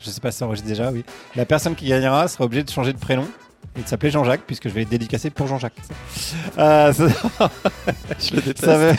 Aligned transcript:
Je 0.00 0.10
sais 0.10 0.20
pas 0.20 0.30
si 0.32 0.38
ça 0.38 0.46
enregistre 0.46 0.68
déjà, 0.68 0.90
oui. 0.90 1.04
La 1.36 1.44
personne 1.44 1.74
qui 1.74 1.86
gagnera 1.86 2.26
sera 2.28 2.44
obligée 2.44 2.62
de 2.64 2.70
changer 2.70 2.92
de 2.92 2.98
prénom 2.98 3.26
et 3.78 3.82
de 3.82 3.86
s'appeler 3.88 4.10
Jean-Jacques, 4.10 4.42
puisque 4.46 4.68
je 4.68 4.74
vais 4.74 4.82
être 4.82 4.88
dédicacé 4.88 5.28
pour 5.30 5.46
Jean-Jacques. 5.46 5.74
Euh, 6.58 6.92
ça- 6.92 7.50
Je 8.18 8.34
le 8.36 8.40
déteste. 8.42 8.64
ça 8.64 8.94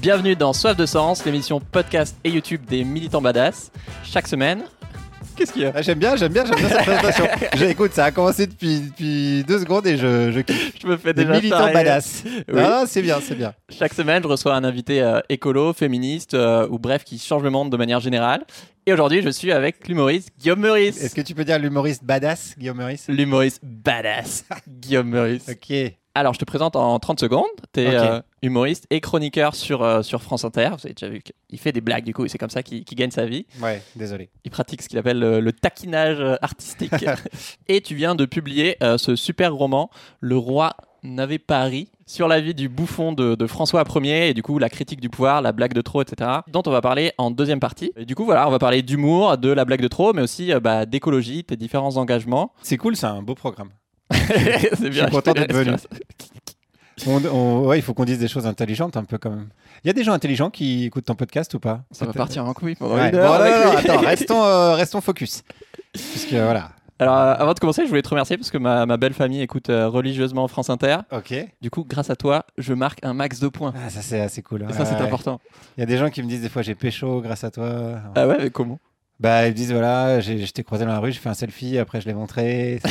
Bienvenue 0.00 0.36
dans 0.36 0.52
Soif 0.52 0.76
de 0.76 0.86
Sens, 0.86 1.24
l'émission 1.24 1.60
podcast 1.60 2.16
et 2.22 2.30
YouTube 2.30 2.64
des 2.66 2.84
militants 2.84 3.20
badass. 3.20 3.70
Chaque 4.04 4.28
semaine. 4.28 4.62
Qu'est-ce 5.38 5.52
qu'il 5.52 5.62
y 5.62 5.64
a 5.66 5.72
Ah, 5.74 5.80
j'aime 5.82 5.98
bien, 5.98 6.16
j'aime 6.16 6.32
bien, 6.32 6.44
j'aime 6.44 6.56
bien 6.58 6.68
cette 6.68 6.82
présentation. 6.82 7.28
J'ai- 7.56 7.70
Écoute, 7.70 7.92
ça 7.92 8.06
a 8.06 8.10
commencé 8.10 8.46
depuis, 8.46 8.80
depuis 8.80 9.44
deux 9.44 9.60
secondes 9.60 9.86
et 9.86 9.96
je, 9.96 10.32
je 10.32 10.40
kiffe. 10.40 10.72
Je 10.82 10.86
me 10.86 10.96
fais 10.96 11.14
Des 11.14 11.24
déjà 11.24 11.36
militants 11.36 11.58
charrier. 11.58 11.74
badass. 11.74 12.24
Oui. 12.26 12.60
Ah, 12.62 12.84
c'est 12.86 13.02
bien, 13.02 13.18
c'est 13.22 13.36
bien. 13.36 13.54
Chaque 13.70 13.94
semaine, 13.94 14.22
je 14.22 14.28
reçois 14.28 14.54
un 14.54 14.64
invité 14.64 15.00
euh, 15.00 15.20
écolo, 15.28 15.72
féministe 15.72 16.34
euh, 16.34 16.66
ou 16.70 16.78
bref 16.78 17.04
qui 17.04 17.18
change 17.18 17.42
le 17.42 17.50
monde 17.50 17.70
de 17.70 17.76
manière 17.76 18.00
générale. 18.00 18.44
Et 18.86 18.92
aujourd'hui, 18.92 19.22
je 19.22 19.28
suis 19.28 19.52
avec 19.52 19.86
l'humoriste 19.86 20.30
Guillaume 20.40 20.60
Meurice. 20.60 21.02
Est-ce 21.02 21.14
que 21.14 21.20
tu 21.20 21.34
peux 21.34 21.44
dire 21.44 21.58
l'humoriste 21.58 22.02
badass, 22.04 22.54
Guillaume 22.58 22.78
Meurice? 22.78 23.06
L'humoriste 23.08 23.60
badass 23.62 24.44
Guillaume 24.66 25.08
Meurice. 25.10 25.46
Ok. 25.48 25.92
Alors, 26.14 26.34
je 26.34 26.38
te 26.38 26.44
présente 26.44 26.74
en 26.74 26.98
30 26.98 27.20
secondes. 27.20 27.44
Tu 27.72 27.80
es 27.80 28.16
Ok. 28.16 28.22
humoriste 28.42 28.86
et 28.90 29.00
chroniqueur 29.00 29.54
sur, 29.54 29.82
euh, 29.82 30.02
sur 30.02 30.22
France 30.22 30.44
Inter. 30.44 30.70
Vous 30.78 30.84
avez 30.86 30.94
déjà 30.94 31.08
vu 31.08 31.20
qu'il 31.22 31.58
fait 31.58 31.70
des 31.72 31.80
blagues, 31.80 32.04
du 32.04 32.12
coup, 32.14 32.24
et 32.24 32.28
c'est 32.28 32.38
comme 32.38 32.50
ça 32.50 32.62
qu'il 32.62 32.82
gagne 32.84 33.10
sa 33.12 33.26
vie. 33.26 33.46
Ouais, 33.62 33.82
désolé. 33.94 34.30
Il 34.44 34.50
pratique 34.50 34.82
ce 34.82 34.88
qu'il 34.88 34.98
appelle 34.98 35.18
le, 35.20 35.40
le 35.40 35.52
taquinage 35.52 36.18
euh, 36.20 36.34
artistique. 36.42 36.92
et 37.68 37.80
tu 37.80 37.94
viens 37.94 38.14
de 38.14 38.24
publier 38.24 38.76
euh, 38.82 38.98
ce 38.98 39.14
super 39.16 39.54
roman, 39.54 39.90
Le 40.20 40.36
roi 40.36 40.74
n'avait 41.04 41.38
pas 41.38 41.62
ri, 41.62 41.92
sur 42.06 42.26
la 42.26 42.40
vie 42.40 42.54
du 42.54 42.68
bouffon 42.68 43.12
de, 43.12 43.36
de 43.36 43.46
François 43.46 43.84
Ier, 44.02 44.30
et 44.30 44.34
du 44.34 44.42
coup, 44.42 44.58
la 44.58 44.68
critique 44.68 45.00
du 45.00 45.08
pouvoir, 45.08 45.40
la 45.42 45.52
blague 45.52 45.72
de 45.72 45.80
trop, 45.80 46.02
etc., 46.02 46.28
dont 46.48 46.62
on 46.66 46.70
va 46.72 46.80
parler 46.80 47.12
en 47.18 47.30
deuxième 47.30 47.60
partie. 47.60 47.92
Et 47.96 48.04
du 48.04 48.16
coup, 48.16 48.24
voilà, 48.24 48.48
on 48.48 48.50
va 48.50 48.58
parler 48.58 48.82
d'humour, 48.82 49.38
de 49.38 49.50
la 49.50 49.64
blague 49.64 49.80
de 49.82 49.86
trop, 49.88 50.12
mais 50.12 50.22
aussi 50.22 50.52
euh, 50.52 50.58
bah, 50.58 50.84
d'écologie, 50.86 51.44
tes 51.44 51.56
différents 51.56 51.96
engagements. 51.96 52.52
C'est 52.62 52.76
cool, 52.76 52.96
c'est 52.96 53.06
un 53.06 53.22
beau 53.22 53.36
programme. 53.36 53.70
C'est 54.28 54.92
suis 54.92 55.06
content 55.10 55.32
d'être 55.32 55.52
venu. 55.54 55.72
On- 57.06 57.24
on- 57.26 57.66
ouais, 57.66 57.78
il 57.78 57.82
faut 57.82 57.94
qu'on 57.94 58.04
dise 58.04 58.18
des 58.18 58.26
choses 58.28 58.46
intelligentes 58.46 58.96
un 58.96 59.04
peu 59.04 59.18
quand 59.18 59.30
même. 59.30 59.48
Il 59.84 59.86
y 59.86 59.90
a 59.90 59.92
des 59.92 60.02
gens 60.02 60.12
intelligents 60.12 60.50
qui 60.50 60.86
écoutent 60.86 61.04
ton 61.04 61.14
podcast 61.14 61.54
ou 61.54 61.60
pas? 61.60 61.82
Ça 61.92 62.06
va 62.06 62.12
partir 62.12 62.44
en 62.44 62.52
couille 62.54 62.74
pendant 62.74 62.96
Ouais, 62.96 63.06
une 63.06 63.12
bon, 63.12 63.18
heure 63.18 63.38
non, 63.38 63.40
avec 63.44 63.54
non, 63.54 63.64
non, 63.64 63.70
lui. 63.70 63.90
attends, 63.90 64.00
restons, 64.06 64.42
euh, 64.44 64.74
restons 64.74 65.00
focus. 65.00 65.42
Puisque 65.92 66.32
voilà. 66.32 66.70
Alors, 67.00 67.14
euh, 67.16 67.34
avant 67.38 67.52
de 67.54 67.60
commencer, 67.60 67.82
je 67.84 67.88
voulais 67.88 68.02
te 68.02 68.08
remercier 68.08 68.36
parce 68.36 68.50
que 68.50 68.58
ma, 68.58 68.84
ma 68.84 68.96
belle 68.96 69.12
famille 69.14 69.40
écoute 69.40 69.70
euh, 69.70 69.86
religieusement 69.88 70.48
France 70.48 70.68
Inter. 70.70 70.96
Ok. 71.12 71.32
Du 71.62 71.70
coup, 71.70 71.84
grâce 71.88 72.10
à 72.10 72.16
toi, 72.16 72.44
je 72.58 72.74
marque 72.74 72.98
un 73.04 73.14
max 73.14 73.38
de 73.38 73.46
points. 73.46 73.72
Ah, 73.76 73.88
ça 73.90 74.02
c'est 74.02 74.18
assez 74.20 74.42
cool. 74.42 74.66
Et 74.68 74.72
ça, 74.72 74.84
c'est 74.84 74.96
Ouais. 74.96 75.02
important. 75.02 75.40
Il 75.76 75.80
y 75.80 75.82
a 75.84 75.86
des 75.86 75.96
gens 75.98 76.10
qui 76.10 76.20
me 76.24 76.28
disent 76.28 76.42
des 76.42 76.48
fois 76.48 76.62
j'ai 76.62 76.74
pécho 76.74 77.20
grâce 77.20 77.44
à 77.44 77.52
toi. 77.52 78.00
Ah 78.16 78.26
ouais, 78.26 78.38
mais 78.40 78.50
comment? 78.50 78.80
Bah 79.20 79.46
ils 79.46 79.50
me 79.50 79.54
disent 79.56 79.70
voilà, 79.72 80.18
j'ai- 80.18 80.44
je 80.44 80.52
t'ai 80.52 80.64
croisé 80.64 80.84
dans 80.84 80.92
la 80.92 80.98
rue, 80.98 81.12
j'ai 81.12 81.20
fait 81.20 81.28
un 81.28 81.34
selfie, 81.34 81.78
après 81.78 82.00
je 82.00 82.06
l'ai 82.06 82.14
montré. 82.14 82.80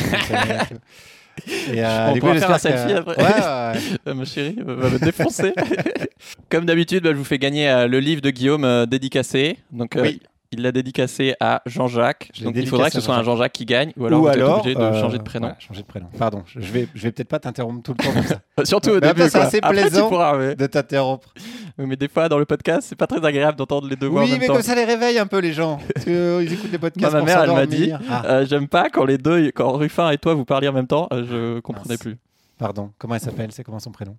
et. 1.46 1.74
Et, 1.76 1.84
On 2.08 2.12
du 2.12 2.20
faire 2.38 2.50
un 2.50 2.54
j'espère 2.58 2.72
que- 2.72 2.78
selfie 2.78 2.94
après. 2.94 3.16
Ouais, 3.16 3.24
ouais. 3.24 3.98
Euh, 4.08 4.14
Ma 4.14 4.24
chérie 4.24 4.56
euh, 4.66 4.74
va 4.74 4.90
me 4.90 4.98
défoncer. 4.98 5.52
Comme 6.50 6.64
d'habitude, 6.64 7.02
bah, 7.04 7.10
je 7.12 7.16
vous 7.16 7.24
fais 7.24 7.38
gagner 7.38 7.68
euh, 7.68 7.86
le 7.88 8.00
livre 8.00 8.20
de 8.22 8.30
Guillaume 8.30 8.64
euh, 8.64 8.86
dédicacé. 8.86 9.58
Donc, 9.72 9.96
euh, 9.96 10.02
Oui. 10.02 10.20
Il 10.52 10.62
l'a 10.62 10.72
dédicacé 10.72 11.34
à 11.40 11.62
Jean-Jacques. 11.66 12.30
Je 12.34 12.44
Donc, 12.44 12.54
il 12.56 12.66
faudrait 12.66 12.88
que 12.88 12.94
ce 12.94 13.00
soit 13.00 13.14
un 13.16 13.22
Jean-Jacques. 13.22 13.52
Qui 13.52 13.64
gagne. 13.66 13.92
Ou 13.96 14.06
alors, 14.06 14.20
Ou 14.20 14.22
vous 14.24 14.28
alors 14.28 14.50
êtes 14.50 14.60
obligé 14.60 14.74
de 14.74 14.80
euh, 14.80 15.00
changer 15.00 15.18
de 15.18 15.22
prénom. 15.22 15.52
changer 15.58 15.82
de 15.82 15.86
prénom. 15.86 16.06
Pardon, 16.18 16.42
je 16.46 16.60
vais, 16.60 16.88
je 16.94 17.02
vais 17.02 17.12
peut-être 17.12 17.28
pas 17.28 17.38
t'interrompre 17.38 17.82
tout 17.82 17.94
le 17.98 18.04
temps 18.04 18.12
comme 18.12 18.22
ça. 18.24 18.40
Surtout 18.64 18.90
au 18.90 19.00
Bah, 19.00 19.08
début. 19.08 19.20
bah, 19.20 19.28
c'est 19.30 19.38
assez 19.40 19.58
Après, 19.62 19.80
plaisant. 19.82 20.08
pourras, 20.08 20.36
mais... 20.38 20.54
de 20.54 20.66
t'interrompre. 20.66 21.32
mais 21.78 21.96
des 21.96 22.08
fois, 22.08 22.28
dans 22.28 22.38
le 22.38 22.44
podcast, 22.46 22.86
c'est 22.88 22.96
pas 22.96 23.06
très 23.06 23.24
agréable 23.24 23.56
d'entendre 23.58 23.88
les 23.88 23.96
deux 23.96 24.06
voix 24.06 24.22
en 24.22 24.24
Oui, 24.24 24.30
même 24.32 24.40
mais 24.40 24.46
temps. 24.46 24.54
comme 24.54 24.62
ça 24.62 24.74
les 24.74 24.84
réveille 24.84 25.18
un 25.18 25.26
peu 25.26 25.38
les 25.38 25.52
gens. 25.52 25.78
Parce 25.94 26.04
que, 26.06 26.10
euh, 26.10 26.42
ils 26.42 26.52
écoutent 26.52 26.72
les 26.72 26.78
podcasts. 26.78 27.12
Moi, 27.12 27.20
ma 27.22 27.26
mère, 27.26 27.42
elle 27.44 27.52
m'a 27.52 27.66
dit. 27.66 27.92
Ah, 28.10 28.22
Euh, 28.26 28.46
J'aime 28.46 28.68
pas 28.68 28.88
quand 28.90 29.04
les 29.04 29.18
deux, 29.18 29.50
quand 29.54 29.72
Ruffin 29.72 30.10
et 30.10 30.18
toi 30.18 30.34
vous 30.34 30.44
parliez 30.44 30.68
en 30.68 30.72
même 30.72 30.86
temps, 30.86 31.08
euh, 31.12 31.24
je 31.28 31.60
comprenais 31.60 31.94
Mince. 31.94 32.00
plus. 32.00 32.16
pardon, 32.58 32.90
comment 32.98 33.14
elle 33.14 33.20
s'appelle? 33.20 33.50
C'est 33.52 33.64
comment 33.64 33.78
son 33.80 33.90
prénom? 33.92 34.16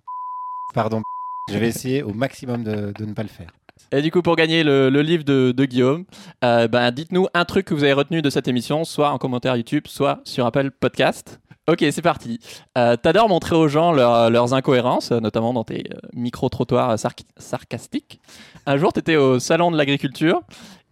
Pardon. 0.74 1.02
Je 1.50 1.58
vais 1.58 1.68
essayer 1.68 2.02
au 2.02 2.12
maximum 2.12 2.62
de, 2.62 2.92
de 2.96 3.04
ne 3.04 3.12
pas 3.14 3.22
le 3.22 3.28
faire. 3.28 3.48
Et 3.92 4.02
du 4.02 4.10
coup, 4.10 4.22
pour 4.22 4.36
gagner 4.36 4.62
le, 4.62 4.88
livre 5.02 5.24
de, 5.24 5.64
Guillaume, 5.64 6.04
euh, 6.44 6.68
ben, 6.68 6.90
dites-nous 6.90 7.26
un 7.34 7.44
truc 7.44 7.66
que 7.66 7.74
vous 7.74 7.82
avez 7.84 7.92
retenu 7.92 8.22
de 8.22 8.30
cette 8.30 8.46
émission, 8.48 8.84
soit 8.84 9.10
en 9.10 9.18
commentaire 9.18 9.56
YouTube, 9.56 9.84
soit 9.86 10.20
sur 10.24 10.46
Apple 10.46 10.70
Podcast. 10.70 11.40
Ok, 11.68 11.84
c'est 11.90 12.02
parti. 12.02 12.38
Euh, 12.78 12.96
T'adores 12.96 13.28
montrer 13.28 13.54
aux 13.56 13.68
gens 13.68 13.92
leur- 13.92 14.30
leurs 14.30 14.54
incohérences, 14.54 15.10
notamment 15.12 15.52
dans 15.52 15.64
tes 15.64 15.84
euh, 15.92 15.98
micro-trottoirs 16.14 16.94
sarc- 16.96 17.24
sarcastiques. 17.36 18.20
Un 18.66 18.76
jour, 18.76 18.92
t'étais 18.92 19.16
au 19.16 19.38
salon 19.38 19.70
de 19.70 19.76
l'agriculture 19.76 20.40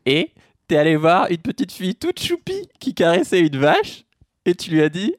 et 0.07 0.33
t'es 0.69 0.77
allé 0.77 0.97
voir 0.97 1.29
une 1.31 1.39
petite 1.39 1.73
fille 1.73 1.95
toute 1.95 2.21
choupie 2.21 2.69
qui 2.81 2.95
caressait 2.95 3.41
une 3.41 3.57
vache 3.59 4.05
et 4.45 4.55
tu 4.55 4.71
lui 4.71 4.83
as 4.83 4.89
dit 4.89 5.15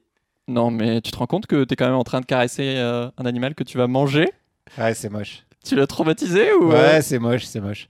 Non, 0.48 0.70
mais 0.70 1.00
tu 1.00 1.10
te 1.10 1.16
rends 1.18 1.26
compte 1.26 1.46
que 1.46 1.64
t'es 1.64 1.76
quand 1.76 1.86
même 1.86 1.94
en 1.94 2.04
train 2.04 2.20
de 2.20 2.26
caresser 2.26 2.76
un 2.78 3.24
animal 3.26 3.54
que 3.54 3.64
tu 3.64 3.76
vas 3.78 3.86
manger? 3.86 4.28
Ouais, 4.78 4.94
c'est 4.94 5.08
moche. 5.10 5.44
Tu 5.64 5.76
l'as 5.76 5.86
traumatisé 5.86 6.52
ou 6.54 6.72
euh, 6.72 6.96
Ouais, 6.96 7.02
c'est 7.02 7.18
moche, 7.18 7.44
c'est 7.44 7.60
moche. 7.60 7.88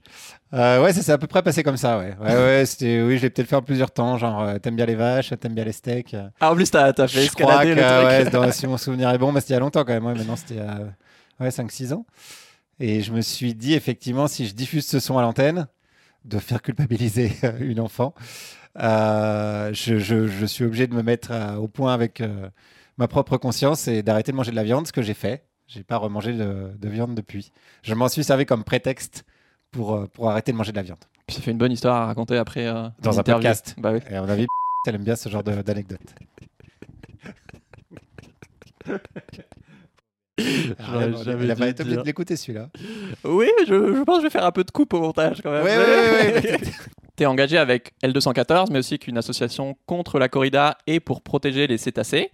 Euh, 0.53 0.83
ouais, 0.83 0.91
ça 0.91 1.01
s'est 1.01 1.13
à 1.13 1.17
peu 1.17 1.27
près 1.27 1.41
passé 1.41 1.63
comme 1.63 1.77
ça, 1.77 1.97
ouais. 1.97 2.13
Ouais, 2.21 2.35
ouais, 2.35 2.63
c'était, 2.65 3.01
oui, 3.01 3.17
je 3.17 3.21
l'ai 3.23 3.29
peut-être 3.29 3.47
fait 3.47 3.55
en 3.55 3.61
plusieurs 3.61 3.91
temps, 3.91 4.17
genre, 4.17 4.41
euh, 4.41 4.57
t'aimes 4.59 4.75
bien 4.75 4.85
les 4.85 4.95
vaches, 4.95 5.31
t'aimes 5.39 5.53
bien 5.53 5.63
les 5.63 5.71
steaks. 5.71 6.13
euh. 6.13 6.27
Ah, 6.41 6.51
en 6.51 6.55
plus, 6.55 6.69
t'as 6.69 6.91
t'as 6.91 7.07
fait 7.07 7.25
je 7.27 7.31
crois 7.31 7.63
que, 7.65 8.23
truc. 8.23 8.31
dans- 8.33 8.51
si 8.51 8.67
mon 8.67 8.77
souvenir 8.77 9.09
est 9.11 9.17
bon, 9.17 9.31
mais 9.31 9.39
c'était 9.39 9.53
il 9.53 9.55
y 9.55 9.57
a 9.57 9.61
longtemps 9.61 9.85
quand 9.85 9.93
même, 9.93 10.05
ouais, 10.05 10.13
maintenant 10.15 10.35
c'était 10.35 10.59
à 10.59 10.79
ouais, 11.39 11.49
5-6 11.51 11.93
ans. 11.93 12.05
Et 12.81 13.01
je 13.01 13.13
me 13.13 13.21
suis 13.21 13.53
dit, 13.55 13.73
effectivement, 13.73 14.27
si 14.27 14.45
je 14.47 14.53
diffuse 14.53 14.85
ce 14.85 14.99
son 14.99 15.17
à 15.17 15.21
l'antenne, 15.21 15.67
de 16.25 16.39
faire 16.39 16.61
culpabiliser 16.61 17.31
une 17.61 17.79
enfant, 17.79 18.13
euh, 18.79 19.71
je, 19.73 19.97
je- 19.99 20.27
je 20.27 20.45
suis 20.45 20.65
obligé 20.65 20.87
de 20.87 20.95
me 20.95 21.03
mettre 21.03 21.31
au 21.59 21.67
point 21.69 21.93
avec 21.93 22.19
euh, 22.21 22.49
ma 22.97 23.07
propre 23.07 23.37
conscience 23.37 23.87
et 23.87 24.03
d'arrêter 24.03 24.31
de 24.33 24.37
manger 24.37 24.51
de 24.51 24.55
la 24.57 24.63
viande, 24.63 24.87
ce 24.87 24.91
que 24.91 25.01
j'ai 25.01 25.13
fait. 25.13 25.45
J'ai 25.73 25.83
pas 25.83 25.95
remangé 25.97 26.33
de, 26.33 26.71
de 26.77 26.89
viande 26.89 27.15
depuis. 27.15 27.53
Je 27.81 27.93
m'en 27.93 28.09
suis 28.09 28.25
servi 28.25 28.45
comme 28.45 28.63
prétexte 28.65 29.23
pour, 29.71 29.95
euh, 29.95 30.07
pour 30.07 30.29
arrêter 30.29 30.51
de 30.51 30.57
manger 30.57 30.71
de 30.73 30.75
la 30.77 30.81
viande. 30.83 30.99
Puis 31.27 31.37
ça 31.37 31.41
fait 31.41 31.51
une 31.51 31.57
bonne 31.57 31.71
histoire 31.71 31.95
à 32.01 32.05
raconter 32.07 32.35
après. 32.35 32.67
euh, 32.67 32.89
Dans 33.01 33.17
un 33.19 33.23
podcast. 33.23 33.75
Bah 33.77 33.93
oui. 33.93 33.99
Et 34.09 34.15
à 34.15 34.21
mon 34.21 34.27
avis, 34.27 34.47
elle 34.87 34.95
aime 34.95 35.03
bien 35.05 35.15
ce 35.15 35.29
genre 35.29 35.43
d'anecdote. 35.43 36.01
Il 40.37 40.75
a 41.51 41.55
pas 41.55 41.67
été 41.67 41.83
obligé 41.83 41.97
de 41.97 42.03
l'écouter 42.05 42.35
celui-là. 42.35 42.69
Oui, 43.23 43.47
je, 43.67 43.95
je 43.95 44.03
pense 44.03 44.17
que 44.17 44.21
je 44.21 44.27
vais 44.27 44.29
faire 44.31 44.45
un 44.45 44.51
peu 44.51 44.63
de 44.63 44.71
coupe 44.71 44.93
au 44.93 44.99
montage 44.99 45.41
quand 45.41 45.51
même. 45.51 45.63
Ouais, 45.63 45.77
ouais, 45.77 46.33
ouais. 46.51 46.61
T'es 47.15 47.25
engagé 47.27 47.57
avec 47.57 47.93
L214, 48.03 48.67
mais 48.71 48.79
aussi 48.79 48.97
qu'une 48.97 49.17
association 49.17 49.77
contre 49.85 50.17
la 50.17 50.29
corrida 50.29 50.77
et 50.87 50.99
pour 50.99 51.21
protéger 51.21 51.67
les 51.67 51.77
cétacés. 51.77 52.31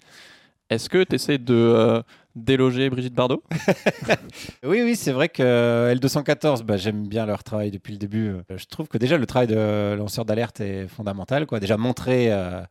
Est-ce 0.69 0.89
que 0.89 1.03
tu 1.03 1.15
essaies 1.15 1.37
de 1.37 1.53
euh, 1.53 2.01
déloger 2.43 2.89
Brigitte 2.89 3.13
Bardot? 3.15 3.43
Oui, 4.63 4.81
oui, 4.83 4.95
c'est 4.95 5.11
vrai 5.11 5.29
que 5.29 5.43
euh, 5.43 5.93
L214, 5.95 6.63
bah, 6.63 6.77
j'aime 6.77 7.07
bien 7.07 7.25
leur 7.25 7.43
travail 7.43 7.71
depuis 7.71 7.93
le 7.93 7.99
début. 7.99 8.29
Euh, 8.29 8.41
Je 8.57 8.65
trouve 8.65 8.87
que 8.87 8.97
déjà 8.97 9.17
le 9.17 9.25
travail 9.25 9.47
de 9.47 9.95
lanceur 9.95 10.25
d'alerte 10.25 10.59
est 10.61 10.87
fondamental. 10.87 11.45
Quoi. 11.45 11.59
Déjà 11.59 11.77
montrer 11.77 12.31
euh, 12.31 12.61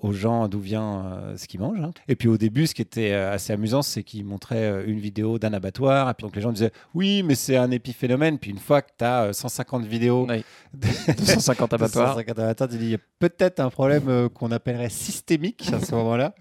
aux 0.00 0.12
gens 0.12 0.48
d'où 0.48 0.60
vient 0.60 1.04
euh, 1.04 1.36
ce 1.36 1.46
qu'ils 1.46 1.60
mangent. 1.60 1.80
hein. 1.80 1.90
Et 2.08 2.16
puis 2.16 2.28
au 2.28 2.36
début, 2.38 2.66
ce 2.66 2.74
qui 2.74 2.82
était 2.82 3.12
assez 3.12 3.52
amusant, 3.52 3.82
c'est 3.82 4.02
qu'ils 4.02 4.24
montraient 4.24 4.84
une 4.86 4.98
vidéo 5.00 5.38
d'un 5.38 5.52
abattoir. 5.52 6.08
Et 6.10 6.14
puis 6.14 6.24
donc 6.24 6.36
les 6.36 6.42
gens 6.42 6.52
disaient 6.52 6.72
oui, 6.94 7.22
mais 7.22 7.34
c'est 7.34 7.56
un 7.56 7.70
épiphénomène. 7.70 8.38
Puis 8.38 8.50
une 8.50 8.58
fois 8.58 8.82
que 8.82 8.90
tu 8.98 9.04
as 9.04 9.32
150 9.32 9.84
vidéos, 9.84 10.26
Oui. 10.28 10.44
de 10.74 10.86
250 11.18 11.72
abattoirs. 11.74 12.16
250 12.16 12.38
abattoirs, 12.38 12.68
tu 12.68 12.76
dis 12.78 12.84
il 12.86 12.90
y 12.92 12.94
a 12.94 12.98
peut-être 13.18 13.60
un 13.60 13.70
problème 13.70 14.28
qu'on 14.30 14.50
appellerait 14.52 14.90
systémique 14.90 15.68
à 15.72 15.80
ce 15.80 15.94
moment-là. 15.94 16.34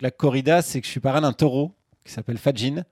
La 0.00 0.10
corrida, 0.10 0.62
c'est 0.62 0.80
que 0.80 0.86
je 0.86 0.90
suis 0.92 1.00
parrain 1.00 1.20
d'un 1.20 1.32
taureau 1.32 1.72
qui 2.06 2.12
s'appelle 2.12 2.38
Fadjin. 2.38 2.84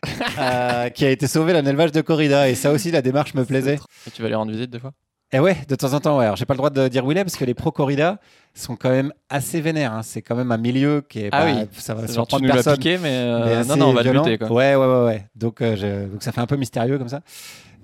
euh, 0.38 0.88
qui 0.90 1.04
a 1.04 1.10
été 1.10 1.26
sauvé 1.26 1.52
d'un 1.52 1.64
élevage 1.66 1.90
de 1.90 2.00
corrida 2.00 2.48
et 2.48 2.54
ça 2.54 2.70
aussi 2.70 2.92
la 2.92 3.02
démarche 3.02 3.34
me 3.34 3.44
plaisait 3.44 3.80
Et 4.06 4.10
tu 4.12 4.22
vas 4.22 4.28
les 4.28 4.36
rendre 4.36 4.52
visite 4.52 4.70
des 4.70 4.78
fois? 4.78 4.92
Et 5.32 5.40
ouais 5.40 5.56
de 5.68 5.74
temps 5.74 5.92
en 5.92 5.98
temps 5.98 6.16
ouais 6.18 6.24
alors 6.24 6.36
j'ai 6.36 6.44
pas 6.46 6.54
le 6.54 6.58
droit 6.58 6.70
de 6.70 6.86
dire 6.86 7.04
où 7.04 7.10
il 7.10 7.18
est 7.18 7.24
parce 7.24 7.34
que 7.36 7.44
les 7.44 7.52
pro 7.54 7.72
corrida 7.72 8.18
sont 8.54 8.76
quand 8.76 8.90
même 8.90 9.12
assez 9.28 9.60
vénères 9.60 9.92
hein. 9.92 10.02
c'est 10.04 10.22
quand 10.22 10.36
même 10.36 10.52
un 10.52 10.56
milieu 10.56 11.02
qui 11.06 11.18
est 11.24 11.30
Ah 11.32 11.44
bah, 11.44 11.50
oui. 11.52 11.66
ça 11.72 11.94
va 11.94 12.06
sur 12.06 12.14
Genre 12.14 12.26
tu 12.28 12.30
30 12.30 12.42
nous 12.42 12.46
l'as 12.48 12.54
personnes 12.54 12.74
piqué, 12.76 12.98
mais, 12.98 13.08
euh, 13.10 13.44
mais 13.44 13.54
non, 13.56 13.60
assez 13.72 13.78
non, 13.80 13.86
on 13.88 13.92
va 13.92 14.02
violent. 14.02 14.24
le 14.24 14.30
buter. 14.30 14.38
Quoi. 14.46 14.52
Ouais, 14.56 14.74
ouais, 14.76 14.86
ouais, 14.86 15.04
ouais. 15.04 15.26
Donc, 15.34 15.60
euh, 15.62 15.74
je- 15.76 16.06
donc 16.10 16.22
ça 16.22 16.30
fait 16.30 16.40
un 16.40 16.46
peu 16.46 16.56
mystérieux 16.56 16.96
comme 16.98 17.08
ça. 17.08 17.20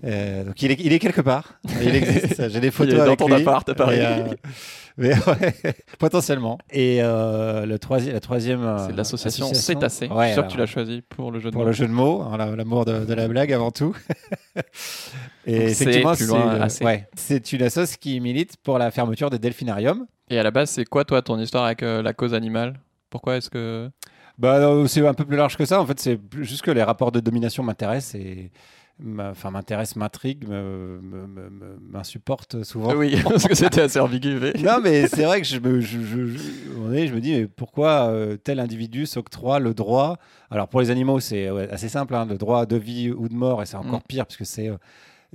Euh, 0.04 0.44
donc 0.44 0.60
il 0.62 0.70
est, 0.70 0.80
il 0.80 0.92
est 0.92 0.98
quelque 0.98 1.22
part. 1.22 1.58
Il 1.80 1.94
existe. 1.94 2.48
J'ai 2.50 2.60
des 2.60 2.66
Il 2.68 2.72
photos 2.72 2.94
est 2.94 3.06
dans 3.06 3.16
ton 3.16 3.26
lui. 3.28 3.34
appart 3.36 3.66
à 3.68 3.74
Paris. 3.74 3.96
Et, 3.96 4.04
euh, 4.04 4.34
mais 4.98 5.08
ouais, 5.26 5.74
potentiellement. 5.98 6.58
Et 6.70 6.98
euh, 7.02 7.64
le 7.64 7.78
troisième, 7.78 8.12
la 8.14 8.20
troisième. 8.20 8.62
euh, 8.62 8.86
C'est 8.86 8.94
l'association 8.96 9.46
association- 9.46 9.80
Cétacé. 9.80 10.08
Ouais, 10.08 10.22
je 10.22 10.24
suis 10.26 10.34
sûr 10.34 10.46
que 10.46 10.52
tu 10.52 10.58
l'as 10.58 10.66
choisi 10.66 11.02
pour 11.08 11.32
le 11.32 11.38
jeu 11.40 11.50
de 11.50 11.54
pour 11.54 11.62
mots. 11.62 11.68
le 11.68 11.72
jeu 11.72 11.86
de 11.86 11.92
mots, 11.92 12.22
hein, 12.22 12.36
la- 12.36 12.54
l'amour 12.54 12.84
de, 12.84 13.04
de 13.06 13.14
la 13.14 13.26
blague 13.28 13.52
avant 13.52 13.70
tout. 13.70 13.96
Et 15.46 15.58
Donc, 15.58 15.68
effectivement, 15.68 16.14
c'est 16.68 16.84
ouais, 16.84 17.06
une 17.52 17.62
assoce 17.62 17.96
qui 17.96 18.20
milite 18.20 18.56
pour 18.62 18.78
la 18.78 18.90
fermeture 18.90 19.30
des 19.30 19.38
delphinariums. 19.38 20.06
Et 20.30 20.38
à 20.38 20.42
la 20.42 20.50
base, 20.50 20.70
c'est 20.70 20.84
quoi 20.84 21.04
toi 21.04 21.20
ton 21.22 21.38
histoire 21.38 21.64
avec 21.64 21.82
euh, 21.82 22.02
la 22.02 22.12
cause 22.14 22.32
animale? 22.34 22.74
Pourquoi 23.10 23.36
est-ce 23.36 23.50
que 23.50 23.90
Bah, 24.38 24.58
c'est 24.86 25.06
un 25.06 25.14
peu 25.14 25.24
plus 25.24 25.36
large 25.36 25.56
que 25.56 25.64
ça. 25.66 25.80
En 25.80 25.86
fait, 25.86 26.00
c'est 26.00 26.18
juste 26.40 26.62
que 26.62 26.70
les 26.70 26.82
rapports 26.82 27.12
de 27.12 27.20
domination 27.20 27.62
m'intéressent 27.62 28.14
et 28.14 28.50
enfin, 29.18 29.50
m'intéresse, 29.50 29.96
m'intrigue, 29.96 30.44
m'insupporte 31.90 32.62
souvent. 32.64 32.94
Oui, 32.94 33.16
parce 33.24 33.44
que 33.46 33.54
c'était 33.54 33.82
assez 33.82 34.00
ambigu. 34.00 34.38
mais- 34.40 34.52
Non, 34.62 34.80
mais 34.82 35.06
c'est 35.08 35.24
vrai 35.24 35.40
que 35.40 35.46
je 35.46 35.58
me, 35.58 35.80
je, 35.80 36.00
je- 36.00 36.26
je- 36.26 37.14
me 37.14 37.20
dis, 37.20 37.32
mais 37.32 37.46
pourquoi 37.46 38.08
euh, 38.08 38.36
tel 38.36 38.60
individu 38.60 39.06
s'octroie 39.06 39.58
le 39.58 39.74
droit? 39.74 40.16
Alors 40.50 40.68
pour 40.68 40.80
les 40.80 40.90
animaux, 40.90 41.20
c'est 41.20 41.50
ouais, 41.50 41.68
assez 41.70 41.88
simple, 41.88 42.14
hein, 42.14 42.26
le 42.28 42.36
droit 42.38 42.66
de 42.66 42.76
vie 42.76 43.10
ou 43.10 43.28
de 43.28 43.34
mort, 43.34 43.62
et 43.62 43.66
c'est 43.66 43.76
encore 43.76 44.00
Mm. 44.00 44.08
pire 44.08 44.26
parce 44.26 44.36
que 44.36 44.44
c'est 44.44 44.68
euh, 44.68 44.76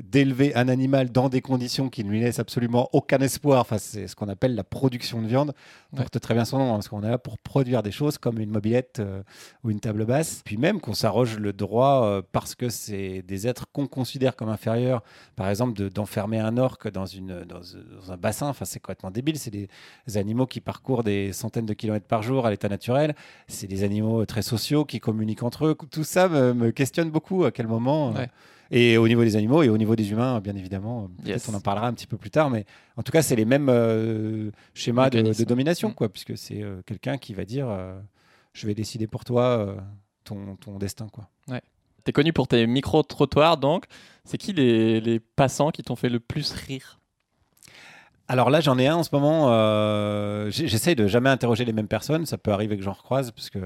d'élever 0.01 0.55
un 0.55 0.67
animal 0.69 1.11
dans 1.11 1.29
des 1.29 1.41
conditions 1.41 1.89
qui 1.89 2.03
ne 2.03 2.09
lui 2.09 2.19
laissent 2.21 2.39
absolument 2.39 2.89
aucun 2.93 3.17
espoir. 3.19 3.61
Enfin, 3.61 3.77
c'est 3.77 4.07
ce 4.07 4.15
qu'on 4.15 4.29
appelle 4.29 4.55
la 4.55 4.63
production 4.63 5.21
de 5.21 5.27
viande. 5.27 5.53
Ouais. 5.91 5.99
Porte 5.99 6.19
très 6.19 6.33
bien 6.33 6.45
son 6.45 6.57
nom, 6.57 6.69
hein, 6.69 6.75
parce 6.75 6.87
qu'on 6.87 7.03
est 7.03 7.09
là 7.09 7.17
pour 7.17 7.37
produire 7.37 7.83
des 7.83 7.91
choses 7.91 8.17
comme 8.17 8.39
une 8.39 8.49
mobilette 8.49 8.99
euh, 8.99 9.21
ou 9.63 9.71
une 9.71 9.79
table 9.79 10.05
basse. 10.05 10.41
Puis 10.45 10.57
même 10.57 10.79
qu'on 10.79 10.93
s'arroge 10.93 11.37
le 11.37 11.53
droit 11.53 12.03
euh, 12.05 12.21
parce 12.31 12.55
que 12.55 12.69
c'est 12.69 13.21
des 13.23 13.47
êtres 13.47 13.65
qu'on 13.71 13.87
considère 13.87 14.35
comme 14.35 14.49
inférieurs, 14.49 15.03
par 15.35 15.49
exemple 15.49 15.73
de- 15.73 15.89
d'enfermer 15.89 16.39
un 16.39 16.57
orque 16.57 16.89
dans, 16.91 17.05
une, 17.05 17.43
dans, 17.43 17.59
dans 17.59 18.11
un 18.11 18.17
bassin. 18.17 18.47
Enfin, 18.47 18.65
c'est 18.65 18.79
complètement 18.79 19.11
débile. 19.11 19.37
C'est 19.37 19.51
des 19.51 19.67
animaux 20.15 20.45
qui 20.45 20.61
parcourent 20.61 21.03
des 21.03 21.33
centaines 21.33 21.65
de 21.65 21.73
kilomètres 21.73 22.07
par 22.07 22.21
jour 22.23 22.45
à 22.45 22.51
l'état 22.51 22.69
naturel. 22.69 23.15
C'est 23.47 23.67
des 23.67 23.83
animaux 23.83 24.25
très 24.25 24.41
sociaux 24.41 24.85
qui 24.85 24.99
communiquent 24.99 25.43
entre 25.43 25.65
eux. 25.65 25.77
Tout 25.91 26.03
ça 26.03 26.29
me, 26.29 26.53
me 26.53 26.71
questionne 26.71 27.09
beaucoup. 27.11 27.43
À 27.43 27.51
quel 27.51 27.67
moment 27.67 28.13
euh. 28.15 28.25
Et 28.71 28.97
au 28.97 29.07
niveau 29.07 29.23
des 29.23 29.35
animaux 29.35 29.63
et 29.63 29.69
au 29.69 29.77
niveau 29.77 29.95
des 29.95 30.11
humains, 30.11 30.39
bien 30.41 30.55
évidemment. 30.55 31.09
Peut-être 31.23 31.27
Yes. 31.27 31.49
on 31.49 31.55
en 31.55 31.59
parlera 31.61 31.87
un 31.87 31.93
petit 31.93 32.05
peu 32.07 32.17
plus 32.17 32.29
tard, 32.29 32.49
mais 32.51 32.65
en 32.97 33.03
tout 33.03 33.11
cas, 33.11 33.21
c'est 33.23 33.35
les 33.35 33.45
mêmes 33.45 33.67
euh, 33.69 34.51
schémas 34.75 35.09
de, 35.09 35.43
domination, 35.43 35.91
quoi, 35.91 36.07
puisque 36.09 36.37
c'est 36.37 36.61
euh, 36.61 36.81
quelqu'un 36.85 37.17
qui 37.17 37.33
va 37.33 37.45
dire 37.45 37.67
euh, 37.67 37.99
Je 38.53 38.67
vais 38.67 38.75
décider 38.75 39.07
pour 39.07 39.25
toi 39.25 39.43
euh, 39.43 39.75
ton, 40.23 40.55
ton 40.57 40.77
destin. 40.77 41.07
Quoi. 41.11 41.27
T'es 42.03 42.11
connu 42.11 42.31
pour 42.31 42.47
tes 42.47 42.65
micro-trottoirs, 42.67 43.57
donc. 43.57 43.85
C'est 44.23 44.37
qui 44.37 44.53
les, 44.53 45.01
les 45.01 45.19
passants 45.19 45.71
qui 45.71 45.81
t'ont 45.81 45.95
fait 45.95 46.09
le 46.09 46.19
plus 46.19 46.51
rire? 46.51 46.99
Alors 48.27 48.51
là, 48.51 48.61
j'en 48.61 48.77
ai 48.77 48.85
un 48.87 48.97
en 48.97 49.03
ce 49.03 49.09
moment. 49.11 49.47
euh, 49.49 50.51
J'essaye 50.51 50.95
de 50.95 51.07
jamais 51.07 51.29
interroger 51.31 51.65
les 51.65 51.73
mêmes 51.73 51.87
personnes. 51.87 52.27
Ça 52.27 52.37
peut 52.37 52.51
arriver 52.51 52.77
que 52.77 52.83
j'en 52.83 52.93
recroise, 52.93 53.31
parce 53.31 53.49
que 53.49 53.59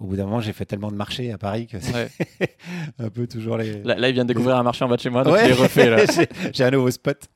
au 0.00 0.06
bout 0.06 0.16
d'un 0.16 0.24
moment, 0.24 0.40
j'ai 0.40 0.52
fait 0.52 0.64
tellement 0.64 0.90
de 0.90 0.96
marchés 0.96 1.30
à 1.32 1.38
Paris 1.38 1.66
que 1.68 1.78
c'est 1.80 1.94
Ouais. 1.94 2.08
un 2.98 3.10
peu 3.10 3.26
toujours 3.26 3.56
les. 3.56 3.82
là, 3.84 3.94
là, 3.96 4.08
il 4.08 4.14
vient 4.14 4.24
de 4.24 4.28
découvrir 4.28 4.56
un 4.56 4.62
marché 4.62 4.84
en 4.84 4.88
bas 4.88 4.96
de 4.96 5.00
chez 5.00 5.10
moi, 5.10 5.22
donc 5.22 5.34
Ouais. 5.34 5.48
est 5.50 5.52
refait. 5.52 6.04
J'ai- 6.52 6.64
un 6.64 6.70
nouveau 6.70 6.90
spot. 6.90 7.28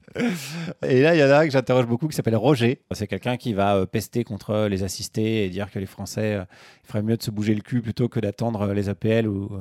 Et 0.86 1.02
là, 1.02 1.14
il 1.14 1.18
y 1.20 1.22
en 1.22 1.28
a 1.30 1.38
un 1.38 1.44
que 1.46 1.52
j'interroge 1.52 1.86
beaucoup 1.86 2.08
qui 2.08 2.16
s'appelle 2.16 2.34
Roger. 2.36 2.82
C'est 2.92 3.06
quelqu'un 3.06 3.36
qui 3.36 3.52
va 3.52 3.76
euh, 3.76 3.86
pester 3.86 4.24
contre 4.24 4.66
les 4.68 4.82
assistés 4.82 5.44
et 5.44 5.50
dire 5.50 5.70
que 5.70 5.78
les 5.78 5.86
Français 5.86 6.34
euh, 6.34 6.44
il 6.84 6.88
ferait 6.88 7.02
mieux 7.02 7.16
de 7.16 7.22
se 7.22 7.30
bouger 7.30 7.54
le 7.54 7.60
cul 7.60 7.80
plutôt 7.80 8.08
que 8.08 8.18
d'attendre 8.18 8.62
euh, 8.62 8.74
les 8.74 8.88
APL 8.88 9.28
ou, 9.28 9.44
euh, 9.54 9.60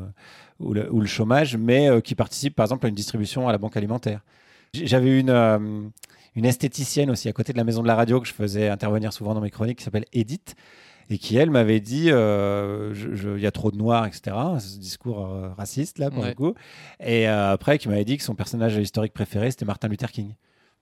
ou, 0.59 0.73
le, 0.73 0.91
ou 0.91 0.99
le 0.99 1.05
chômage, 1.07 1.55
mais 1.57 1.89
euh, 1.89 2.01
qui 2.01 2.15
participe 2.15 2.55
par 2.55 2.65
exemple 2.65 2.85
à 2.87 2.89
une 2.89 2.95
distribution 2.95 3.47
à 3.47 3.51
la 3.51 3.57
banque 3.59 3.77
alimentaire. 3.77 4.21
J'avais 4.73 5.19
une, 5.19 5.29
euh, 5.29 5.59
une 6.35 6.45
esthéticienne 6.45 7.11
aussi 7.11 7.29
à 7.29 7.33
côté 7.33 7.53
de 7.53 7.57
la 7.57 7.63
maison 7.63 7.83
de 7.83 7.87
la 7.87 7.95
radio 7.95 8.19
que 8.19 8.27
je 8.27 8.33
faisais 8.33 8.69
intervenir 8.69 9.13
souvent 9.13 9.33
dans 9.35 9.41
mes 9.41 9.51
chroniques 9.51 9.77
qui 9.79 9.83
s'appelle 9.83 10.05
Edith 10.13 10.55
et 11.09 11.17
qui 11.17 11.37
elle 11.37 11.49
m'avait 11.51 11.79
dit 11.79 12.07
euh, 12.09 12.93
il 13.35 13.41
y 13.41 13.47
a 13.47 13.51
trop 13.51 13.71
de 13.71 13.77
noirs 13.77 14.05
etc 14.05 14.35
ce 14.59 14.77
discours 14.77 15.25
euh, 15.25 15.49
raciste 15.57 15.99
là 15.99 16.09
pour 16.11 16.23
Ouais. 16.23 16.29
le 16.29 16.35
coup 16.35 16.53
et 16.99 17.29
euh, 17.29 17.51
après 17.53 17.77
qui 17.77 17.87
m'avait 17.89 18.05
dit 18.05 18.17
que 18.17 18.23
son 18.23 18.35
personnage 18.35 18.75
historique 18.77 19.13
préféré 19.13 19.49
c'était 19.51 19.65
Martin 19.65 19.87
Luther 19.87 20.11
King 20.11 20.33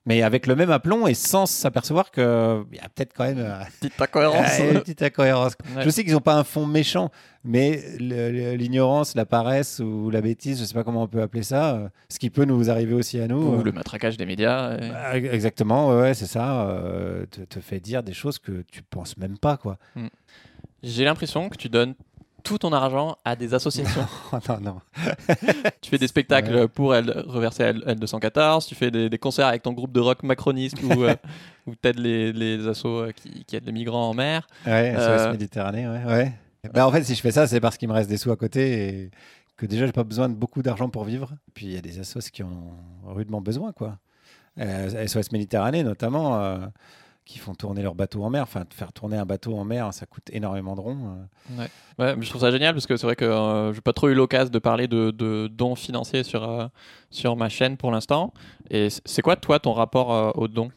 mais 0.05 0.21
avec 0.21 0.45
le 0.47 0.55
même 0.55 0.69
aplomb 0.71 1.07
et 1.07 1.13
sans 1.13 1.45
s'apercevoir 1.45 2.11
qu'il 2.11 2.23
y 2.23 2.79
a 2.79 2.89
peut-être 2.93 3.13
quand 3.15 3.23
même 3.25 3.39
euh, 3.39 3.59
Petite 3.81 4.01
incohérence. 4.01 4.59
une 4.59 4.79
petite 4.81 5.01
incohérence 5.01 5.53
Ouais. 5.75 5.83
je 5.83 5.89
sais 5.89 6.03
qu'ils 6.03 6.13
n'ont 6.13 6.19
pas 6.21 6.35
un 6.35 6.43
fond 6.43 6.65
méchant 6.65 7.09
mais 7.43 7.83
l'ignorance 7.99 9.15
la 9.15 9.25
paresse 9.25 9.79
ou 9.79 10.09
la 10.09 10.21
bêtise 10.21 10.59
je 10.59 10.65
sais 10.65 10.73
pas 10.73 10.83
comment 10.83 11.03
on 11.03 11.07
peut 11.07 11.21
appeler 11.21 11.43
ça 11.43 11.75
euh, 11.75 11.89
ce 12.09 12.19
qui 12.19 12.29
peut 12.29 12.45
nous 12.45 12.69
arriver 12.69 12.93
aussi 12.93 13.19
à 13.19 13.27
nous 13.27 13.37
Ou 13.55 13.59
euh, 13.59 13.63
le 13.63 13.71
matraquage 13.71 14.17
des 14.17 14.25
médias. 14.25 14.77
et- 14.77 14.89
bah, 14.89 15.17
Exactement, 15.17 15.89
ouais, 15.97 16.13
c'est 16.13 16.25
ça. 16.27 16.67
euh, 16.69 17.25
te, 17.25 17.41
te 17.41 17.59
fait 17.59 17.79
dire 17.79 18.03
des 18.03 18.13
choses 18.13 18.39
que 18.39 18.63
tu 18.71 18.81
penses 18.83 19.17
même 19.17 19.37
pas, 19.37 19.57
quoi. 19.57 19.77
J'ai 20.83 21.03
l'impression 21.05 21.49
que 21.49 21.57
tu 21.57 21.69
donnes 21.69 21.95
tout 22.45 22.57
ton 22.59 22.71
argent 22.71 23.17
à 23.25 23.35
des 23.35 23.53
associations. 23.53 24.05
Non, 24.49 24.59
non. 24.61 24.81
tu 25.81 25.89
fais 25.89 25.97
des 25.97 26.07
spectacles 26.07 26.55
Ouais. 26.55 26.67
pour 26.67 26.95
L, 26.95 27.23
reverser 27.27 27.63
L, 27.63 27.83
L214, 27.87 28.67
tu 28.67 28.75
fais 28.75 28.91
des, 28.91 29.09
des 29.09 29.17
concerts 29.17 29.47
avec 29.47 29.63
ton 29.63 29.73
groupe 29.73 29.91
de 29.91 29.99
rock 29.99 30.23
macroniste 30.23 30.81
ou 30.83 31.03
euh, 31.03 31.15
où 31.67 31.73
les, 31.83 32.31
les 32.31 32.67
assos 32.67 32.87
euh, 33.07 33.11
qui, 33.11 33.43
qui 33.45 33.55
aident 33.55 33.65
les 33.65 33.71
migrants 33.73 34.09
en 34.09 34.13
mer. 34.13 34.47
Ouais, 34.65 34.93
Euh, 34.95 35.25
SOS 35.25 35.31
Méditerranée, 35.31 35.87
ouais. 35.87 36.05
ouais. 36.05 36.33
Bah, 36.73 36.87
en 36.87 36.91
fait, 36.91 37.03
si 37.03 37.15
je 37.15 37.21
fais 37.21 37.31
ça, 37.31 37.47
c'est 37.47 37.59
parce 37.59 37.77
qu'il 37.77 37.87
me 37.89 37.93
reste 37.93 38.09
des 38.09 38.17
sous 38.17 38.31
à 38.31 38.35
côté 38.37 38.87
et 39.03 39.11
que 39.57 39.65
déjà, 39.65 39.85
j'ai 39.85 39.91
pas 39.91 40.03
besoin 40.03 40.29
de 40.29 40.33
beaucoup 40.35 40.61
d'argent 40.61 40.89
pour 40.89 41.03
vivre. 41.03 41.31
Puis 41.53 41.65
il 41.67 41.73
y 41.73 41.77
a 41.77 41.81
des 41.81 41.99
assos 41.99 42.19
qui 42.31 42.43
en 42.43 42.47
ont 42.47 43.13
rudement 43.13 43.41
besoin, 43.41 43.71
quoi. 43.71 43.97
Euh, 44.59 45.07
SOS 45.07 45.31
Méditerranée, 45.31 45.83
notamment, 45.83 46.39
euh, 46.41 46.57
qui 47.25 47.39
font 47.39 47.55
tourner 47.55 47.81
leur 47.81 47.95
bateau 47.95 48.23
en 48.23 48.29
mer. 48.29 48.43
Enfin, 48.43 48.63
faire 48.69 48.93
tourner 48.93 49.17
un 49.17 49.25
bateau 49.25 49.55
en 49.57 49.65
mer, 49.65 49.91
ça 49.93 50.05
coûte 50.05 50.29
énormément 50.31 50.75
de 50.75 50.81
ronds. 50.81 51.17
euh. 51.59 51.67
Ouais, 51.97 52.15
mais 52.15 52.21
je 52.21 52.29
trouve 52.29 52.41
ça 52.41 52.51
génial 52.51 52.73
parce 52.73 52.85
que 52.85 52.97
c'est 52.97 53.07
vrai 53.07 53.15
que 53.15 53.25
euh, 53.25 53.73
j'ai 53.73 53.81
pas 53.81 53.93
trop 53.93 54.09
eu 54.09 54.13
l'occasion 54.13 54.51
de 54.51 54.59
parler 54.59 54.87
de, 54.87 55.47
dons 55.47 55.75
financiers 55.75 56.23
sur, 56.23 56.47
euh, 56.47 56.67
sur 57.09 57.35
ma 57.35 57.49
chaîne 57.49 57.77
pour 57.77 57.91
l'instant. 57.91 58.33
Et 58.69 58.89
c'est 59.05 59.21
quoi, 59.21 59.35
toi, 59.35 59.59
ton 59.59 59.73
rapport 59.73 60.13
euh, 60.13 60.31
aux 60.35 60.47
dons? 60.47 60.69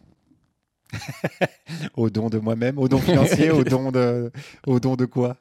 Au 1.97 2.09
don 2.11 2.29
de 2.31 2.39
moi-même, 2.39 2.79
au 2.79 2.89
don 2.89 2.99
financier, 2.99 3.51
au 3.51 3.63
don 3.63 3.93
de, 3.93 4.33
au 4.67 4.81
don 4.81 4.97
de 4.97 5.05
quoi? 5.05 5.37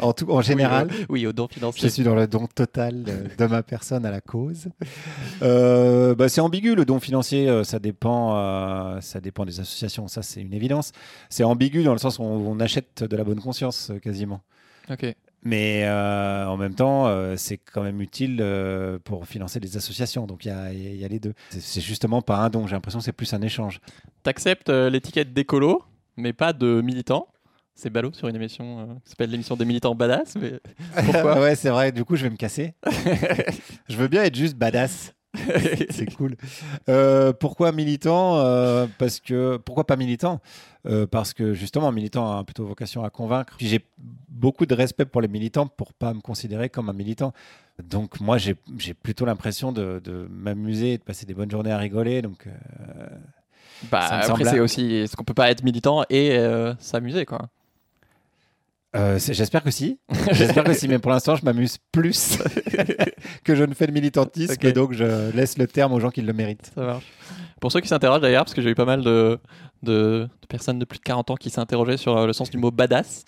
En, 0.00 0.12
tout, 0.12 0.30
en 0.30 0.42
général? 0.42 0.88
Oui, 0.90 0.96
euh, 1.00 1.06
oui, 1.08 1.26
aux 1.26 1.32
dons 1.32 1.48
Je 1.50 1.54
financiers. 1.54 1.88
suis 1.88 2.02
dans 2.02 2.14
le 2.14 2.26
don 2.26 2.46
total 2.46 3.04
de, 3.38 3.46
ma 3.46 3.62
personne 3.62 4.04
à 4.04 4.10
la 4.10 4.20
cause. 4.20 4.68
Euh, 5.42 6.14
bah, 6.14 6.28
c'est 6.28 6.40
ambigu 6.40 6.74
le 6.74 6.84
don 6.84 7.00
financier, 7.00 7.48
euh, 7.48 7.64
ça 7.64 7.78
dépend, 7.78 8.36
euh, 8.36 9.00
ça 9.00 9.20
dépend 9.20 9.44
des 9.46 9.58
associations, 9.60 10.06
ça 10.08 10.22
c'est 10.22 10.40
une 10.42 10.52
évidence. 10.54 10.92
C'est 11.30 11.44
ambigu 11.44 11.82
dans 11.82 11.92
le 11.92 11.98
sens 11.98 12.18
où 12.18 12.22
on, 12.22 12.52
on 12.52 12.60
achète 12.60 13.04
de 13.04 13.16
la 13.16 13.24
bonne 13.24 13.40
conscience 13.40 13.90
quasiment. 14.02 14.42
Ok. 14.90 15.14
Mais 15.44 15.84
euh, 15.84 16.46
en 16.46 16.56
même 16.56 16.74
temps, 16.74 17.06
euh, 17.06 17.36
c'est 17.36 17.58
quand 17.58 17.82
même 17.82 18.00
utile 18.00 18.38
euh, 18.40 18.98
pour 19.04 19.26
financer 19.26 19.60
des 19.60 19.76
associations. 19.76 20.26
Donc 20.26 20.46
il 20.46 20.48
y 20.48 20.50
a, 20.50 20.72
il 20.72 20.96
y 20.96 21.04
a 21.04 21.08
les 21.08 21.20
deux. 21.20 21.34
C'est- 21.50 21.82
justement 21.82 22.22
pas 22.22 22.38
un 22.38 22.48
don. 22.48 22.66
J'ai 22.66 22.74
l'impression 22.74 22.98
que 22.98 23.04
c'est 23.04 23.12
plus 23.12 23.32
un 23.34 23.42
échange. 23.42 23.80
T'acceptes 24.22 24.70
l'étiquette 24.70 25.34
d'écolo, 25.34 25.82
mais 26.16 26.32
pas 26.32 26.52
de 26.52 26.80
militant. 26.80 27.28
C'est 27.74 27.90
ballot 27.90 28.12
sur 28.12 28.28
une 28.28 28.36
émission 28.36 29.00
qui 29.04 29.10
s'appelle 29.10 29.30
l'émission 29.30 29.56
des 29.56 29.64
militants 29.64 29.94
badass. 29.94 30.36
Mais... 30.36 30.60
Pourquoi? 31.04 31.40
Ouais, 31.40 31.56
c'est 31.56 31.70
vrai. 31.70 31.92
Du 31.92 32.04
coup, 32.04 32.16
je 32.16 32.22
vais 32.22 32.30
me 32.30 32.36
casser. 32.36 32.74
je 33.88 33.96
veux 33.96 34.08
bien 34.08 34.22
être 34.22 34.36
juste 34.36 34.56
badass. 34.56 35.13
c'est 35.90 36.14
cool. 36.14 36.36
Euh, 36.88 37.32
pourquoi 37.32 37.72
militant 37.72 38.38
Euh, 38.38 38.86
Parce 38.98 39.20
que 39.20 39.56
pourquoi 39.58 39.86
pas 39.86 39.96
militant? 39.96 40.40
Euh, 40.86 41.06
Parce 41.06 41.32
que 41.32 41.54
justement, 41.54 41.90
militant 41.92 42.38
a 42.38 42.44
plutôt 42.44 42.64
vocation 42.66 43.04
à 43.04 43.10
convaincre. 43.10 43.54
J'ai 43.58 43.84
beaucoup 44.28 44.66
de 44.66 44.74
respect 44.74 45.04
pour 45.04 45.20
les 45.20 45.28
militants 45.28 45.66
pour 45.66 45.92
pas 45.92 46.12
me 46.14 46.20
considérer 46.20 46.68
comme 46.68 46.88
un 46.88 46.92
militant. 46.94 47.32
Donc 47.82 48.20
moi, 48.20 48.38
j'ai 48.38 48.54
plutôt 48.94 49.24
l'impression 49.24 49.72
de, 49.72 50.00
de 50.02 50.26
m'amuser, 50.30 50.98
de 50.98 51.02
passer 51.02 51.26
des 51.26 51.34
bonnes 51.34 51.50
journées 51.50 51.72
à 51.72 51.78
rigoler. 51.78 52.22
Donc 52.22 52.46
Bah, 53.90 54.00
après, 54.10 54.44
c'est 54.44 54.60
aussi. 54.60 54.94
Est-ce 54.94 55.16
qu'on 55.16 55.24
peut 55.24 55.34
pas 55.34 55.50
être 55.50 55.64
militant 55.64 56.04
et 56.10 56.38
s'amuser, 56.78 57.24
quoi 57.24 57.48
euh, 58.94 59.18
j'espère 59.18 59.62
que 59.62 59.70
si. 59.70 59.98
J'espère 60.32 60.64
que 60.64 60.72
si, 60.72 60.86
mais 60.88 60.98
pour 60.98 61.10
l'instant, 61.10 61.34
je 61.36 61.44
m'amuse 61.44 61.78
plus 61.92 62.38
que 63.44 63.54
je 63.54 63.64
ne 63.64 63.74
fais 63.74 63.86
de 63.86 63.92
militantisme. 63.92 64.54
Et 64.62 64.72
donc, 64.72 64.92
je 64.92 65.30
laisse 65.34 65.58
le 65.58 65.66
terme 65.66 65.92
aux 65.92 66.00
gens 66.00 66.10
qui 66.10 66.22
le 66.22 66.32
méritent. 66.32 66.70
Ça 66.74 66.80
marche. 66.82 67.04
Pour 67.60 67.72
ceux 67.72 67.80
qui 67.80 67.88
s'interrogent 67.88 68.20
d'ailleurs, 68.20 68.44
parce 68.44 68.54
que 68.54 68.62
j'ai 68.62 68.70
eu 68.70 68.74
pas 68.74 68.84
mal 68.84 69.02
de, 69.02 69.38
de, 69.82 70.28
de 70.42 70.46
personnes 70.48 70.78
de 70.78 70.84
plus 70.84 70.98
de 70.98 71.04
40 71.04 71.30
ans 71.30 71.34
qui 71.36 71.50
s'interrogeaient 71.50 71.96
sur 71.96 72.16
euh, 72.16 72.26
le 72.26 72.32
sens 72.32 72.50
du 72.50 72.58
mot 72.58 72.70
badass. 72.70 73.24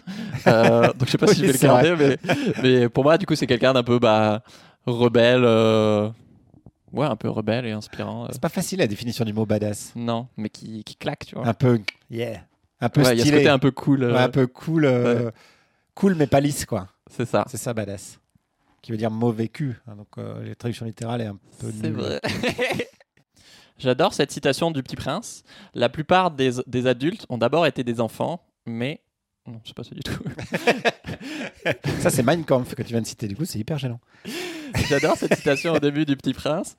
Euh, 0.46 0.82
donc 0.98 1.06
je 1.06 1.10
sais 1.10 1.18
pas 1.18 1.26
si 1.26 1.40
je 1.40 1.46
vais 1.46 1.52
le 1.52 1.58
garder, 1.58 1.94
mais, 1.98 2.18
mais 2.62 2.88
pour 2.88 3.02
moi, 3.04 3.18
du 3.18 3.26
coup, 3.26 3.34
c'est 3.34 3.46
quelqu'un 3.46 3.72
d'un 3.72 3.82
peu 3.82 3.98
bah, 3.98 4.42
rebelle. 4.86 5.42
euh, 5.44 6.08
Ouais, 6.92 7.06
un 7.06 7.16
peu 7.16 7.28
rebelle 7.28 7.66
et 7.66 7.72
inspirant. 7.72 8.28
C'est 8.30 8.40
pas 8.40 8.48
facile 8.48 8.78
la 8.78 8.86
définition 8.86 9.24
du 9.24 9.32
mot 9.32 9.44
badass. 9.44 9.92
Non, 9.96 10.28
mais 10.36 10.48
qui, 10.48 10.84
qui 10.84 10.94
claque, 10.96 11.26
tu 11.26 11.34
vois. 11.34 11.46
Un 11.46 11.52
peu, 11.52 11.80
yeah. 12.10 12.40
Un 12.80 12.88
peu 12.88 13.02
Ouais, 13.02 13.08
il 13.14 13.18
y 13.18 13.20
a 13.20 13.24
ce 13.24 13.28
stylé. 13.28 13.38
côté 13.38 13.48
un 13.48 13.58
peu 13.58 13.70
cool. 13.72 14.04
euh, 14.04 14.12
Ouais, 14.14 14.20
un 14.20 14.28
peu 14.28 14.46
cool, 14.46 14.84
euh, 14.84 15.30
cool 15.96 16.14
mais 16.14 16.28
pas 16.28 16.38
lisse 16.40 16.64
quoi. 16.64 16.86
C'est 17.10 17.26
ça. 17.26 17.44
C'est 17.50 17.56
ça 17.56 17.74
badass. 17.74 18.20
Qui 18.82 18.92
veut 18.92 18.98
dire 18.98 19.10
mauvais 19.10 19.48
cul. 19.48 19.80
hein, 19.88 19.96
donc 19.96 20.06
euh, 20.18 20.46
la 20.46 20.54
traduction 20.54 20.86
littérale 20.86 21.20
est 21.22 21.26
un 21.26 21.38
peu 21.58 21.72
C'est 21.82 21.90
vrai. 21.90 22.20
J'adore 23.78 24.14
cette 24.14 24.30
citation 24.30 24.70
du 24.70 24.82
Petit 24.82 24.96
Prince. 24.96 25.42
La 25.74 25.88
plupart 25.88 26.30
des, 26.30 26.52
des 26.66 26.86
adultes 26.86 27.26
ont 27.28 27.36
d'abord 27.38 27.66
été 27.66 27.82
des 27.84 28.00
enfants, 28.00 28.46
mais. 28.64 29.02
Non, 29.46 29.60
c'est 29.64 29.74
pas 29.74 29.84
ça 29.84 29.94
du 29.94 30.00
tout. 30.00 30.22
Ça 32.00 32.10
c'est 32.10 32.22
Mein 32.22 32.44
Kampf 32.44 32.74
que 32.74 32.82
tu 32.82 32.88
viens 32.88 33.00
de 33.00 33.06
citer. 33.06 33.28
Du 33.28 33.36
coup 33.36 33.44
c'est 33.44 33.58
hyper 33.58 33.78
gênant. 33.78 34.00
J'adore 34.88 35.16
cette 35.16 35.34
citation 35.36 35.72
au 35.74 35.78
début 35.78 36.04
du 36.04 36.16
Petit 36.16 36.32
Prince. 36.32 36.76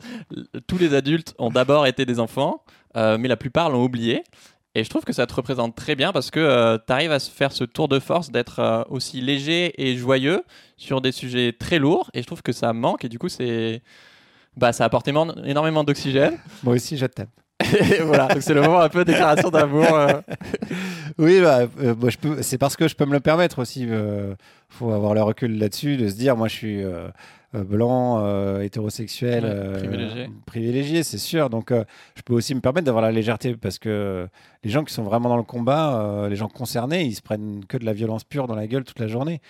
Tous 0.67 0.77
les 0.77 0.93
adultes 0.93 1.33
ont 1.39 1.49
d'abord 1.49 1.87
été 1.87 2.05
des 2.05 2.19
enfants, 2.19 2.63
euh, 2.95 3.17
mais 3.17 3.27
la 3.27 3.37
plupart 3.37 3.69
l'ont 3.69 3.83
oublié. 3.83 4.23
Et 4.77 4.83
je 4.83 4.89
trouve 4.91 5.03
que 5.03 5.11
ça 5.11 5.25
te 5.25 5.33
représente 5.33 5.75
très 5.75 5.95
bien 5.95 6.11
parce 6.11 6.29
que 6.29 6.77
tu 6.85 6.93
arrives 6.93 7.11
à 7.11 7.17
se 7.17 7.31
faire 7.31 7.51
ce 7.51 7.63
tour 7.63 7.87
de 7.87 7.97
force 7.99 8.29
d'être 8.29 8.59
euh, 8.59 8.83
aussi 8.89 9.21
léger 9.21 9.73
et 9.83 9.97
joyeux 9.97 10.43
sur 10.77 11.01
des 11.01 11.11
sujets 11.11 11.51
très 11.51 11.79
lourds. 11.79 12.11
Et 12.13 12.21
je 12.21 12.27
trouve 12.27 12.43
que 12.43 12.51
ça 12.51 12.73
manque. 12.73 13.03
Et 13.03 13.09
du 13.09 13.17
coup, 13.17 13.27
c'est 13.27 13.81
Bah, 14.55 14.73
ça 14.73 14.85
apporte 14.85 15.07
énormément 15.07 15.83
d'oxygène. 15.83 16.37
Moi 16.63 16.75
aussi, 16.75 16.95
je 16.95 17.07
t'aime. 17.07 17.25
Et 17.91 18.03
voilà, 18.03 18.27
donc 18.27 18.43
c'est 18.43 18.53
le 18.53 18.61
moment 18.61 18.81
un 18.81 18.89
peu 18.89 19.03
déclaration 19.03 19.49
d'amour. 19.49 19.91
euh. 19.91 20.21
Oui, 21.17 21.41
bah, 21.41 21.61
euh, 21.81 21.95
moi, 21.95 22.11
je 22.11 22.17
peux. 22.19 22.43
C'est 22.43 22.59
parce 22.59 22.75
que 22.75 22.87
je 22.87 22.95
peux 22.95 23.05
me 23.05 23.13
le 23.13 23.19
permettre 23.19 23.57
aussi. 23.57 23.81
Il 23.81 24.35
faut 24.69 24.91
avoir 24.91 25.15
le 25.15 25.23
recul 25.23 25.57
là-dessus, 25.57 25.97
de 25.97 26.07
se 26.07 26.13
dire, 26.13 26.37
moi, 26.37 26.47
je 26.47 26.53
suis 26.53 26.83
euh, 26.83 26.87
euh, 26.89 27.09
blanc, 27.53 28.19
euh, 28.23 28.61
hétérosexuel, 28.61 29.43
Ouais, 29.45 29.49
euh, 29.51 29.77
privilégié. 29.77 30.29
privilégié, 30.45 31.03
c'est 31.03 31.17
sûr. 31.17 31.49
Donc, 31.49 31.71
euh, 31.71 31.83
je 32.15 32.21
peux 32.21 32.33
aussi 32.33 32.53
me 32.53 32.59
permettre 32.61 32.85
d'avoir 32.85 33.01
la 33.03 33.11
légèreté 33.11 33.55
parce 33.55 33.79
que 33.79 34.27
les 34.63 34.69
gens 34.69 34.83
qui 34.83 34.93
sont 34.93 35.03
vraiment 35.03 35.29
dans 35.29 35.37
le 35.37 35.43
combat, 35.43 36.01
euh, 36.01 36.29
les 36.29 36.35
gens 36.35 36.49
concernés, 36.49 37.03
ils 37.05 37.15
se 37.15 37.21
prennent 37.21 37.63
que 37.65 37.77
de 37.77 37.85
la 37.85 37.93
violence 37.93 38.23
pure 38.23 38.47
dans 38.47 38.55
la 38.55 38.67
gueule 38.67 38.83
toute 38.83 38.99
la 38.99 39.07
journée. 39.07 39.41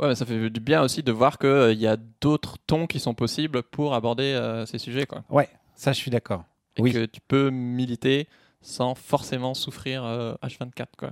Ouais, 0.00 0.08
mais 0.08 0.14
ça 0.14 0.24
fait 0.26 0.50
du 0.50 0.60
bien 0.60 0.82
aussi 0.82 1.02
de 1.02 1.12
voir 1.12 1.38
qu'il 1.38 1.78
y 1.78 1.86
a 1.86 1.96
d'autres 2.20 2.56
tons 2.66 2.86
qui 2.86 2.98
sont 3.00 3.14
possibles 3.14 3.62
pour 3.62 3.94
aborder 3.94 4.24
euh, 4.34 4.64
ces 4.66 4.78
sujets. 4.78 5.06
Quoi. 5.06 5.22
Ouais, 5.30 5.48
ça, 5.74 5.92
je 5.92 5.98
suis 5.98 6.10
d'accord. 6.10 6.44
Et 6.76 6.82
Oui. 6.82 6.92
que 6.92 7.04
tu 7.06 7.20
peux 7.26 7.50
militer 7.50 8.28
sans 8.62 8.94
forcément 8.94 9.54
souffrir 9.54 10.04
euh, 10.04 10.34
H24. 10.42 10.86
Quoi. 10.98 11.10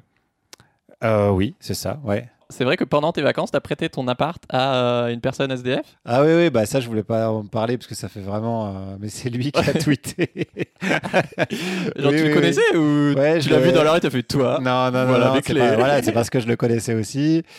Euh, 1.02 1.30
oui, 1.30 1.54
c'est 1.60 1.74
ça, 1.74 2.00
ouais. 2.04 2.28
C'est 2.50 2.64
vrai 2.64 2.76
que 2.76 2.84
pendant 2.84 3.12
tes 3.12 3.22
vacances, 3.22 3.50
tu 3.50 3.56
as 3.56 3.60
prêté 3.60 3.88
ton 3.88 4.06
appart 4.08 4.42
à 4.48 4.76
euh, 4.76 5.08
une 5.08 5.20
personne 5.20 5.50
SDF 5.50 5.96
Ah 6.04 6.22
oui, 6.22 6.28
oui, 6.34 6.50
bah 6.50 6.66
ça, 6.66 6.80
je 6.80 6.88
voulais 6.88 7.02
pas 7.02 7.30
en 7.30 7.44
parler 7.46 7.76
parce 7.78 7.86
que 7.86 7.94
ça 7.94 8.08
fait 8.08 8.20
vraiment. 8.20 8.66
euh, 8.68 8.96
mais 9.00 9.08
c'est 9.08 9.30
lui 9.30 9.50
qui 9.52 9.58
a 9.60 9.72
tweeté. 9.74 10.48
Genre, 10.82 12.12
Oui, 12.12 12.16
tu 12.18 12.22
oui, 12.22 12.28
le 12.28 12.34
connaissais 12.34 12.76
ou 12.76 13.14
Ouais, 13.18 13.38
tu 13.40 13.48
je 13.48 13.50
l'as 13.54 13.60
vu 13.60 13.72
dans 13.72 13.82
la 13.82 13.92
rue, 13.92 14.00
tu 14.00 14.06
as 14.06 14.10
fait 14.10 14.22
toi? 14.22 14.58
Non, 14.62 14.90
non, 14.90 15.00
non, 15.00 15.06
Voilà, 15.06 15.28
non, 15.28 15.34
les 15.34 15.42
c'est 15.42 15.52
clés. 15.52 15.60
pas- 15.60 15.76
voilà, 15.76 16.02
c'est 16.02 16.12
parce 16.12 16.30
que 16.30 16.40
je 16.40 16.46
le 16.46 16.56
connaissais 16.56 16.94
aussi. 16.94 17.42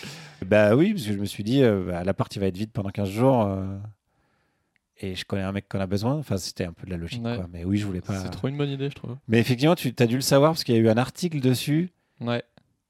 Bah 0.45 0.75
oui, 0.75 0.93
parce 0.93 1.05
que 1.07 1.13
je 1.13 1.17
me 1.17 1.25
suis 1.25 1.43
dit, 1.45 1.63
euh, 1.63 1.85
bah, 1.87 2.03
l'appart, 2.03 2.35
il 2.35 2.39
va 2.39 2.47
être 2.47 2.57
vide 2.57 2.69
pendant 2.71 2.89
15 2.89 3.09
jours. 3.09 3.43
euh, 3.47 3.63
et 4.99 5.15
je 5.15 5.25
connais 5.25 5.41
un 5.43 5.51
mec 5.53 5.67
qu'on 5.69 5.79
a 5.79 5.87
besoin. 5.87 6.13
Enfin, 6.15 6.37
c'était 6.37 6.65
un 6.65 6.73
peu 6.73 6.85
de 6.85 6.91
la 6.91 6.97
logique, 6.97 7.23
Ouais. 7.25 7.35
quoi. 7.37 7.47
Mais 7.51 7.63
oui, 7.63 7.77
je 7.77 7.85
voulais 7.85 8.01
pas. 8.01 8.15
C'est 8.15 8.29
trop 8.29 8.47
une 8.49 8.57
bonne 8.57 8.69
idée, 8.69 8.89
je 8.89 8.95
trouve. 8.95 9.15
Mais 9.27 9.39
effectivement, 9.39 9.75
tu 9.75 9.93
as 9.97 10.05
dû 10.05 10.15
le 10.15 10.21
savoir 10.21 10.51
parce 10.51 10.63
qu'il 10.63 10.75
y 10.75 10.77
a 10.77 10.81
eu 10.81 10.89
un 10.89 10.97
article 10.97 11.39
dessus. 11.39 11.89
Ouais. 12.21 12.43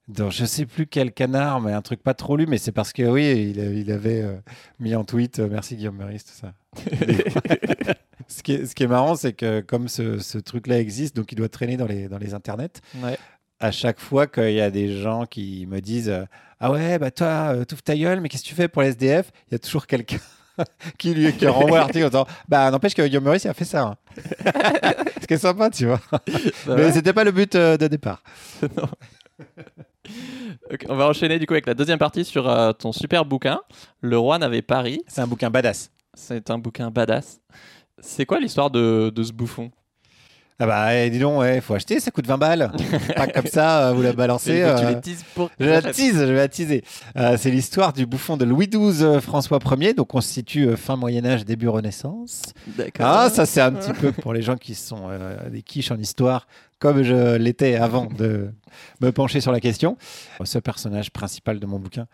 Dans 0.08 0.30
je 0.30 0.46
sais 0.46 0.68
plus 0.68 0.86
quel 0.86 1.12
canard, 1.12 1.62
mais 1.62 1.74
un 1.74 1.82
truc 1.82 2.04
pas 2.04 2.14
trop 2.14 2.38
lu, 2.38 2.46
mais 2.48 2.60
c'est 2.60 2.72
parce 2.72 2.94
que 2.94 3.02
oui, 3.02 3.54
il, 3.56 3.92
avait 3.92 4.22
euh, 4.22 4.36
mis 4.80 4.94
en 4.96 5.04
tweet 5.04 5.40
euh, 5.40 5.48
merci 5.50 5.76
Guillaume 5.76 5.98
Meurice, 5.98 6.26
tout 6.26 6.34
ça. 6.34 6.54
ce, 8.28 8.44
qui 8.44 8.54
est, 8.54 8.66
ce 8.68 8.76
qui 8.76 8.84
est 8.84 8.88
marrant, 8.88 9.16
c'est 9.16 9.34
que 9.34 9.62
comme 9.62 9.88
ce, 9.88 10.20
ce 10.20 10.38
truc-là 10.38 10.80
existe, 10.80 11.16
donc 11.16 11.32
il 11.32 11.36
doit 11.36 11.50
traîner 11.50 11.76
dans 11.76 11.88
les, 11.88 12.08
dans 12.08 12.20
les 12.20 12.36
internets, 12.36 12.82
ouais. 13.02 13.18
à 13.60 13.72
chaque 13.72 14.00
fois 14.00 14.28
qu'il 14.28 14.52
y 14.54 14.62
a 14.62 14.70
des 14.70 14.96
gens 15.02 15.26
qui 15.26 15.66
me 15.66 15.82
disent 15.82 16.10
euh, 16.10 16.26
Ah 16.60 16.72
ouais, 16.72 17.00
bah 17.00 17.10
toi, 17.10 17.66
touffe 17.68 17.84
ta 17.84 17.96
gueule, 17.96 18.22
mais 18.22 18.30
qu'est-ce 18.30 18.44
que 18.44 18.50
tu 18.50 18.56
fais 18.56 18.68
pour 18.68 18.84
les 18.84 18.90
SDF 18.90 19.32
Il 19.50 19.54
y 19.54 19.56
a 19.56 19.60
toujours 19.60 19.88
quelqu'un 19.88 20.20
qui 21.00 21.16
lui 21.16 21.34
qui 21.34 21.48
renvoie 21.48 21.80
l'article 21.80 22.06
en 22.06 22.10
disant 22.10 22.28
Bah 22.48 22.70
n'empêche 22.70 22.94
que 22.94 23.02
Guillaume 23.02 23.24
Meurice 23.24 23.46
il 23.46 23.48
a 23.50 23.56
fait 23.56 23.66
ça. 23.66 23.82
hein. 23.82 23.96
Ce 25.20 25.26
qui 25.26 25.34
est 25.34 25.40
sympa, 25.40 25.72
tu 25.72 25.88
vois. 25.88 26.00
Mais 26.68 26.92
c'était 26.92 27.12
pas 27.14 27.24
le 27.24 27.32
but 27.32 27.54
de 27.58 27.88
départ. 27.88 28.22
On 30.90 30.96
va 30.96 31.08
enchaîner 31.08 31.40
du 31.40 31.46
coup 31.46 31.54
avec 31.54 31.68
la 31.68 31.74
deuxième 31.74 32.00
partie 32.00 32.26
sur 32.26 32.50
euh, 32.50 32.72
ton 32.74 32.92
super 32.92 33.26
bouquin, 33.26 33.60
Le 34.02 34.18
roi 34.18 34.38
n'avait 34.40 34.62
pas 34.62 34.82
ri. 34.82 35.02
C'est 35.08 35.22
un 35.22 35.28
bouquin 35.28 35.50
badass. 35.50 35.92
C'est 36.14 36.50
un 36.50 36.58
bouquin 36.58 36.92
badass. 36.92 37.40
C'est 38.00 38.26
quoi 38.26 38.40
l'histoire 38.40 38.72
de, 38.72 39.12
de 39.14 39.24
ce 39.24 39.32
bouffon? 39.32 39.72
Ah 40.58 40.68
bah 40.68 40.96
eh, 40.96 41.10
dis 41.10 41.20
donc, 41.20 41.44
il 41.54 41.60
faut 41.60 41.74
acheter, 41.74 42.00
ça 42.00 42.12
coûte 42.12 42.28
20 42.28 42.38
balles. 42.38 42.72
pas 43.18 43.28
comme 43.28 43.46
ça, 43.46 43.90
euh, 43.90 43.92
vous 43.92 44.02
la 44.02 44.14
balancez. 44.14 44.54
Tu 44.54 44.86
euh, 44.86 44.90
les 44.90 45.02
teases 45.02 45.26
pour 45.36 45.50
Je 45.60 45.66
la 45.66 45.82
tease, 45.82 46.16
je 46.18 46.24
vais 46.24 46.34
la 46.36 46.48
teaser. 46.48 46.82
Euh, 47.18 47.36
c'est 47.38 47.52
l'histoire 47.52 47.92
du 47.92 48.06
bouffon 48.06 48.38
de 48.38 48.46
Louis 48.46 48.70
XII 48.70 49.04
euh, 49.04 49.20
François 49.20 49.60
Ier, 49.78 49.94
donc 49.94 50.16
on 50.16 50.22
se 50.22 50.30
situe 50.30 50.78
fin 50.78 50.96
Moyen 50.96 51.26
Âge, 51.26 51.44
début 51.44 51.68
Renaissance. 51.68 52.54
D'accord. 52.68 53.06
Ah, 53.06 53.30
ça 53.30 53.46
c'est 53.46 53.60
un 53.60 53.74
petit 53.74 53.92
peu 53.92 54.14
pour 54.14 54.34
les 54.34 54.42
gens 54.42 54.56
qui 54.56 54.76
sont 54.76 55.10
des 55.52 55.62
quiches 55.62 55.92
en 55.92 55.98
histoire, 55.98 56.48
comme 56.80 57.04
je 57.04 57.36
l'étais 57.38 57.76
avant 57.76 58.06
de 58.06 58.52
me 59.02 59.12
pencher 59.12 59.42
sur 59.42 59.52
la 59.52 59.60
question. 59.60 59.98
Ce 60.44 60.60
personnage 60.60 61.12
principal 61.12 61.60
de 61.60 61.66
mon 61.66 61.80
bouquin, 61.80 62.08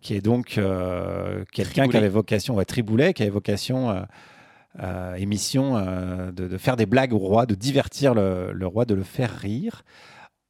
qui 0.00 0.14
est 0.14 0.20
donc 0.20 0.56
euh, 0.58 1.44
quelqu'un 1.52 1.88
qui 1.88 1.96
avait 1.96 2.08
vocation, 2.08 2.54
ouais, 2.56 2.64
Triboulet, 2.64 3.12
qui 3.14 3.22
avait 3.22 3.30
vocation, 3.30 3.90
euh, 3.90 4.00
euh, 4.80 5.14
émission, 5.14 5.76
euh, 5.76 6.30
de, 6.30 6.46
de 6.48 6.58
faire 6.58 6.76
des 6.76 6.86
blagues 6.86 7.12
au 7.12 7.18
roi, 7.18 7.46
de 7.46 7.54
divertir 7.54 8.14
le, 8.14 8.52
le 8.52 8.66
roi, 8.66 8.84
de 8.84 8.94
le 8.94 9.02
faire 9.02 9.30
rire, 9.36 9.82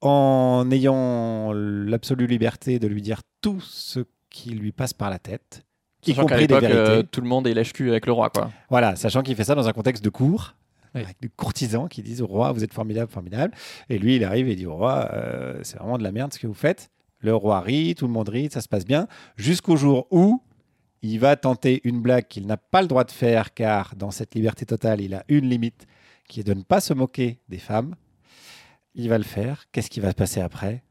en 0.01 0.69
ayant 0.71 1.53
l'absolue 1.53 2.27
liberté 2.27 2.79
de 2.79 2.87
lui 2.87 3.03
dire 3.03 3.23
tout 3.41 3.61
ce 3.61 4.01
qui 4.31 4.51
lui 4.51 4.71
passe 4.73 4.93
par 4.93 5.11
la 5.11 5.19
tête, 5.19 5.65
y 6.07 6.11
Sachant 6.11 6.23
compris 6.23 6.47
des 6.47 6.59
vérités. 6.61 6.79
euh, 6.79 7.03
tout 7.03 7.21
le 7.21 7.27
monde 7.29 7.47
est 7.49 7.55
lèche-cul 7.55 7.91
avec 7.91 8.07
le 8.07 8.13
roi, 8.13 8.31
quoi. 8.31 8.51
Voilà, 8.71 8.95
sachant 8.95 9.23
qu'il 9.23 9.35
fait 9.35 9.45
ça 9.45 9.55
dans 9.57 9.67
un 9.69 9.73
contexte 9.73 10.05
de 10.05 10.11
cour, 10.11 10.55
Oui. 10.95 11.03
avec 11.03 11.17
des 11.21 11.29
courtisans 11.29 11.89
qui 11.89 12.03
disent 12.03 12.23
au 12.23 12.27
roi, 12.27 12.53
vous 12.53 12.65
êtes 12.65 12.73
formidable, 12.73 13.11
formidable. 13.11 13.55
Et 13.89 13.99
lui, 13.99 14.17
il 14.17 14.25
arrive 14.25 14.49
et 14.49 14.57
dit 14.57 14.67
au 14.67 14.75
roi, 14.75 15.09
euh, 15.13 15.61
c'est 15.63 15.79
vraiment 15.79 15.99
de 15.99 16.03
la 16.03 16.13
merde 16.13 16.33
ce 16.33 16.39
que 16.39 16.47
vous 16.47 16.55
faites. 16.55 16.91
Le 17.21 17.35
roi 17.35 17.61
rit, 17.61 17.95
tout 17.95 18.07
le 18.07 18.13
monde 18.13 18.29
rit, 18.29 18.49
ça 18.51 18.61
se 18.61 18.69
passe 18.69 18.85
bien, 18.85 19.09
jusqu'au 19.37 19.77
jour 19.77 20.07
où 20.11 20.41
il 21.03 21.19
va 21.19 21.37
tenter 21.37 21.81
une 21.85 22.01
blague 22.01 22.27
qu'il 22.29 22.47
n'a 22.47 22.57
pas 22.57 22.83
le 22.83 22.89
droit 22.89 23.05
de 23.05 23.11
faire, 23.11 23.55
car 23.55 23.95
dans 23.97 24.11
cette 24.11 24.35
liberté 24.35 24.67
totale, 24.67 25.01
il 25.01 25.15
a 25.15 25.25
une 25.29 25.49
limite, 25.49 25.87
qui 26.29 26.41
est 26.41 26.45
de 26.45 26.55
ne 26.55 26.63
pas 26.63 26.81
se 26.81 26.95
moquer 26.95 27.41
des 27.49 27.59
femmes. 27.59 27.95
Il 28.95 29.09
va 29.09 29.19
le 29.19 29.25
faire. 29.25 29.65
Qu'est-ce 29.73 29.91
qui 29.91 30.01
va 30.01 30.11
se 30.11 30.15
passer 30.15 30.41
après? 30.41 30.83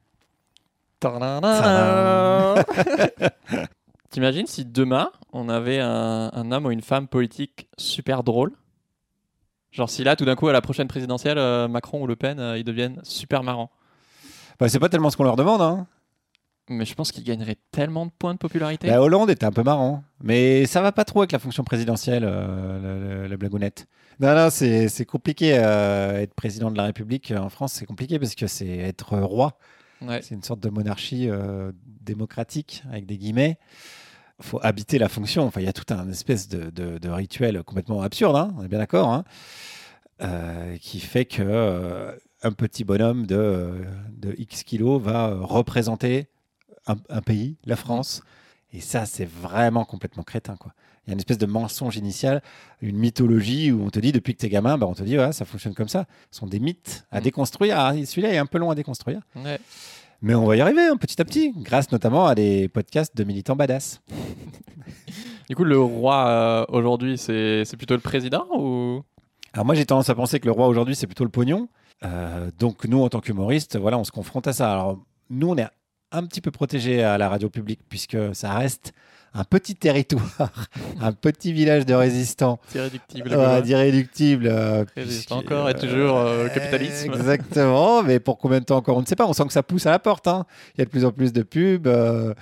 T'imagines 4.09 4.47
si 4.47 4.65
demain, 4.65 5.11
on 5.31 5.47
avait 5.49 5.79
un, 5.79 6.31
un 6.33 6.51
homme 6.51 6.65
ou 6.65 6.71
une 6.71 6.81
femme 6.81 7.07
politique 7.07 7.67
super 7.77 8.23
drôle 8.23 8.51
Genre 9.71 9.89
si 9.89 10.03
là, 10.03 10.15
tout 10.15 10.25
d'un 10.25 10.35
coup, 10.35 10.47
à 10.47 10.53
la 10.53 10.61
prochaine 10.61 10.87
présidentielle, 10.87 11.37
euh, 11.37 11.67
Macron 11.67 12.01
ou 12.01 12.07
Le 12.07 12.15
Pen, 12.15 12.39
euh, 12.39 12.57
ils 12.57 12.63
deviennent 12.63 12.99
super 13.03 13.43
marrants. 13.43 13.69
bah, 14.59 14.69
C'est 14.69 14.79
pas 14.79 14.89
tellement 14.89 15.09
ce 15.09 15.17
qu'on 15.17 15.23
leur 15.23 15.35
demande. 15.35 15.61
Hein. 15.61 15.87
Mais 16.69 16.83
je 16.83 16.93
pense 16.95 17.11
qu'ils 17.13 17.23
gagneraient 17.23 17.57
tellement 17.71 18.05
de 18.05 18.11
points 18.17 18.33
de 18.33 18.39
popularité. 18.39 18.87
Bah, 18.89 19.01
Hollande 19.01 19.29
était 19.29 19.45
un 19.45 19.51
peu 19.51 19.63
marrant, 19.63 20.03
mais 20.21 20.65
ça 20.65 20.81
va 20.81 20.91
pas 20.91 21.05
trop 21.05 21.21
avec 21.21 21.31
la 21.31 21.39
fonction 21.39 21.63
présidentielle, 21.63 22.23
euh, 22.25 23.21
le- 23.23 23.27
la 23.27 23.37
blagounette. 23.37 23.87
Non, 24.19 24.35
non, 24.35 24.49
c'est 24.49 24.89
c'est 24.89 25.05
compliqué. 25.05 25.57
euh, 25.57 26.19
être 26.21 26.33
président 26.33 26.69
de 26.71 26.75
la 26.77 26.83
République 26.85 27.31
en 27.37 27.49
France, 27.49 27.73
c'est 27.73 27.85
compliqué 27.85 28.19
parce 28.19 28.35
que 28.35 28.47
c'est 28.47 28.67
être 28.79 29.17
roi. 29.17 29.57
Ouais. 30.01 30.21
C'est 30.21 30.35
une 30.35 30.43
sorte 30.43 30.59
de 30.59 30.69
monarchie 30.69 31.29
euh, 31.29 31.71
démocratique, 32.01 32.83
avec 32.91 33.05
des 33.05 33.17
guillemets. 33.17 33.57
Faut 34.39 34.59
habiter 34.63 34.99
la 34.99 35.09
fonction. 35.09 35.45
Enfin, 35.45 35.61
il 35.61 35.65
y 35.65 35.69
a 35.69 35.73
tout 35.73 35.91
un 35.93 36.09
espèce 36.09 36.47
de, 36.47 36.69
de- 36.69 36.97
de 36.97 37.09
rituel 37.09 37.63
complètement 37.63 38.01
absurde, 38.01 38.35
hein, 38.35 38.53
on 38.57 38.63
est 38.63 38.67
bien 38.67 38.79
d'accord, 38.79 39.09
hein, 39.09 39.23
euh, 40.21 40.77
qui 40.77 40.99
fait 40.99 41.25
que 41.25 41.41
euh, 41.43 42.11
un 42.43 42.51
petit 42.51 42.83
bonhomme 42.83 43.25
de, 43.25 43.83
de 44.11 44.33
X 44.37 44.63
kilos 44.63 45.01
va 45.01 45.35
représenter 45.41 46.27
un, 46.87 46.95
un 47.09 47.21
pays, 47.21 47.57
la 47.65 47.75
France. 47.75 48.21
Et 48.73 48.81
ça, 48.81 49.05
c'est 49.05 49.25
vraiment 49.27 49.85
complètement 49.85 50.23
crétin, 50.23 50.55
quoi. 50.55 50.73
Il 51.05 51.09
y 51.09 51.11
a 51.11 51.13
une 51.13 51.19
espèce 51.19 51.37
de 51.37 51.45
mensonge 51.45 51.95
initial, 51.95 52.41
une 52.81 52.97
mythologie 52.97 53.71
où 53.71 53.81
on 53.85 53.89
te 53.89 53.99
dit 53.99 54.11
depuis 54.11 54.33
que 54.35 54.39
t'es 54.39 54.49
gamin, 54.49 54.77
bah, 54.77 54.87
on 54.87 54.93
te 54.93 55.03
dit 55.03 55.17
ouais, 55.17 55.31
ça 55.31 55.45
fonctionne 55.45 55.73
comme 55.73 55.87
ça. 55.87 56.05
Ce 56.31 56.39
sont 56.39 56.47
des 56.47 56.59
mythes 56.59 57.05
à 57.11 57.21
Mm. 57.21 57.23
déconstruire. 57.23 57.79
Ah, 57.79 57.93
Celui-là 58.05 58.33
est 58.33 58.37
un 58.37 58.45
peu 58.45 58.57
long 58.57 58.69
à 58.71 58.75
déconstruire. 58.75 59.21
Ouais. 59.37 59.57
Mais 60.21 60.33
on 60.33 60.45
va 60.45 60.55
y 60.55 60.61
arriver 60.61 60.81
hein, 60.81 60.97
petit 60.97 61.21
à 61.21 61.25
petit, 61.25 61.53
grâce 61.55 61.91
notamment 61.91 62.25
à 62.25 62.35
des 62.35 62.67
podcasts 62.69 63.15
de 63.15 63.23
militants 63.23 63.55
badass. 63.55 64.01
Du 65.49 65.55
coup, 65.55 65.63
le 65.63 65.79
roi 65.79 66.27
euh, 66.27 66.65
aujourd'hui, 66.69 67.17
c'est 67.17 67.77
plutôt 67.77 67.93
le 67.93 68.01
président 68.01 68.45
ou? 68.51 69.03
Alors 69.53 69.65
moi 69.65 69.73
j'ai 69.73 69.85
tendance 69.85 70.09
à 70.09 70.15
penser 70.15 70.39
que 70.39 70.45
le 70.45 70.51
roi 70.51 70.67
aujourd'hui 70.67 70.95
c'est 70.95 71.07
plutôt 71.07 71.23
le 71.23 71.31
pognon. 71.31 71.67
Euh, 72.03 72.51
donc 72.59 72.85
nous 72.85 73.01
en 73.01 73.09
tant 73.09 73.21
qu'humoristes, 73.21 73.77
voilà, 73.77 73.97
on 73.97 74.03
se 74.03 74.11
confronte 74.11 74.45
à 74.47 74.53
ça. 74.53 74.71
Alors 74.71 74.99
nous 75.29 75.49
on 75.49 75.57
est 75.57 75.67
un 76.11 76.25
petit 76.25 76.41
peu 76.41 76.51
protégés 76.51 77.03
à 77.03 77.17
la 77.17 77.29
radio 77.29 77.49
publique 77.49 77.81
puisque 77.89 78.17
ça 78.33 78.53
reste 78.53 78.93
un 79.33 79.43
petit 79.43 79.75
territoire, 79.75 80.51
un 81.01 81.11
petit 81.11 81.53
village 81.53 81.85
de 81.85 81.93
résistants, 81.93 82.59
c'est 82.69 82.79
réductible 82.81 83.29
euh, 83.33 83.61
d'irréductibles. 83.61 84.47
euh, 84.47 84.85
encore 85.29 85.69
et 85.69 85.73
toujours 85.75 86.17
euh, 86.17 86.47
au 86.47 86.49
capitalisme. 86.49 87.13
Exactement, 87.13 88.01
mais 88.03 88.19
pour 88.19 88.37
combien 88.37 88.59
de 88.59 88.65
temps 88.65 88.77
encore 88.77 88.97
On 88.97 89.01
ne 89.01 89.05
sait 89.05 89.15
pas. 89.17 89.27
On 89.27 89.33
sent 89.33 89.45
que 89.45 89.53
ça 89.53 89.63
pousse 89.63 89.85
à 89.85 89.91
la 89.91 89.99
porte. 89.99 90.27
hein. 90.27 90.45
Il 90.75 90.79
y 90.79 90.81
a 90.81 90.85
de 90.85 90.89
plus 90.89 91.05
en 91.05 91.11
plus 91.11 91.33
de 91.33 91.43
pubs. 91.43 91.87
euh, 91.87 92.33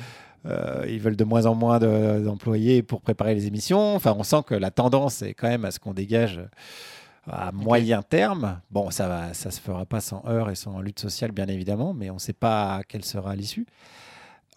euh, 0.45 0.85
ils 0.87 0.99
veulent 0.99 1.15
de 1.15 1.23
moins 1.23 1.47
en 1.47 1.55
moins 1.55 1.79
de- 1.79 2.19
d'employés 2.23 2.83
pour 2.83 3.01
préparer 3.01 3.33
les 3.33 3.47
émissions. 3.47 3.95
Enfin, 3.95 4.15
on 4.17 4.23
sent 4.23 4.43
que 4.45 4.53
la 4.53 4.69
tendance 4.69 5.23
est 5.23 5.33
quand 5.33 5.47
même 5.49 5.65
à 5.65 5.71
ce 5.71 5.79
qu'on 5.79 5.93
dégage 5.93 6.39
à 7.27 7.51
moyen 7.51 8.01
terme. 8.01 8.61
Bon, 8.71 8.91
ça 8.91 9.33
ça 9.33 9.51
se 9.51 9.59
fera 9.59 9.85
pas 9.85 10.01
sans 10.01 10.23
heurts 10.27 10.49
et 10.49 10.55
sans 10.55 10.79
lutte 10.81 10.99
sociale, 10.99 11.31
bien 11.31 11.47
évidemment, 11.47 11.93
mais 11.93 12.09
on 12.09 12.15
ne 12.15 12.19
sait 12.19 12.33
pas 12.33 12.81
quelle 12.87 13.05
sera 13.05 13.35
l'issue. 13.35 13.65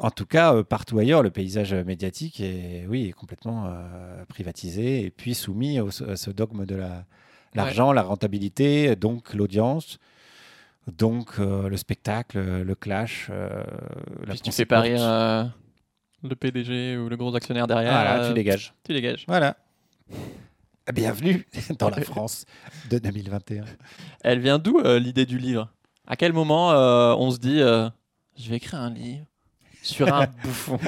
En 0.01 0.11
tout 0.11 0.27
cas, 0.27 0.55
euh, 0.55 0.63
partout 0.63 0.99
ailleurs, 0.99 1.23
le 1.25 1.31
paysage 1.31 1.75
médiatique 1.75 2.41
est, 2.41 2.87
oui, 2.89 3.09
est 3.09 3.13
complètement 3.13 3.67
euh, 3.67 4.25
privatisé 4.27 5.03
et 5.05 5.11
puis 5.11 5.35
soumis 5.35 5.81
au- 5.81 5.89
à 6.09 6.15
ce 6.17 6.31
dogme 6.31 6.67
de 6.67 6.77
la, 6.77 7.05
l'argent, 7.55 7.93
la 7.93 8.03
rentabilité, 8.03 8.95
donc 8.95 9.35
l'audience, 9.35 9.99
donc 10.87 11.41
euh, 11.41 11.69
le 11.69 11.77
spectacle, 11.77 12.39
le 12.63 12.75
clash. 12.77 13.29
la 13.31 13.65
Puis 14.29 14.37
si 14.37 14.43
tu 14.43 14.53
fais 14.53 14.67
pas 14.67 14.81
rire 14.81 15.53
le 16.23 16.35
PDG 16.35 16.97
ou 16.97 17.09
le 17.09 17.17
gros 17.17 17.35
actionnaire 17.35 17.67
derrière, 17.67 17.93
Voilà, 17.93 18.29
tu 18.29 18.35
dégages. 18.35 18.75
tu 18.85 18.93
dégages. 18.93 19.25
Voilà. 19.27 19.57
Bienvenue 20.95 21.47
dans 21.79 21.91
la 21.91 22.01
France 22.01 22.47
de 22.89 22.99
2021. 22.99 23.65
Elle 24.23 24.41
vient 24.41 24.59
d'où 24.59 24.79
euh, 24.79 24.99
l'idée 24.99 25.27
du 25.27 25.37
livre? 25.37 25.69
À 26.07 26.17
quel 26.17 26.33
moment 26.33 26.73
euh, 26.73 27.15
on 27.19 27.31
se 27.31 27.39
dit 27.39 27.61
euh, 27.61 27.91
je 28.39 28.49
vais 28.49 28.57
écrire 28.57 28.81
un 28.81 28.91
livre 28.91 29.27
sur 29.83 30.13
un 30.13 30.27
bouffon? 30.43 30.79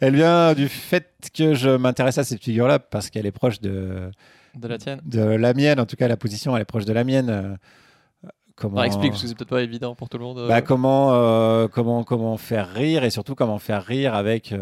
Elle 0.00 0.16
vient 0.16 0.52
du 0.52 0.68
fait 0.68 1.30
que 1.32 1.54
je 1.54 1.70
m'intéresse 1.70 2.18
à 2.18 2.24
cette 2.24 2.42
figure-là 2.42 2.78
parce 2.78 3.08
qu'elle 3.08 3.24
est 3.24 3.32
proche 3.32 3.60
de, 3.60 4.10
de 4.54 4.68
la 4.68 4.76
tienne? 4.76 5.00
de 5.04 5.20
la 5.20 5.54
mienne. 5.54 5.80
En 5.80 5.86
tout 5.86 5.96
cas, 5.96 6.06
la 6.06 6.18
position, 6.18 6.54
elle 6.54 6.62
est 6.62 6.66
proche 6.66 6.84
de 6.84 6.92
la 6.92 7.04
mienne. 7.04 7.58
Comment... 8.54 8.82
Explique 8.82 9.12
parce 9.12 9.22
que 9.22 9.28
c'est 9.28 9.34
peut-être 9.34 9.48
pas 9.48 9.62
évident 9.62 9.94
pour 9.94 10.10
tout 10.10 10.18
le 10.18 10.24
monde. 10.24 10.46
Bah, 10.46 10.60
comment, 10.60 11.68
comment, 11.68 12.04
comment 12.04 12.36
faire 12.36 12.68
rire 12.70 13.04
et 13.04 13.10
surtout 13.10 13.34
comment 13.34 13.58
faire 13.58 13.82
rire 13.82 14.14
avec 14.14 14.54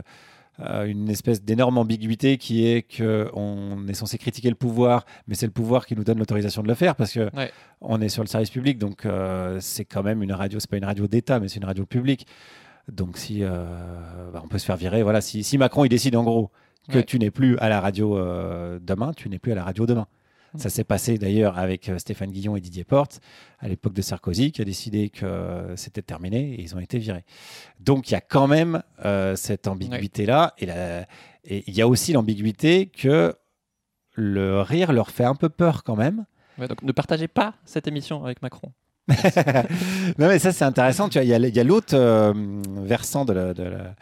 une 0.86 1.08
espèce 1.08 1.42
d'énorme 1.42 1.78
ambiguïté 1.78 2.36
qui 2.36 2.66
est 2.66 2.82
que 2.82 3.30
on 3.34 3.86
est 3.86 3.94
censé 3.94 4.18
critiquer 4.18 4.48
le 4.48 4.56
pouvoir, 4.56 5.04
mais 5.28 5.34
c'est 5.34 5.46
le 5.46 5.52
pouvoir 5.52 5.86
qui 5.86 5.94
nous 5.94 6.02
donne 6.04 6.18
l'autorisation 6.18 6.62
de 6.62 6.68
le 6.68 6.74
faire 6.74 6.96
parce 6.96 7.12
que 7.12 7.30
Ouais. 7.36 7.52
on 7.80 8.00
est 8.00 8.08
sur 8.08 8.22
le 8.24 8.28
service 8.28 8.50
public, 8.50 8.76
donc 8.78 9.06
euh, 9.06 9.58
c'est 9.60 9.84
quand 9.84 10.02
même 10.02 10.22
une 10.22 10.32
radio, 10.32 10.58
c'est 10.58 10.68
pas 10.70 10.76
une 10.78 10.84
radio 10.84 11.06
d'État, 11.06 11.38
mais 11.38 11.46
c'est 11.48 11.58
une 11.60 11.64
radio 11.64 11.86
publique. 11.86 12.26
Donc 12.90 13.18
si 13.18 13.44
euh, 13.44 14.30
bah, 14.32 14.40
on 14.44 14.48
peut 14.48 14.58
se 14.58 14.64
faire 14.66 14.76
virer, 14.76 15.02
voilà, 15.02 15.20
si, 15.20 15.44
si 15.44 15.58
Macron 15.58 15.84
il 15.84 15.88
décide 15.90 16.16
en 16.16 16.24
gros 16.24 16.50
que 16.88 16.96
Ouais. 16.98 17.04
tu 17.04 17.18
n'es 17.18 17.30
plus 17.30 17.56
à 17.58 17.68
la 17.68 17.80
radio 17.80 18.16
euh, 18.16 18.78
demain, 18.82 19.12
tu 19.14 19.28
n'es 19.28 19.38
plus 19.38 19.52
à 19.52 19.54
la 19.54 19.62
radio 19.62 19.86
demain. 19.86 20.06
Ça 20.56 20.70
s'est 20.70 20.84
passé 20.84 21.18
d'ailleurs 21.18 21.58
avec 21.58 21.88
euh, 21.88 21.98
Stéphane 21.98 22.30
Guillon 22.30 22.56
et 22.56 22.60
Didier 22.60 22.84
Porte 22.84 23.20
à 23.58 23.68
l'époque 23.68 23.92
de 23.92 24.00
Sarkozy, 24.02 24.50
qui 24.52 24.62
a 24.62 24.64
décidé 24.64 25.10
que 25.10 25.26
euh, 25.26 25.76
c'était 25.76 26.00
terminé 26.02 26.54
et 26.54 26.62
ils 26.62 26.74
ont 26.74 26.80
été 26.80 26.98
virés. 26.98 27.24
Donc 27.80 28.08
il 28.10 28.14
y 28.14 28.16
a 28.16 28.20
quand 28.20 28.46
même 28.46 28.82
euh, 29.04 29.36
cette 29.36 29.68
ambiguïté-là. 29.68 30.54
Et 30.58 30.66
la- 30.66 31.02
et 31.44 31.64
il 31.66 31.74
y 31.74 31.82
a 31.82 31.88
aussi 31.88 32.12
l'ambiguïté 32.12 32.86
que 32.86 33.34
le 34.14 34.60
rire 34.62 34.92
leur 34.92 35.10
fait 35.10 35.24
un 35.24 35.34
peu 35.34 35.48
peur 35.48 35.84
quand 35.84 35.96
même. 35.96 36.24
Ouais, 36.58 36.66
donc 36.66 36.82
ne 36.82 36.92
partagez 36.92 37.28
pas 37.28 37.54
cette 37.64 37.86
émission 37.86 38.24
avec 38.24 38.42
Macron. 38.42 38.72
non, 40.18 40.28
mais 40.28 40.38
ça, 40.38 40.52
c'est 40.52 40.64
intéressant. 40.64 41.08
Tu 41.08 41.18
vois, 41.18 41.24
il 41.24 41.28
y 41.28 41.34
a, 41.34 41.38
il 41.38 41.54
y 41.56 41.60
a 41.60 41.64
l'autre 41.64 41.94
euh, 41.94 42.32
versant 42.82 43.24
de 43.24 43.32
la, 43.32 43.54
de, 43.54 43.62
la, 43.62 43.94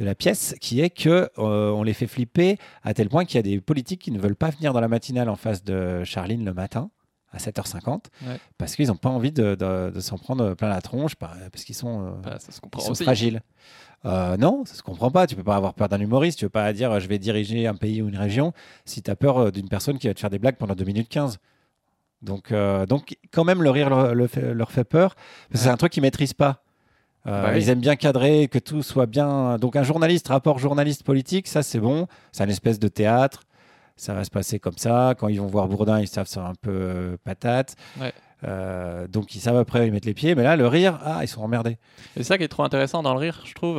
de 0.00 0.04
la 0.04 0.14
pièce 0.16 0.54
qui 0.60 0.80
est 0.80 0.90
que 0.90 1.30
euh, 1.38 1.70
on 1.70 1.82
les 1.84 1.92
fait 1.92 2.06
flipper 2.06 2.58
à 2.82 2.94
tel 2.94 3.08
point 3.08 3.24
qu'il 3.26 3.36
y 3.36 3.38
a 3.38 3.42
des 3.42 3.60
politiques 3.60 4.00
qui 4.00 4.10
ne 4.10 4.18
veulent 4.18 4.34
pas 4.34 4.50
venir 4.50 4.72
dans 4.72 4.80
la 4.80 4.88
matinale 4.88 5.28
en 5.28 5.36
face 5.36 5.62
de 5.62 6.02
Charline 6.04 6.44
le 6.44 6.54
matin 6.54 6.90
à 7.32 7.36
7h50 7.38 8.06
Ouais. 8.26 8.38
parce 8.58 8.74
qu'ils 8.74 8.88
n'ont 8.88 8.96
pas 8.96 9.10
envie 9.10 9.30
de, 9.30 9.54
de- 9.54 9.92
de 9.94 10.00
s'en 10.00 10.16
prendre 10.18 10.54
plein 10.54 10.68
la 10.70 10.80
tronche 10.80 11.14
par- 11.16 11.36
parce 11.52 11.64
qu'ils 11.64 11.74
sont, 11.76 12.06
euh, 12.06 12.10
Bah, 12.24 12.38
ça 12.40 12.50
se 12.50 12.56
ils 12.56 12.60
comprend 12.60 12.80
sont 12.82 12.92
aussi. 12.92 13.04
fragiles. 13.04 13.42
Euh, 14.06 14.36
non, 14.38 14.64
ça 14.64 14.74
se 14.74 14.82
comprend 14.82 15.10
pas. 15.10 15.26
Tu 15.26 15.36
peux 15.36 15.44
pas 15.44 15.54
avoir 15.56 15.74
peur 15.74 15.88
d'un 15.90 16.00
humoriste. 16.00 16.38
Tu 16.38 16.46
peux 16.46 16.48
pas 16.48 16.72
dire 16.72 16.98
je 16.98 17.06
vais 17.06 17.18
diriger 17.18 17.66
un 17.66 17.74
pays 17.74 18.00
ou 18.00 18.08
une 18.08 18.16
région 18.16 18.54
si 18.86 19.02
tu 19.02 19.10
as 19.10 19.16
peur 19.16 19.52
d'une 19.52 19.68
personne 19.68 19.98
qui 19.98 20.08
va 20.08 20.14
te 20.14 20.20
faire 20.20 20.30
des 20.30 20.38
blagues 20.38 20.56
pendant 20.56 20.74
2 20.74 20.84
minutes 20.84 21.08
15. 21.10 21.38
Donc, 22.22 22.52
euh, 22.52 22.86
donc 22.86 23.16
quand 23.32 23.44
même, 23.44 23.62
le 23.62 23.70
rire 23.70 23.90
leur, 23.90 24.14
le 24.14 24.26
fait, 24.26 24.54
leur 24.54 24.72
fait 24.72 24.84
peur. 24.84 25.14
Parce 25.14 25.60
que 25.60 25.64
c'est 25.66 25.68
un 25.70 25.76
truc 25.76 25.92
qu'ils 25.92 26.02
maîtrisent 26.02 26.32
pas. 26.34 26.62
Euh, 27.26 27.42
Bah 27.42 27.50
oui. 27.52 27.58
Ils 27.62 27.68
aiment 27.68 27.80
bien 27.80 27.96
cadrer, 27.96 28.48
que 28.48 28.58
tout 28.58 28.82
soit 28.82 29.06
bien. 29.06 29.56
Donc 29.58 29.76
un 29.76 29.82
journaliste, 29.82 30.28
rapport 30.28 30.58
journaliste 30.58 31.02
politique, 31.04 31.48
ça 31.48 31.62
c'est 31.62 31.80
bon. 31.80 32.06
C'est 32.32 32.44
une 32.44 32.50
espèce 32.50 32.78
de 32.78 32.88
théâtre. 32.88 33.42
Ça 33.96 34.14
va 34.14 34.24
se 34.24 34.30
passer 34.30 34.58
comme 34.58 34.78
ça. 34.78 35.14
Quand 35.18 35.28
ils 35.28 35.40
vont 35.40 35.46
voir 35.46 35.68
Bourdin, 35.68 36.00
ils 36.00 36.08
savent 36.08 36.24
que 36.24 36.30
c'est 36.30 36.40
un 36.40 36.54
peu 36.60 36.70
euh, 36.70 37.16
patate. 37.24 37.76
Ouais. 38.00 38.12
Euh, 38.48 39.06
donc 39.06 39.34
ils 39.34 39.40
savent 39.40 39.58
après 39.58 39.86
ils 39.86 39.92
mettent 39.92 40.06
les 40.06 40.14
pieds. 40.14 40.34
Mais 40.34 40.42
là, 40.42 40.56
le 40.56 40.66
rire, 40.66 40.98
ah, 41.04 41.18
ils 41.22 41.28
sont 41.28 41.42
emmerdés. 41.42 41.72
Et 42.16 42.18
c'est 42.18 42.22
ça 42.24 42.38
qui 42.38 42.44
est 42.44 42.48
trop 42.48 42.62
intéressant 42.64 43.02
dans 43.02 43.12
le 43.12 43.20
rire, 43.20 43.42
je 43.44 43.52
trouve, 43.52 43.76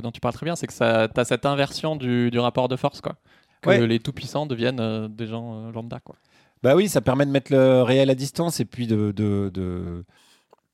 dont 0.00 0.12
tu 0.12 0.20
parles 0.20 0.34
très 0.34 0.44
bien, 0.46 0.54
c'est 0.54 0.68
que 0.68 0.72
ça, 0.72 1.08
as 1.16 1.24
cette 1.24 1.44
inversion 1.46 1.96
du, 1.96 2.30
du 2.30 2.38
rapport 2.38 2.68
de 2.68 2.76
force, 2.76 3.00
quoi. 3.00 3.16
Que 3.62 3.70
Ouais. 3.70 3.84
les 3.86 3.98
tout-puissants 3.98 4.46
deviennent 4.46 4.78
euh, 4.78 5.08
des 5.08 5.26
gens 5.26 5.72
lambda, 5.72 5.98
quoi. 6.04 6.14
Bah 6.62 6.76
oui, 6.76 6.88
ça 6.88 7.00
permet 7.00 7.26
de 7.26 7.30
mettre 7.32 7.50
le 7.52 7.82
réel 7.82 8.08
à 8.10 8.14
distance 8.14 8.60
et 8.60 8.64
puis 8.64 8.86
de, 8.86 9.10
de, 9.10 9.50
de, 9.52 10.04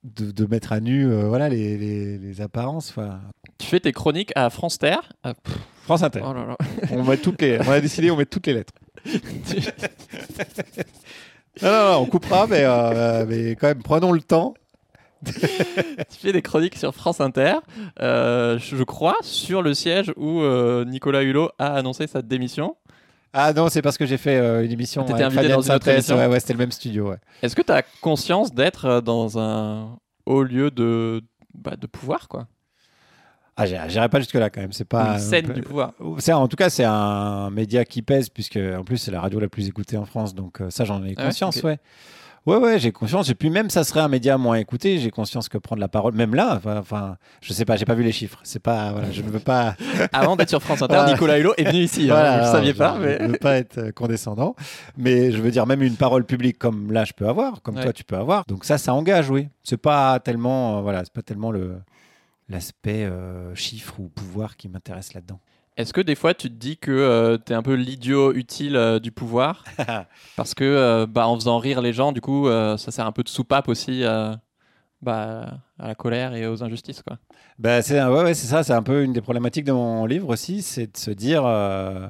de, 0.05 0.31
de 0.31 0.47
mettre 0.47 0.73
à 0.73 0.81
nu 0.81 1.07
euh, 1.07 1.29
voilà, 1.29 1.49
les, 1.49 1.77
les, 1.79 2.19
les 2.19 2.41
apparences. 2.41 2.95
Tu 3.59 3.67
fais 3.67 3.81
tes 3.81 3.93
chroniques 3.93 4.33
à 4.35 4.51
France 4.51 4.79
Ter. 4.79 5.01
Ah, 5.23 5.35
pff, 5.35 5.57
France 5.85 6.03
Inter. 6.03 6.21
oh 6.25 6.33
là 6.33 6.47
là. 6.47 6.57
On, 6.91 7.03
met 7.05 7.17
toutes 7.17 7.43
les, 7.43 7.59
on 7.67 7.71
a 7.71 7.81
décidé, 7.81 8.11
on 8.11 8.17
met 8.17 8.27
toutes 8.27 8.47
les 8.47 8.55
lettres. 8.55 8.73
Non, 11.61 11.71
non, 11.71 11.93
non, 11.93 11.99
on 11.99 12.07
coupera, 12.07 12.47
mais, 12.47 12.63
euh, 12.65 13.27
mais 13.29 13.51
quand 13.57 13.67
même, 13.69 13.83
prenons 13.83 14.13
le 14.13 14.23
temps. 14.23 14.55
tu 15.25 16.19
fais 16.19 16.33
des 16.33 16.43
chroniques 16.43 16.77
sur 16.77 16.95
France 16.95 17.21
Inter, 17.21 17.57
euh, 18.01 18.59
je 18.59 18.75
je 18.75 18.83
crois, 18.83 19.17
sur 19.21 19.63
le 19.63 19.73
siège 19.73 20.13
où 20.17 20.41
euh, 20.41 20.85
Nicolas 20.85 21.23
Hulot 21.23 21.51
a 21.61 21.75
annoncé 21.75 22.09
sa 22.09 22.23
démission. 22.23 22.77
Ah 23.33 23.53
non, 23.53 23.69
c'est 23.69 23.81
parce 23.83 23.97
que 23.97 24.05
j'ai 24.05 24.19
fait 24.19 24.37
euh, 24.37 24.65
une 24.65 24.71
émission. 24.73 25.05
T'étais 25.05 25.23
invité 25.23 25.43
Fabienne 25.43 25.57
dans 25.57 25.63
une 25.63 25.73
autre 25.73 25.89
émission 25.89 26.17
Ouais, 26.17 26.27
ouais, 26.27 26.41
c'était 26.41 26.53
le 26.53 26.59
même 26.59 26.73
studio. 26.73 27.11
Ouais. 27.11 27.17
Est-ce 27.43 27.57
que 27.57 27.63
tu 27.63 27.73
as 27.73 27.83
conscience 28.01 28.53
d'être 28.53 28.85
euh, 28.85 29.01
dans 29.01 29.39
un 29.39 29.97
haut 30.27 30.43
lieu 30.43 30.71
de, 30.71 31.23
bah, 31.55 31.77
de 31.77 31.87
pouvoir, 31.87 32.29
quoi? 32.29 32.47
Ah, 33.57 33.67
j'irai 33.67 34.09
pas 34.09 34.19
jusque-là 34.19 34.51
quand 34.51 34.61
même. 34.61 34.73
C'est 34.73 34.87
pas 34.87 35.15
Une 35.15 35.19
scène 35.19 35.47
du 35.53 35.63
pouvoir. 35.63 35.93
C'est- 36.19 36.33
en 36.33 36.49
tout 36.49 36.57
cas, 36.57 36.71
c'est 36.71 36.85
un 36.85 37.51
média 37.51 37.85
qui 37.85 38.01
pèse, 38.03 38.29
puisque 38.29 38.57
en 38.59 38.83
plus, 38.83 38.97
c'est 38.97 39.11
la 39.11 39.21
radio 39.21 39.41
la 39.41 39.49
plus 39.49 39.69
écoutée 39.69 39.97
en 39.97 40.07
France. 40.07 40.35
Donc, 40.35 40.61
euh, 40.61 40.71
ça, 40.71 40.85
j'en 40.85 41.03
ai 41.05 41.15
Ah 41.17 41.21
ouais 41.21 41.27
conscience, 41.29 41.63
ouais. 41.63 41.79
Ouais, 42.45 42.57
ouais, 42.57 42.79
j'ai 42.81 42.91
conscience. 42.91 43.29
Et 43.31 43.37
puis, 43.37 43.51
même 43.51 43.71
ça 43.71 43.85
serait 43.85 44.01
un 44.01 44.09
média 44.09 44.37
moins 44.37 44.57
écouté, 44.57 44.99
j'ai 44.99 45.11
conscience 45.13 45.49
que 45.49 45.59
prendre 45.59 45.79
la 45.81 45.87
parole, 45.87 46.15
même 46.15 46.35
là, 46.35 46.61
enfin, 46.65 47.17
je 47.41 47.53
sais 47.53 47.65
pas, 47.65 47.77
j'ai 47.77 47.85
pas 47.85 47.95
vu 47.95 48.03
les 48.03 48.11
chiffres. 48.11 48.41
C'est 48.43 48.59
pas, 48.59 48.91
voilà, 48.91 49.13
je 49.13 49.23
ne 49.23 49.29
veux 49.29 49.39
pas. 49.39 49.77
Avant 50.13 50.35
d'être 50.35 50.49
sur 50.49 50.61
France 50.61 50.83
Inter, 50.83 50.95
Voilà. 50.95 51.13
Nicolas 51.13 51.39
Hulot 51.39 51.55
est 51.57 51.65
venu 51.65 51.79
ici. 51.85 52.11
hein, 52.11 52.39
vous 52.41 52.47
ne 52.47 52.51
saviez 52.53 52.73
je- 52.73 52.79
pas, 52.79 52.97
Je 52.97 53.01
mais. 53.07 53.19
ne 53.21 53.29
veux 53.33 53.39
pas 53.39 53.57
être 53.59 53.79
euh, 53.79 53.93
condescendant, 53.93 54.57
mais 54.97 55.31
je 55.31 55.41
veux 55.41 55.53
dire, 55.53 55.67
même 55.67 55.83
une 55.83 55.95
parole 55.97 56.25
publique 56.25 56.59
comme 56.59 56.91
là, 56.91 57.05
je 57.05 57.13
peux 57.13 57.29
avoir, 57.29 57.63
comme 57.63 57.77
Ouais. 57.77 57.85
toi, 57.85 57.93
tu 57.93 58.03
peux 58.03 58.17
avoir. 58.17 58.45
Donc, 58.49 58.65
ça, 58.65 58.77
ça 58.77 58.93
engage, 58.93 59.31
oui. 59.31 59.49
C'est 59.63 59.77
pas 59.81 60.19
tellement, 60.19 60.79
euh, 60.79 60.81
voilà, 60.81 61.05
c'est 61.05 61.13
pas 61.13 61.23
tellement 61.23 61.53
le 61.53 61.77
l'aspect 62.49 63.05
euh, 63.05 63.55
chiffre 63.55 63.95
ou 64.01 64.09
pouvoir 64.09 64.57
qui 64.57 64.69
m'intéresse 64.69 65.15
là-dedans. 65.15 65.39
Est-ce 65.77 65.93
que 65.93 66.01
des 66.03 66.15
fois 66.15 66.35
tu 66.35 66.49
te 66.49 66.55
dis 66.55 66.77
que 66.77 67.39
tu 67.47 67.53
es 67.53 67.57
un 67.57 67.63
peu 67.63 67.75
l'idiot 67.75 68.33
utile 68.35 68.77
euh, 68.77 68.99
du 68.99 69.11
pouvoir 69.11 69.65
Parce 70.37 70.55
que 70.55 70.65
euh, 70.65 71.07
bah, 71.07 71.27
en 71.27 71.35
faisant 71.37 71.59
rire 71.59 71.81
les 71.81 71.93
gens, 71.93 72.13
du 72.13 72.21
coup, 72.21 72.47
euh, 72.49 72.77
ça 72.77 72.91
sert 72.91 73.07
un 73.07 73.13
peu 73.13 73.23
de 73.23 73.29
soupape 73.31 73.69
aussi 73.69 74.05
euh, 74.05 74.35
bah, 75.01 75.59
à 75.79 75.89
la 75.89 75.95
colère 75.95 76.35
et 76.35 76.47
aux 76.47 76.63
injustices. 76.63 77.03
Quoi? 77.03 77.19
Bah, 77.59 77.81
c'est 77.83 78.03
ouais, 78.05 78.35
ça, 78.35 78.63
c'est 78.63 78.73
un 78.75 78.83
peu 78.83 79.03
une 79.03 79.13
des 79.13 79.23
problématiques 79.23 79.65
de 79.65 79.73
mon 79.73 80.05
livre 80.07 80.29
aussi, 80.29 80.63
c'est 80.63 80.93
de 80.93 80.97
se 80.97 81.11
dire, 81.11 81.45
euh, 81.47 82.07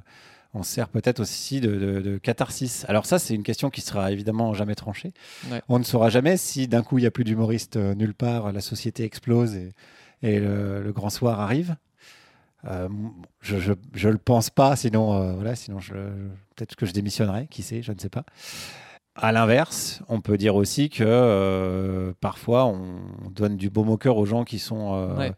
on 0.54 0.62
sert 0.64 0.88
peut-être 0.88 1.20
aussi 1.20 1.60
de, 1.60 1.76
de- 1.76 2.00
de 2.00 2.18
catharsis. 2.18 2.84
Alors 2.88 3.06
ça, 3.06 3.18
c'est 3.20 3.34
une 3.34 3.42
question 3.44 3.70
qui 3.70 3.80
sera 3.80 4.10
évidemment 4.12 4.54
jamais 4.54 4.74
tranchée. 4.74 5.12
Ouais. 5.50 5.62
On 5.68 5.78
ne 5.78 5.84
saura 5.84 6.10
jamais 6.10 6.36
si 6.36 6.66
d'un 6.68 6.82
coup 6.82 6.98
il 6.98 7.02
n'y 7.02 7.06
a 7.06 7.10
plus 7.12 7.24
d'humoristes 7.24 7.76
euh, 7.76 7.94
nulle 7.94 8.14
part, 8.14 8.52
la 8.52 8.60
société 8.60 9.04
explose 9.04 9.54
et, 9.54 9.72
et 10.22 10.40
le, 10.40 10.82
le 10.82 10.92
grand 10.92 11.10
soir 11.10 11.38
arrive. 11.40 11.76
Euh, 12.68 12.88
je, 13.40 13.58
je, 13.58 13.72
je 13.94 14.08
le 14.08 14.18
pense 14.18 14.50
pas, 14.50 14.76
sinon 14.76 15.14
euh, 15.14 15.32
voilà, 15.34 15.54
sinon 15.56 15.80
je, 15.80 15.94
peut-être 15.94 16.76
que 16.76 16.86
je 16.86 16.92
démissionnerai, 16.92 17.48
qui 17.50 17.62
sait, 17.62 17.82
je 17.82 17.92
ne 17.92 17.98
sais 17.98 18.08
pas. 18.08 18.24
À 19.14 19.32
l'inverse, 19.32 20.02
on 20.08 20.20
peut 20.20 20.38
dire 20.38 20.54
aussi 20.54 20.88
que 20.88 21.02
euh, 21.04 22.12
parfois 22.20 22.66
on 22.66 23.00
donne 23.30 23.56
du 23.56 23.68
baume 23.68 23.90
au 23.90 23.96
cœur 23.98 24.16
aux 24.16 24.26
gens 24.26 24.44
qui 24.44 24.58
sont 24.58 25.14
Ouais. 25.18 25.32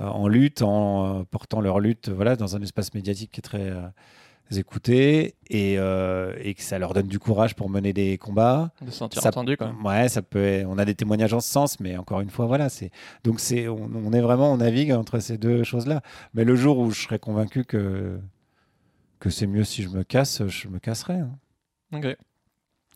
en 0.00 0.26
lutte, 0.26 0.62
en 0.62 1.24
portant 1.24 1.60
leur 1.60 1.78
lutte 1.80 2.08
voilà, 2.08 2.34
dans 2.34 2.56
un 2.56 2.62
espace 2.62 2.92
médiatique 2.94 3.30
qui 3.32 3.40
est 3.40 3.42
très 3.42 3.72
écouté 4.52 5.34
et, 5.48 5.76
euh, 5.78 6.34
et 6.40 6.54
que 6.54 6.62
ça 6.62 6.78
leur 6.78 6.92
donne 6.94 7.06
du 7.08 7.18
courage 7.18 7.54
pour 7.54 7.68
mener 7.70 7.92
des 7.92 8.18
combats. 8.18 8.72
De 8.82 8.90
se 8.90 8.96
sentir 8.98 9.22
Ça- 9.22 9.28
entendu. 9.30 9.56
Quoi. 9.56 9.72
Ouais, 9.84 10.08
ça 10.08 10.22
peut. 10.22 10.64
On 10.66 10.78
a 10.78 10.84
des 10.84 10.94
témoignages 10.94 11.32
en 11.34 11.40
ce 11.40 11.50
sens, 11.50 11.80
mais 11.80 11.96
encore 11.96 12.20
une 12.20 12.30
fois, 12.30 12.46
voilà, 12.46 12.68
c'est 12.68 12.90
donc 13.24 13.40
c'est 13.40 13.68
on, 13.68 13.90
on 13.94 14.12
est 14.12 14.20
vraiment 14.20 14.52
on 14.52 14.58
navigue 14.58 14.92
entre 14.92 15.18
ces 15.18 15.38
deux 15.38 15.64
choses-là. 15.64 16.02
Mais 16.34 16.44
le 16.44 16.56
jour 16.56 16.78
où 16.78 16.90
je 16.90 17.00
serai 17.02 17.18
convaincu 17.18 17.64
que 17.64 18.18
que 19.20 19.30
c'est 19.30 19.46
mieux 19.46 19.64
si 19.64 19.82
je 19.82 19.88
me 19.88 20.02
casse, 20.04 20.46
je 20.46 20.68
me 20.68 20.78
casserai. 20.78 21.14
hein. 21.14 21.30
Ok. 21.92 22.16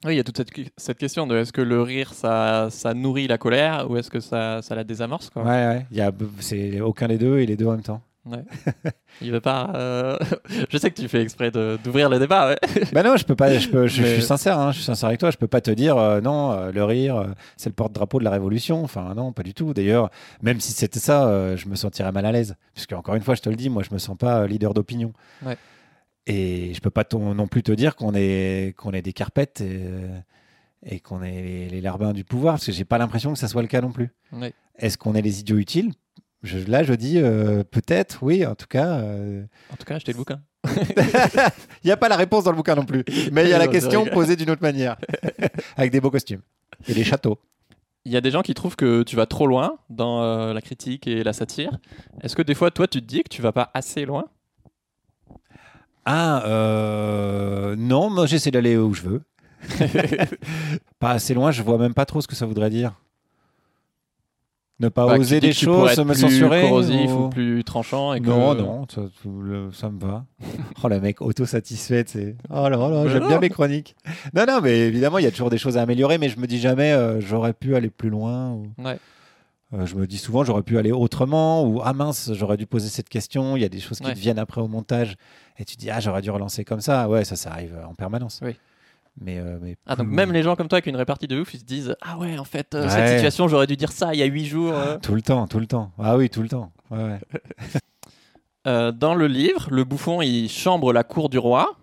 Oui, 0.05 0.15
il 0.15 0.17
y 0.17 0.21
a 0.21 0.25
toute 0.25 0.37
cette, 0.37 0.51
cette 0.77 0.99
question 0.99 1.27
de 1.27 1.37
est-ce 1.37 1.53
que 1.53 1.61
le 1.61 1.83
rire 1.83 2.13
ça, 2.15 2.69
ça 2.71 2.95
nourrit 2.95 3.27
la 3.27 3.37
colère 3.37 3.91
ou 3.91 3.97
est-ce 3.97 4.11
que 4.11 4.21
ça, 4.21 4.63
ça 4.63 4.77
la 4.77 4.85
désamorce 4.85 5.29
quoi. 5.31 5.43
Ouais, 5.43 5.67
ouais. 5.67 5.87
Il 5.91 5.97
y 5.97 6.01
a 6.01 6.13
c'est 6.39 6.81
aucun 6.81 7.09
des 7.09 7.19
deux 7.19 7.39
et 7.41 7.47
les 7.47 7.57
deux 7.57 7.67
en 7.67 7.73
même 7.73 7.83
temps. 7.83 8.01
Il 9.21 9.33
veut 9.33 9.41
pas. 9.41 9.73
euh, 9.75 10.17
je 10.71 10.79
sais 10.79 10.91
que 10.91 11.01
tu 11.01 11.09
fais 11.09 11.23
exprès 11.23 11.51
d'ouvrir 11.51 12.09
le 12.09 12.19
débat. 12.19 12.49
ouais. 12.51 12.59
bah 12.93 13.03
non, 13.03 13.17
je 13.17 13.25
peux 13.25 13.35
pas. 13.37 13.57
Je 13.59 13.69
peux. 13.69 13.87
Je, 13.87 13.97
je 13.97 14.03
Mais- 14.03 14.12
suis 14.14 14.23
sincère. 14.23 14.59
hein, 14.59 14.71
je 14.73 14.77
suis 14.77 14.85
sincère 14.85 15.09
avec 15.09 15.21
toi. 15.21 15.31
Je 15.31 15.37
peux 15.37 15.47
pas 15.49 15.61
te 15.61 15.71
dire 15.71 15.97
euh, 15.97 16.21
non. 16.21 16.53
euh, 16.53 16.73
le 16.73 16.85
rire, 16.85 17.27
c'est 17.57 17.69
le 17.71 17.75
porte-drapeau 17.75 18.19
de 18.19 18.25
la 18.25 18.31
révolution. 18.31 18.83
Enfin 18.85 19.14
non, 19.17 19.33
pas 19.33 19.43
du 19.43 19.55
tout. 19.55 19.75
D'ailleurs, 19.75 20.11
même 20.43 20.61
si 20.61 20.73
c'était 20.73 21.01
ça, 21.01 21.57
je 21.57 21.69
me 21.69 21.75
sentirais 21.75 22.12
mal 22.12 22.27
à 22.27 22.33
l'aise, 22.33 22.55
puisque 22.75 22.93
encore 22.93 23.14
une 23.14 23.23
fois, 23.23 23.35
je 23.35 23.43
te 23.43 23.49
le 23.51 23.57
dis, 23.57 23.71
moi, 23.71 23.83
je 23.83 23.93
me 23.95 23.99
sens 23.99 24.17
pas 24.17 24.47
leader 24.47 24.75
d'opinion. 24.75 25.12
Ouais. 25.45 25.57
Et 26.27 26.75
je 26.75 26.81
peux 26.81 26.91
pas 26.91 27.05
ton- 27.05 27.35
non 27.35 27.47
plus 27.47 27.62
te 27.62 27.73
dire 27.73 27.97
qu'on 27.97 28.12
est 28.14 28.75
qu'on 28.77 28.93
est 28.93 29.01
des 29.03 29.12
carpettes 29.14 29.62
et, 29.62 29.81
et 30.85 31.01
qu'on 31.01 31.23
est 31.23 31.43
les, 31.43 31.69
les 31.71 31.81
larbins 31.81 32.12
du 32.12 32.23
pouvoir, 32.25 32.55
parce 32.55 32.67
que 32.67 32.73
j'ai 32.73 32.85
pas 32.85 32.99
l'impression 32.99 33.33
que 33.33 33.38
ça 33.38 33.49
soit 33.49 33.62
le 33.62 33.69
cas 33.69 33.81
non 33.81 33.91
plus. 33.93 34.11
Ouais. 34.33 34.53
Est-ce 34.79 34.99
qu'on 34.99 35.14
est 35.14 35.23
les 35.23 35.41
idiots 35.41 35.57
utiles? 35.57 35.93
Je, 36.42 36.59
Là, 36.70 36.83
je 36.83 36.92
dis 36.94 37.18
euh, 37.18 37.64
peut-être, 37.64 38.22
oui. 38.22 38.46
En 38.46 38.55
tout 38.55 38.66
cas, 38.68 38.98
euh, 38.98 39.44
En 39.72 39.77
tout 39.77 39.85
cas, 39.85 39.96
achetez 39.96 40.12
le 40.12 40.18
bouquin. 40.18 40.40
Il 40.66 41.87
n'y 41.87 41.90
a 41.90 41.96
pas 41.96 42.09
la 42.09 42.16
réponse 42.16 42.44
dans 42.44 42.51
le 42.51 42.57
bouquin 42.57 42.74
non 42.74 42.85
plus. 42.85 43.05
Mais 43.33 43.44
il 43.44 43.51
y 43.51 43.55
a 43.55 43.59
la 43.59 43.66
Non, 43.66 43.72
question 43.72 44.05
posée 44.07 44.37
d'une 44.37 44.51
autre 44.51 44.62
manière. 44.62 44.96
Avec 45.77 45.92
des 45.92 46.01
beaux 46.01 46.11
costumes. 46.11 46.40
Et 46.87 46.94
des 46.94 47.05
châteaux. 47.05 47.38
Il 48.05 48.12
y 48.12 48.16
a 48.16 48.20
des 48.20 48.31
gens 48.31 48.42
qui 48.42 48.55
trouvent 48.55 48.77
que 48.77 49.03
tu 49.03 49.16
vas 49.16 49.27
trop 49.27 49.46
loin 49.46 49.79
dans 49.90 50.22
euh, 50.22 50.53
la 50.53 50.61
critique 50.61 51.07
et 51.07 51.22
la 51.22 51.33
satire. 51.33 51.79
Est-ce 52.22 52.35
que 52.37 52.42
des 52.42 52.55
fois, 52.55 52.70
toi, 52.70 52.87
tu 52.87 53.01
te 53.01 53.07
dis 53.07 53.22
que 53.22 53.29
tu 53.29 53.42
vas 53.42 53.53
pas 53.53 53.70
assez 53.74 54.05
loin? 54.05 54.24
Ah, 56.05 56.42
euh, 56.46 57.77
non, 57.77 58.09
moi 58.09 58.24
j'essaie 58.27 58.51
d'aller 58.51 58.77
où 58.79 58.94
je 58.94 59.03
veux. 59.03 59.22
Pas 60.98 61.11
assez 61.11 61.35
loin, 61.35 61.51
je 61.51 61.62
vois 61.62 61.77
même 61.77 61.92
pas 61.92 62.07
trop 62.07 62.22
ce 62.22 62.27
que 62.27 62.35
ça 62.35 62.46
voudrait 62.46 62.70
dire. 62.70 62.94
Ne 64.81 64.88
pas 64.91 65.07
Bah, 65.07 65.17
oser 65.19 65.41
des 65.41 65.53
choses, 65.53 65.99
me 65.99 66.05
plus 66.12 66.21
censurer. 66.21 66.62
corrosif 66.62 67.11
ou- 67.11 67.25
ou 67.25 67.29
plus 67.31 67.64
tranchant 67.64 68.14
et 68.14 68.21
que... 68.21 68.27
Non, 68.29 68.55
non, 68.55 68.87
ça, 68.88 69.01
le- 69.27 69.73
ça 69.73 69.91
me 69.91 69.99
va. 69.99 70.25
oh, 70.85 70.88
le 70.88 71.01
mec 71.01 71.21
autosatisfait, 71.21 72.05
c'est. 72.07 72.37
Oh 72.49 72.69
là 72.69 72.77
là, 72.77 73.09
j'aime 73.09 73.27
bien 73.27 73.41
mes 73.41 73.49
chroniques. 73.51 73.97
Non, 74.35 74.45
non, 74.47 74.61
mais 74.62 74.79
évidemment, 74.79 75.19
il 75.19 75.25
y 75.25 75.27
a 75.27 75.33
toujours 75.33 75.51
des 75.51 75.59
choses 75.59 75.77
à 75.77 75.83
améliorer, 75.83 76.19
mais 76.19 76.29
je 76.29 76.38
me 76.38 76.47
dis 76.47 76.61
jamais, 76.61 76.93
euh, 76.93 77.21
j'aurais 77.21 77.55
pu 77.55 77.75
aller 77.75 77.91
plus 77.91 78.09
loin. 78.09 78.53
ou- 78.53 78.69
Ouais. 78.79 78.99
Euh, 79.75 79.85
je 79.85 79.97
me 79.97 80.07
dis 80.07 80.17
souvent, 80.17 80.45
j'aurais 80.45 80.62
pu 80.62 80.79
aller 80.79 80.93
autrement, 80.93 81.62
ou 81.64 81.81
ah 81.85 81.93
mince, 81.93 82.31
j'aurais 82.33 82.57
dû 82.57 82.67
poser 82.67 82.88
cette 82.88 83.09
question. 83.09 83.57
Il 83.57 83.62
y 83.62 83.67
a 83.67 83.69
des 83.69 83.81
choses 83.81 83.99
qui 83.99 84.07
Ouais. 84.07 84.14
te 84.14 84.19
viennent 84.19 84.38
après 84.38 84.61
au 84.61 84.69
montage, 84.69 85.17
et 85.59 85.64
tu 85.64 85.77
dis, 85.77 85.91
ah, 85.91 85.99
j'aurais 86.01 86.23
dû 86.23 86.31
relancer 86.31 86.64
comme 86.64 86.81
ça. 86.81 87.09
Ouais, 87.09 87.25
ça, 87.25 87.35
ça 87.37 87.51
arrive 87.51 87.75
en 87.87 87.95
permanence. 87.95 88.41
Oui. 88.45 88.57
Mais, 89.20 89.38
euh, 89.38 89.59
mais 89.61 89.76
Ah, 89.87 89.96
donc 89.96 90.07
plus- 90.07 90.14
même 90.16 90.33
les 90.33 90.42
gens 90.42 90.54
comme 90.57 90.68
toi 90.68 90.76
avec 90.76 90.87
une 90.87 90.96
répartie 90.96 91.26
de 91.26 91.40
ouf, 91.40 91.52
ils 91.54 91.61
se 91.61 91.64
disent 91.64 91.96
Ah 92.00 92.18
ouais, 92.18 92.38
en 92.38 92.44
fait, 92.44 92.74
euh, 92.74 92.85
Ouais. 92.85 92.88
cette 92.90 93.09
situation, 93.14 93.48
j'aurais 93.48 93.66
dû 93.66 93.76
dire 93.76 93.90
ça 93.92 94.14
il 94.14 94.18
y 94.20 94.22
a 94.22 94.26
8 94.26 94.44
jours. 94.46 94.72
euh. 94.72 94.96
Tout 95.02 95.14
le 95.14 95.22
temps, 95.22 95.46
tout 95.48 95.59
le 95.59 95.66
temps. 95.66 95.90
Ah 95.98 96.16
oui, 96.16 96.31
tout 96.31 96.42
le 96.42 96.48
temps. 96.48 96.72
Ouais, 96.90 96.98
ouais. 97.02 97.20
Dans 98.92 99.14
le 99.14 99.26
livre, 99.26 99.68
le 99.70 99.85
bouffon, 99.85 100.20
il 100.20 100.48
chambre 100.50 100.92
la 100.92 101.02
cour 101.04 101.28
du 101.31 101.38
roi, 101.38 101.76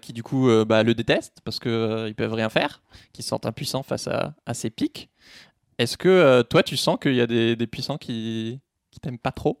qui 0.00 0.12
du 0.12 0.22
coup 0.22 0.48
bah, 0.66 0.82
le 0.82 0.94
déteste 0.94 1.38
parce 1.44 1.58
qu'ils 1.60 2.04
ils 2.08 2.14
peuvent 2.16 2.32
rien 2.34 2.48
faire, 2.48 2.82
qui 3.12 3.22
se 3.22 3.28
sentent 3.28 3.46
impuissants 3.46 3.82
face 3.82 4.08
à, 4.08 4.34
à 4.46 4.54
ses 4.54 4.70
pics. 4.70 5.08
Est-ce 5.78 5.96
que 5.96 6.42
toi, 6.42 6.62
tu 6.62 6.76
sens 6.76 6.98
qu'il 7.00 7.14
y 7.14 7.20
a 7.20 7.26
des, 7.26 7.54
des 7.56 7.66
puissants 7.66 7.96
qui, 7.98 8.60
qui 8.90 9.00
t'aiment 9.00 9.18
pas 9.18 9.32
trop? 9.32 9.60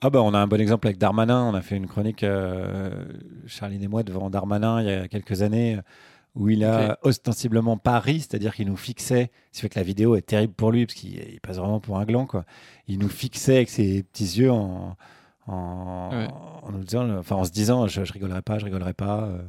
Ah 0.00 0.10
bah 0.10 0.22
on 0.22 0.32
a 0.34 0.38
un 0.38 0.46
bon 0.46 0.60
exemple 0.60 0.86
avec 0.86 0.98
Darmanin. 0.98 1.42
On 1.44 1.54
a 1.54 1.60
fait 1.62 1.76
une 1.76 1.88
chronique, 1.88 2.22
euh, 2.22 3.04
Charline 3.46 3.82
et 3.82 3.88
moi, 3.88 4.02
devant 4.04 4.30
Darmanin 4.30 4.80
il 4.80 4.88
y 4.88 4.92
a 4.92 5.08
quelques 5.08 5.42
années, 5.42 5.78
où 6.34 6.48
il 6.48 6.64
a 6.64 6.98
ostensiblement 7.02 7.76
pas 7.76 7.98
ri, 7.98 8.20
c'est-à-dire 8.20 8.54
qu'il 8.54 8.68
nous 8.68 8.76
fixait, 8.76 9.30
ce 9.50 9.56
qui 9.58 9.62
fait 9.62 9.68
que 9.70 9.78
la 9.78 9.84
vidéo 9.84 10.14
est 10.16 10.22
terrible 10.22 10.52
pour 10.54 10.70
lui, 10.70 10.86
parce 10.86 10.94
qu'il 10.98 11.14
il 11.14 11.40
passe 11.40 11.56
vraiment 11.56 11.80
pour 11.80 11.98
un 11.98 12.04
gland. 12.04 12.26
Quoi. 12.26 12.44
Il 12.86 12.98
nous 13.00 13.08
fixait 13.08 13.56
avec 13.56 13.70
ses 13.70 14.02
petits 14.04 14.38
yeux 14.38 14.52
en, 14.52 14.96
en, 15.46 16.10
Ouais. 16.12 16.28
en 16.62 16.70
nous 16.72 16.84
disant, 16.84 17.18
enfin, 17.18 17.36
en 17.36 17.44
se 17.44 17.50
disant 17.50 17.86
je, 17.88 18.04
je 18.04 18.12
rigolerai 18.12 18.42
pas, 18.42 18.58
je 18.58 18.64
rigolerai 18.66 18.92
pas. 18.94 19.24
euh. 19.24 19.42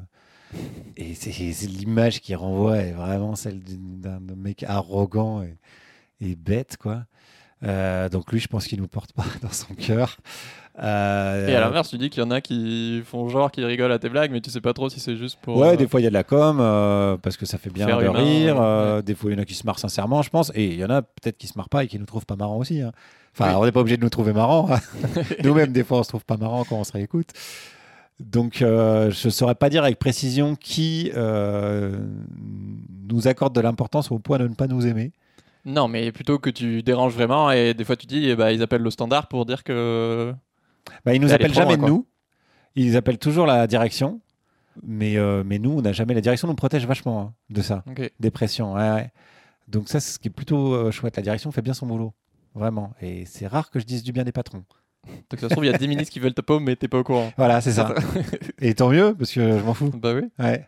Et 0.98 1.14
c'est 1.14 1.30
l'image 1.68 2.22
qu'il 2.22 2.36
renvoie 2.36 2.78
est 2.78 2.92
vraiment 2.94 3.36
celle 3.36 3.60
d'un 3.64 4.20
d'un 4.20 4.36
mec 4.36 4.64
arrogant 4.64 5.44
et, 5.44 5.58
et 6.22 6.36
bête, 6.36 6.78
quoi. 6.78 7.06
Euh, 7.62 8.08
donc 8.10 8.32
lui, 8.32 8.40
je 8.40 8.48
pense 8.48 8.66
qu'il 8.66 8.80
nous 8.80 8.88
porte 8.88 9.14
pas 9.14 9.26
dans 9.44 9.52
son 9.52 9.76
cœur. 9.76 10.18
Euh, 10.82 11.48
Et 11.50 11.56
à 11.56 11.60
l'inverse, 11.60 11.90
tu 11.90 11.98
dis 11.98 12.10
qu'il 12.10 12.24
y 12.24 12.26
en 12.26 12.32
a 12.32 12.40
qui 12.42 13.02
font 13.06 13.28
genre 13.28 13.52
qu'ils 13.52 13.66
rigolent 13.66 13.92
à 13.92 14.00
tes 14.00 14.08
blagues, 14.10 14.32
mais 14.32 14.40
tu 14.40 14.50
sais 14.50 14.62
pas 14.62 14.74
trop 14.74 14.88
si 14.90 15.00
c'est 15.00 15.18
juste 15.18 15.38
pour. 15.42 15.58
Ouais, 15.58 15.70
euh, 15.74 15.76
des 15.76 15.88
fois 15.88 16.00
il 16.00 16.04
y 16.04 16.08
a 16.08 16.10
de 16.10 16.14
la 16.14 16.24
com 16.24 16.60
euh, 16.62 17.18
parce 17.18 17.36
que 17.36 17.46
ça 17.46 17.58
fait 17.58 17.70
bien 17.70 17.86
de 17.88 17.92
humain, 18.04 18.12
rire. 18.14 18.58
ouais. 18.58 19.04
Des 19.04 19.14
fois 19.16 19.32
il 19.32 19.34
y 19.36 19.40
en 19.40 19.42
a 19.42 19.46
qui 19.46 19.56
se 19.56 19.66
marrent 19.66 19.80
sincèrement, 19.80 20.22
je 20.22 20.30
pense. 20.30 20.52
Et 20.56 20.66
il 20.68 20.80
y 20.80 20.86
en 20.86 20.90
a 20.90 21.02
peut-être 21.02 21.38
qui 21.38 21.48
se 21.48 21.58
marrent 21.58 21.70
pas 21.70 21.84
et 21.84 21.88
qui 21.88 22.00
nous 22.00 22.06
trouvent 22.06 22.26
pas 22.26 22.36
marrants 22.38 22.58
aussi. 22.58 22.82
hein. 22.82 22.92
Enfin, 23.34 23.50
Oui. 23.52 23.56
on 23.60 23.66
n'est 23.66 23.72
pas 23.72 23.82
obligé 23.82 23.98
de 23.98 24.04
nous 24.04 24.10
trouver 24.10 24.32
marrants. 24.34 24.70
hein. 24.72 24.80
Nous-mêmes, 25.44 25.72
des 25.72 25.84
fois, 25.84 26.00
on 26.00 26.04
se 26.04 26.10
trouve 26.10 26.24
pas 26.26 26.38
marrants 26.38 26.64
quand 26.64 26.78
on 26.78 26.84
se 26.84 26.92
réécoute. 26.94 27.30
Donc, 28.20 28.58
je 28.60 29.30
saurais 29.30 29.56
pas 29.56 29.70
dire 29.70 29.84
avec 29.84 30.00
précision 30.00 30.56
qui 30.56 31.12
nous 33.10 33.28
accorde 33.28 33.54
de 33.56 33.62
l'importance 33.62 34.12
au 34.12 34.20
point 34.20 34.38
de 34.38 34.48
ne 34.48 34.54
pas 34.56 34.68
nous 34.68 34.86
aimer. 34.86 35.12
Non, 35.66 35.88
mais 35.88 36.12
plutôt 36.12 36.40
que 36.40 36.50
tu 36.50 36.82
déranges 36.84 37.14
vraiment 37.14 37.52
et 37.52 37.74
des 37.74 37.84
fois 37.84 37.96
tu 37.98 38.08
dis, 38.08 38.30
eh 38.30 38.36
bah, 38.36 38.52
ils 38.54 38.62
appellent 38.62 38.82
le 38.82 38.90
standard 38.92 39.28
pour 39.28 39.46
dire 39.46 39.64
que. 39.64 40.34
Bah, 41.06 41.14
ils 41.14 41.22
nous 41.22 41.34
appellent 41.34 41.54
jamais 41.54 41.78
loin, 41.78 41.88
nous. 41.88 42.08
Ils 42.76 42.96
appellent 42.96 43.18
toujours 43.18 43.46
la 43.46 43.68
direction. 43.68 44.22
Mais, 44.84 45.18
euh, 45.18 45.44
mais 45.46 45.60
nous, 45.60 45.72
on 45.72 45.82
n'a 45.82 45.92
jamais 45.92 46.14
la 46.14 46.22
direction, 46.22 46.48
nous 46.48 46.56
protège 46.56 46.86
vachement 46.86 47.22
hein, 47.22 47.34
de 47.50 47.62
ça. 47.62 47.84
Ok. 47.90 48.12
des 48.20 48.32
pressions. 48.32 48.74
ouais, 48.76 48.92
ouais. 48.92 49.12
Donc 49.68 49.90
ça, 49.90 50.00
c'est 50.00 50.14
ce 50.14 50.20
qui 50.20 50.30
est 50.30 50.32
plutôt 50.32 50.74
euh, 50.74 50.92
chouette. 50.92 51.18
La 51.18 51.24
direction 51.24 51.52
fait 51.52 51.62
bien 51.62 51.74
son 51.74 51.86
boulot, 51.86 52.14
vraiment. 52.56 52.94
Et 53.02 53.26
c'est 53.26 53.46
rare 53.48 53.70
que 53.70 53.80
je 53.80 53.86
dise 53.86 54.04
du 54.04 54.12
bien 54.12 54.24
des 54.24 54.32
patrons. 54.32 54.64
Donc 55.30 55.40
ça 55.40 55.48
se 55.48 55.54
trouve, 55.54 55.66
il 55.66 55.72
y 55.72 55.74
a 55.74 55.78
10 55.78 55.88
ministres 55.88 56.12
qui 56.12 56.20
veulent 56.20 56.34
ta 56.34 56.42
paume, 56.42 56.64
mais 56.64 56.76
t'es 56.76 56.88
pas 56.88 57.00
au 57.00 57.04
courant. 57.04 57.32
Voilà, 57.38 57.62
c'est 57.62 57.72
ça. 57.74 57.94
Et 58.60 58.74
tant 58.74 58.90
mieux, 58.90 59.16
parce 59.16 59.32
que 59.32 59.60
je 59.60 59.64
m'en 59.64 59.74
fous. 59.74 59.92
Bah 59.96 60.14
oui. 60.14 60.30
Ouais. 60.40 60.68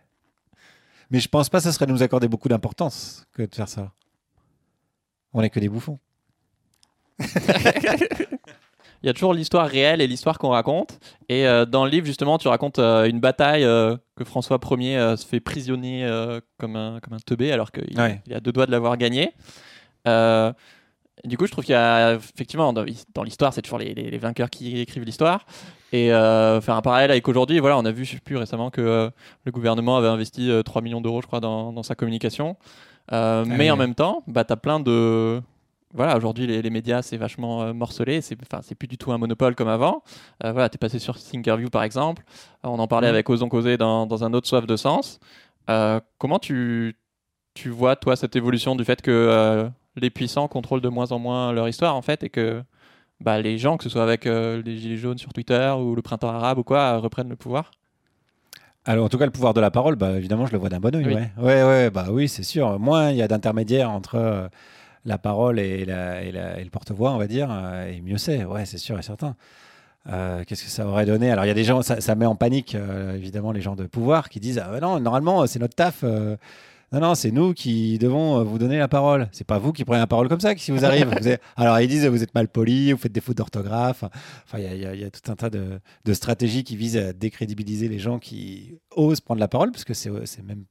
Mais 1.09 1.19
je 1.19 1.27
pense 1.27 1.49
pas 1.49 1.57
que 1.57 1.63
ça 1.63 1.71
serait 1.71 1.87
nous 1.87 2.03
accorder 2.03 2.27
beaucoup 2.27 2.47
d'importance 2.47 3.27
que 3.33 3.43
de 3.43 3.53
faire 3.53 3.67
ça. 3.67 3.91
On 5.33 5.41
n'est 5.41 5.49
que 5.49 5.59
des 5.59 5.69
bouffons. 5.69 5.99
Il 9.03 9.07
y 9.07 9.09
a 9.09 9.13
toujours 9.13 9.33
l'histoire 9.33 9.67
réelle 9.67 9.99
et 10.01 10.07
l'histoire 10.07 10.37
qu'on 10.37 10.49
raconte. 10.49 10.99
Et 11.27 11.47
euh, 11.47 11.65
dans 11.65 11.85
le 11.85 11.89
livre, 11.91 12.05
justement, 12.05 12.37
tu 12.37 12.47
racontes 12.47 12.77
euh, 12.79 13.05
une 13.09 13.19
bataille 13.19 13.63
euh, 13.63 13.97
que 14.15 14.23
François 14.23 14.59
Ier 14.77 15.15
se 15.17 15.25
fait 15.25 15.39
prisonnier 15.39 16.07
comme, 16.59 16.75
un, 16.75 16.99
comme 17.01 17.13
un 17.13 17.19
teubé 17.25 17.51
alors 17.51 17.71
qu'il 17.71 17.99
Ouais. 17.99 18.21
a 18.33 18.39
deux 18.39 18.51
doigts 18.51 18.65
de 18.67 18.71
l'avoir 18.71 18.97
gagné. 18.97 19.33
Du 21.23 21.37
coup, 21.37 21.45
je 21.45 21.51
trouve 21.51 21.63
qu'il 21.63 21.73
y 21.73 21.77
a 21.77 22.13
effectivement 22.15 22.73
dans, 22.73 22.83
dans 23.13 23.23
l'histoire, 23.23 23.53
c'est 23.53 23.61
toujours 23.61 23.77
les, 23.77 23.93
les- 23.93 24.09
les 24.09 24.17
vainqueurs 24.17 24.49
qui 24.49 24.79
écrivent 24.79 25.03
l'histoire. 25.03 25.45
Et 25.93 26.07
faire 26.09 26.75
un 26.75 26.81
parallèle 26.81 27.11
avec 27.11 27.27
aujourd'hui, 27.27 27.59
voilà, 27.59 27.77
on 27.77 27.85
a 27.85 27.91
vu, 27.91 28.05
je 28.05 28.11
sais 28.13 28.19
plus 28.19 28.37
récemment, 28.37 28.69
que 28.71 29.11
le 29.45 29.51
gouvernement 29.51 29.97
avait 29.97 30.07
investi 30.07 30.49
euh, 30.49 30.63
3 30.63 30.81
millions 30.81 31.01
d'euros, 31.01 31.21
je 31.21 31.27
crois, 31.27 31.39
dans, 31.41 31.73
dans 31.73 31.83
sa 31.83 31.95
communication. 31.95 32.55
Euh, 33.11 33.43
mais 33.45 33.65
oui. 33.65 33.71
en 33.71 33.77
même 33.77 33.93
temps, 33.93 34.23
bah, 34.27 34.45
tu 34.45 34.53
as 34.53 34.57
plein 34.57 34.79
de. 34.79 35.41
Voilà, 35.93 36.15
aujourd'hui, 36.15 36.47
les, 36.47 36.61
les 36.61 36.69
médias, 36.69 37.01
c'est 37.01 37.17
vachement 37.17 37.63
euh, 37.63 37.73
morcelé. 37.73 38.21
C'est 38.21 38.37
enfin, 38.41 38.61
c'est 38.63 38.75
plus 38.75 38.87
du 38.87 38.97
tout 38.97 39.11
un 39.11 39.17
monopole 39.17 39.55
comme 39.55 39.67
avant. 39.67 40.03
Euh, 40.43 40.51
voilà, 40.53 40.69
tu 40.69 40.75
es 40.75 40.77
passé 40.77 40.99
sur 40.99 41.17
Thinkerview, 41.19 41.69
par 41.69 41.83
exemple. 41.83 42.23
Euh, 42.63 42.69
on 42.69 42.79
en 42.79 42.87
parlait 42.87 43.07
Mhm. 43.07 43.13
avec 43.13 43.29
Osons 43.29 43.49
Causer 43.49 43.77
dans, 43.77 44.05
dans 44.05 44.23
un 44.23 44.33
autre 44.33 44.47
soif 44.47 44.65
de 44.65 44.75
sens. 44.77 45.19
Euh, 45.69 45.99
comment 46.17 46.39
tu, 46.39 46.95
tu 47.53 47.69
vois, 47.69 47.95
toi, 47.95 48.15
cette 48.15 48.35
évolution 48.35 48.75
du 48.75 48.85
fait 48.85 49.01
que 49.01 49.69
les 49.97 50.09
puissants 50.09 50.47
contrôlent 50.47 50.81
de 50.81 50.89
moins 50.89 51.11
en 51.11 51.19
moins 51.19 51.51
leur 51.51 51.67
histoire, 51.67 51.95
en 51.95 52.01
fait, 52.01 52.23
et 52.23 52.29
que 52.29 52.63
bah, 53.19 53.41
les 53.41 53.57
gens, 53.57 53.75
que 53.77 53.83
ce 53.83 53.89
soit 53.89 54.03
avec 54.03 54.23
les 54.25 54.77
Gilets 54.77 54.97
jaunes 54.97 55.17
sur 55.17 55.33
Twitter 55.33 55.73
ou 55.77 55.93
le 55.95 56.01
printemps 56.01 56.29
arabe 56.29 56.57
ou 56.59 56.63
quoi, 56.63 56.97
reprennent 56.97 57.29
le 57.29 57.35
pouvoir? 57.35 57.71
Alors, 58.85 59.05
en 59.05 59.09
tout 59.09 59.17
cas, 59.19 59.25
le 59.25 59.31
pouvoir 59.31 59.53
de 59.53 59.61
la 59.61 59.69
parole, 59.69 59.95
bah, 59.95 60.11
évidemment, 60.17 60.45
je 60.47 60.53
le 60.53 60.57
vois 60.57 60.69
d'un 60.69 60.79
bon 60.79 60.95
oeil. 60.95 61.05
Oui. 61.05 61.13
Ouais. 61.13 61.29
ouais, 61.37 61.63
ouais, 61.63 61.89
bah 61.91 62.05
oui, 62.09 62.27
c'est 62.29 62.41
sûr. 62.43 62.79
Moins 62.79 63.11
il 63.11 63.17
y 63.17 63.21
a 63.21 63.27
d'intermédiaires 63.27 63.91
entre 63.91 64.49
la 65.05 65.17
parole 65.17 65.59
et, 65.59 65.85
la- 65.85 66.21
et 66.23 66.31
la- 66.31 66.59
et 66.59 66.63
le 66.63 66.69
porte-voix, 66.69 67.11
on 67.11 67.17
va 67.17 67.27
dire, 67.27 67.49
euh, 67.51 67.91
et 67.91 68.01
mieux 68.01 68.17
c'est. 68.17 68.43
Ouais, 68.45 68.65
c'est 68.65 68.77
sûr 68.77 68.97
et 68.99 69.03
certain. 69.03 69.35
Euh, 70.09 70.43
Qu'est-ce 70.47 70.63
que 70.63 70.69
ça 70.69 70.85
aurait 70.87 71.05
donné? 71.05 71.29
Alors, 71.31 71.45
il 71.45 71.47
y 71.47 71.51
a 71.51 71.55
des 71.55 71.63
gens, 71.63 71.81
ça, 71.83 72.01
ça 72.01 72.15
met 72.15 72.25
en 72.25 72.35
panique, 72.35 72.73
euh, 72.75 73.15
évidemment, 73.15 73.51
les 73.51 73.61
gens 73.61 73.75
de 73.75 73.85
pouvoir 73.85 74.29
qui 74.29 74.39
disent 74.39 74.59
Ah, 74.59 74.79
non, 74.81 74.99
normalement, 74.99 75.45
c'est 75.47 75.59
notre 75.59 75.75
taf. 75.75 75.99
euh, 76.03 76.35
non, 76.91 76.99
non, 76.99 77.15
c'est 77.15 77.31
nous 77.31 77.53
qui 77.53 77.97
devons 77.99 78.43
vous 78.43 78.57
donner 78.57 78.77
la 78.77 78.87
parole. 78.87 79.29
C'est 79.31 79.45
pas 79.47 79.59
vous 79.59 79.71
qui 79.71 79.85
prenez 79.85 79.99
la 79.99 80.07
parole 80.07 80.27
comme 80.27 80.39
ça, 80.41 80.55
qui 80.55 80.71
vous 80.71 80.83
arrive. 80.85 81.07
Vous 81.19 81.27
êtes- 81.27 81.41
Alors, 81.55 81.79
ils 81.79 81.87
disent 81.87 82.05
Vous 82.07 82.21
êtes 82.23 82.33
mal 82.35 82.47
poli, 82.47 82.91
vous 82.91 82.97
faites 82.97 83.11
des 83.13 83.21
fautes 83.21 83.37
d'orthographe. 83.37 84.03
Enfin, 84.45 84.57
il 84.57 84.63
y 84.63 84.85
a- 84.85 84.93
y, 84.95 85.03
y 85.05 85.11
tout 85.11 85.31
un 85.31 85.35
tas 85.35 85.49
de, 85.49 85.79
de 86.03 86.13
stratégies 86.13 86.63
qui 86.63 86.75
visent 86.75 86.97
à 86.97 87.13
décrédibiliser 87.13 87.87
les 87.87 87.99
gens 87.99 88.17
qui 88.19 88.79
osent 88.95 89.21
prendre 89.21 89.39
la 89.39 89.47
parole, 89.47 89.71
parce 89.71 89.83
que 89.85 89.93
c'est 89.93 90.09
c'est 90.25 90.43
même 90.43 90.65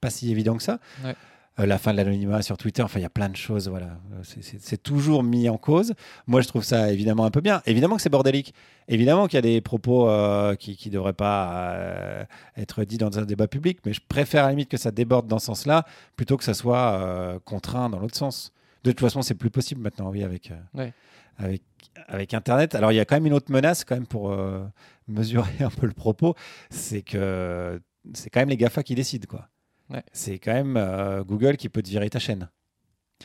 pas 0.00 0.10
si 0.10 0.30
évident 0.30 0.56
que 0.56 0.62
ça. 0.62 0.78
Ouais. 1.04 1.14
Euh, 1.58 1.64
la 1.64 1.78
fin 1.78 1.92
de 1.92 1.96
l'anonymat 1.96 2.42
sur 2.42 2.58
Twitter, 2.58 2.82
enfin, 2.82 2.98
il 2.98 3.02
y 3.02 3.06
a 3.06 3.10
plein 3.10 3.30
de 3.30 3.36
choses, 3.36 3.66
voilà. 3.68 3.98
Euh, 4.12 4.22
c'est- 4.22 4.82
toujours 4.82 5.22
mis 5.22 5.48
en 5.48 5.56
cause. 5.56 5.94
Moi, 6.26 6.42
je 6.42 6.48
trouve 6.48 6.62
ça 6.64 6.92
évidemment 6.92 7.24
un 7.24 7.30
peu 7.30 7.40
bien. 7.40 7.62
Évidemment 7.64 7.96
que 7.96 8.02
c'est 8.02 8.10
bordélique. 8.10 8.52
Évidemment 8.88 9.26
qu'il 9.26 9.36
y 9.36 9.38
a 9.38 9.42
des 9.42 9.60
propos 9.62 10.06
euh, 10.08 10.54
qui 10.54 10.78
ne 10.86 10.92
devraient 10.92 11.14
pas 11.14 11.72
euh, 11.76 12.24
être 12.58 12.84
dits 12.84 12.98
dans 12.98 13.18
un 13.18 13.22
débat 13.24 13.48
public, 13.48 13.78
mais 13.86 13.94
je 13.94 14.00
préfère 14.06 14.44
à 14.44 14.48
la 14.48 14.50
limite 14.52 14.68
que 14.68 14.76
ça 14.76 14.90
déborde 14.90 15.26
dans 15.28 15.38
ce 15.38 15.46
sens-là, 15.46 15.86
plutôt 16.16 16.36
que 16.36 16.44
ça 16.44 16.52
soit 16.54 17.00
euh, 17.00 17.38
contraint 17.44 17.88
dans 17.88 17.98
l'autre 18.00 18.16
sens. 18.16 18.52
De 18.84 18.90
toute 18.92 19.00
façon, 19.00 19.22
c'est 19.22 19.34
plus 19.34 19.50
possible 19.50 19.80
maintenant, 19.80 20.10
oui, 20.10 20.22
avec, 20.22 20.52
Ouais. 20.74 20.92
avec, 21.38 21.62
avec 22.06 22.34
Internet. 22.34 22.74
Alors, 22.74 22.92
il 22.92 22.96
y 22.96 23.00
a 23.00 23.04
quand 23.06 23.16
même 23.16 23.26
une 23.26 23.32
autre 23.32 23.50
menace, 23.50 23.82
quand 23.84 23.94
même, 23.96 24.06
pour 24.06 24.30
euh, 24.30 24.62
mesurer 25.08 25.64
un 25.64 25.70
peu 25.70 25.86
le 25.86 25.92
propos, 25.94 26.34
c'est 26.68 27.00
que 27.02 27.80
c'est 28.12 28.28
quand 28.30 28.40
même 28.40 28.50
les 28.50 28.56
GAFA 28.58 28.82
qui 28.82 28.94
décident, 28.94 29.26
quoi. 29.28 29.48
Ouais. 29.90 30.02
C'est 30.12 30.38
quand 30.38 30.52
même 30.52 30.76
euh, 30.76 31.22
Google 31.24 31.56
qui 31.56 31.68
peut 31.68 31.82
te 31.82 31.88
virer 31.88 32.10
ta 32.10 32.18
chaîne. 32.18 32.48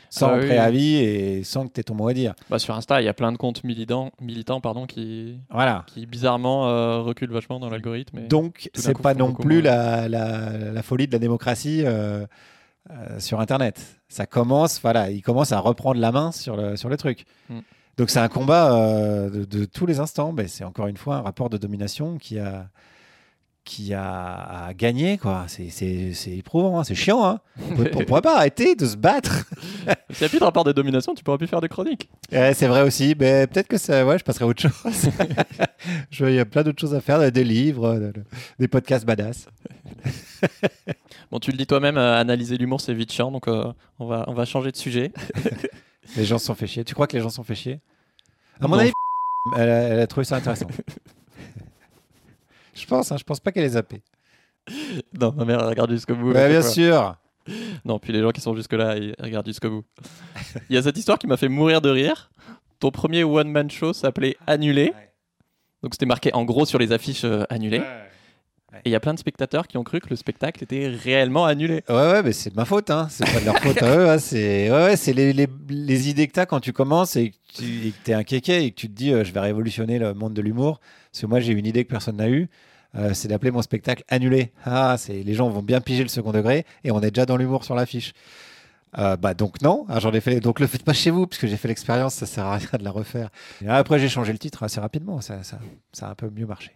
Sans 0.08 0.34
oui, 0.38 0.46
préavis 0.46 0.96
et 0.96 1.44
sans 1.44 1.66
que 1.68 1.72
tu 1.74 1.80
aies 1.80 1.84
ton 1.84 1.94
mot 1.94 2.08
à 2.08 2.14
dire. 2.14 2.34
bah, 2.48 2.58
Sur 2.58 2.74
Insta, 2.74 3.02
il 3.02 3.04
y 3.04 3.08
a 3.08 3.14
plein 3.14 3.30
de 3.30 3.36
comptes 3.36 3.62
militants, 3.62 4.10
militants 4.20 4.60
pardon, 4.60 4.86
qui, 4.86 5.38
Voilà. 5.50 5.84
qui 5.86 6.06
bizarrement 6.06 6.68
euh, 6.68 7.00
reculent 7.00 7.32
vachement 7.32 7.60
dans 7.60 7.68
l'algorithme. 7.68 8.18
et- 8.20 8.26
Donc, 8.28 8.70
c'est 8.74 8.96
pas 8.98 9.12
non 9.14 9.34
plus 9.34 9.60
la, 9.60 10.08
la, 10.08 10.50
la 10.72 10.82
folie 10.82 11.06
de 11.08 11.12
la 11.12 11.18
démocratie 11.18 11.82
euh, 11.84 12.24
euh, 12.90 13.20
sur 13.20 13.40
Internet. 13.40 14.00
Ça 14.08 14.24
commence, 14.24 14.80
voilà, 14.80 15.10
ils 15.10 15.20
commencent 15.22 15.52
à 15.52 15.58
reprendre 15.60 16.00
la 16.00 16.10
main 16.10 16.32
sur 16.32 16.56
le, 16.56 16.76
sur 16.76 16.88
le 16.88 16.96
truc. 16.96 17.26
Mm. 17.50 17.58
Donc, 17.98 18.08
c'est 18.08 18.20
un 18.20 18.28
combat 18.28 18.72
euh, 18.74 19.28
de, 19.28 19.44
de 19.44 19.64
tous 19.66 19.84
les 19.84 20.00
instants. 20.00 20.32
Ben, 20.32 20.48
c'est 20.48 20.64
encore 20.64 20.86
une 20.86 20.96
fois 20.96 21.16
un 21.16 21.22
rapport 21.22 21.50
de 21.50 21.58
domination 21.58 22.16
qui 22.16 22.38
a, 22.38 22.70
qui 23.64 23.94
a, 23.94 24.66
a 24.66 24.74
gagné, 24.74 25.18
quoi. 25.18 25.44
C'est- 25.46 26.12
éprouvant, 26.36 26.80
hein, 26.80 26.84
c'est 26.84 26.94
chiant. 26.96 27.24
Hein. 27.24 27.40
On 27.60 27.80
on 28.00 28.04
pourrait 28.04 28.20
pas 28.22 28.36
arrêter 28.36 28.74
de 28.74 28.84
se 28.86 28.96
battre. 28.96 29.44
A 29.88 29.94
plus 30.28 30.38
de 30.40 30.44
rapport 30.44 30.64
de 30.64 30.72
domination, 30.72 31.14
tu 31.14 31.22
pourras 31.22 31.38
plus 31.38 31.46
faire 31.46 31.60
de 31.60 31.66
chroniques. 31.68 32.08
Ouais, 32.32 32.54
c'est 32.54 32.66
vrai 32.66 32.82
aussi. 32.82 33.14
Mais 33.18 33.46
peut-être 33.46 33.68
que 33.68 33.78
ça, 33.78 34.04
ouais, 34.04 34.18
je 34.18 34.24
passerai 34.24 34.44
à 34.44 34.48
autre 34.48 34.62
chose. 34.62 35.08
Il 36.20 36.34
y 36.34 36.38
a 36.40 36.44
plein 36.44 36.62
d'autres 36.62 36.80
choses 36.80 36.94
à 36.94 37.00
faire, 37.00 37.30
des 37.30 37.44
livres, 37.44 37.94
de- 37.94 38.12
des 38.58 38.68
podcasts 38.68 39.04
badass. 39.06 39.46
Bon, 41.30 41.38
tu 41.38 41.50
le 41.50 41.56
dis 41.56 41.66
toi-même, 41.66 41.96
euh, 41.96 42.20
analyser 42.20 42.58
l'humour, 42.58 42.80
c'est 42.82 42.92
vite 42.92 43.10
chiant, 43.10 43.30
donc 43.32 43.48
euh, 43.48 43.72
on, 43.98 44.06
va, 44.06 44.24
on 44.26 44.34
va 44.34 44.44
changer 44.44 44.70
de 44.70 44.76
sujet. 44.76 45.12
Les 46.16 46.24
gens 46.26 46.36
se 46.38 46.44
sont 46.44 46.54
fait 46.54 46.66
chier. 46.66 46.84
Tu 46.84 46.92
crois 46.92 47.06
que 47.06 47.16
les 47.16 47.22
gens 47.22 47.30
se 47.30 47.36
sont 47.36 47.42
fait 47.44 47.54
chier? 47.54 47.80
À 48.60 48.68
mon 48.68 48.74
Non. 48.76 48.82
avis, 48.82 48.92
elle 49.56 49.70
a, 49.70 49.78
elle 49.88 50.00
a 50.00 50.06
trouvé 50.06 50.24
ça 50.24 50.36
intéressant. 50.36 50.66
Je 52.82 52.86
pense, 52.86 53.10
hein, 53.12 53.16
je 53.18 53.24
pense 53.24 53.40
pas 53.40 53.52
qu'elle 53.52 53.62
les 53.64 53.70
a 53.70 53.80
zappés. 53.80 54.02
non, 55.20 55.32
ma 55.32 55.44
mère 55.44 55.60
elle 55.60 55.68
regarde 55.68 55.90
jusqu'au 55.90 56.14
bout. 56.14 56.30
à 56.30 56.34
Ouais, 56.34 56.40
chaque 56.42 56.50
bien 56.50 56.62
sûr. 56.62 57.16
Non, 57.84 57.98
puis 57.98 58.12
les 58.12 58.20
gens 58.20 58.30
qui 58.30 58.40
sont 58.40 58.54
jusque-là, 58.54 58.96
ils 58.96 59.14
regardent 59.18 59.46
jusqu'au 59.48 59.68
bout. 59.70 59.84
Il 60.70 60.74
y 60.76 60.78
a 60.78 60.82
cette 60.82 60.96
histoire 60.96 61.18
qui 61.18 61.26
m'a 61.26 61.36
fait 61.36 61.48
mourir 61.48 61.80
de 61.80 61.90
rire. 61.90 62.30
Ton 62.78 62.90
premier 62.92 63.24
one-man 63.24 63.68
show 63.70 63.92
s'appelait 63.92 64.36
Annulé. 64.46 64.92
Donc 65.82 65.94
c'était 65.94 66.06
marqué 66.06 66.32
en 66.34 66.44
gros 66.44 66.64
sur 66.66 66.78
les 66.78 66.92
affiches 66.92 67.24
euh, 67.24 67.42
annulé. 67.50 67.82
Et 68.84 68.88
il 68.88 68.92
y 68.92 68.94
a 68.94 69.00
plein 69.00 69.12
de 69.12 69.18
spectateurs 69.18 69.66
qui 69.66 69.76
ont 69.76 69.82
cru 69.82 69.98
que 70.00 70.08
le 70.08 70.16
spectacle 70.16 70.62
était 70.62 70.86
réellement 70.88 71.44
annulé. 71.44 71.82
Ouais, 71.88 71.94
ouais, 71.94 72.22
mais 72.22 72.32
c'est 72.32 72.50
de 72.50 72.54
ma 72.56 72.64
faute, 72.64 72.90
hein. 72.90 73.08
c'est 73.10 73.24
pas 73.30 73.40
de 73.40 73.44
leur 73.44 73.58
faute 73.58 73.82
à 73.82 73.96
eux. 73.98 74.08
hein. 74.08 74.18
C'est 74.18 74.70
ouais, 74.70 74.84
ouais, 74.84 74.96
c'est 74.96 75.12
les, 75.12 75.32
les, 75.32 75.48
les 75.68 76.08
idées 76.08 76.26
que 76.28 76.32
tu 76.32 76.40
as 76.40 76.46
quand 76.46 76.60
tu 76.60 76.72
commences 76.72 77.16
et 77.16 77.30
que 77.32 77.36
tu 77.58 77.92
es 78.10 78.14
un 78.14 78.22
kéké 78.24 78.62
et 78.64 78.70
que 78.70 78.76
tu 78.76 78.88
te 78.88 78.94
dis 78.94 79.12
euh, 79.12 79.24
je 79.24 79.32
vais 79.32 79.40
révolutionner 79.40 79.98
le 79.98 80.14
monde 80.14 80.32
de 80.32 80.40
l'humour. 80.40 80.80
Parce 81.10 81.20
que 81.22 81.26
moi, 81.26 81.40
j'ai 81.40 81.52
une 81.52 81.66
idée 81.66 81.84
que 81.84 81.90
personne 81.90 82.16
n'a 82.16 82.28
eue. 82.30 82.48
Euh, 82.96 83.14
c'est 83.14 83.28
d'appeler 83.28 83.50
mon 83.50 83.62
spectacle 83.62 84.04
annulé. 84.08 84.52
Ah, 84.64 84.96
c'est 84.98 85.22
les 85.22 85.34
gens 85.34 85.48
vont 85.48 85.62
bien 85.62 85.80
piger 85.80 86.02
le 86.02 86.08
second 86.08 86.32
degré 86.32 86.64
et 86.84 86.90
on 86.90 87.00
est 87.00 87.10
déjà 87.10 87.26
dans 87.26 87.36
l'humour 87.36 87.64
sur 87.64 87.74
l'affiche. 87.74 88.12
Euh, 88.98 89.16
bah 89.16 89.32
donc 89.32 89.62
non, 89.62 89.86
Ah, 89.88 90.00
j'en 90.00 90.12
ai 90.12 90.20
fait. 90.20 90.40
Donc 90.40 90.60
le 90.60 90.66
faites 90.66 90.84
pas 90.84 90.92
chez 90.92 91.10
vous 91.10 91.26
parce 91.26 91.40
que 91.40 91.46
j'ai 91.46 91.56
fait 91.56 91.68
l'expérience, 91.68 92.14
ça 92.14 92.26
sert 92.26 92.44
à 92.44 92.56
rien 92.58 92.68
de 92.78 92.84
la 92.84 92.90
refaire. 92.90 93.30
Et 93.64 93.68
après 93.68 93.98
j'ai 93.98 94.08
changé 94.10 94.32
le 94.32 94.38
titre 94.38 94.62
assez 94.62 94.80
rapidement, 94.80 95.20
ça, 95.22 95.42
ça, 95.42 95.58
ça 95.92 96.08
a 96.08 96.10
un 96.10 96.14
peu 96.14 96.28
mieux 96.28 96.46
marché. 96.46 96.72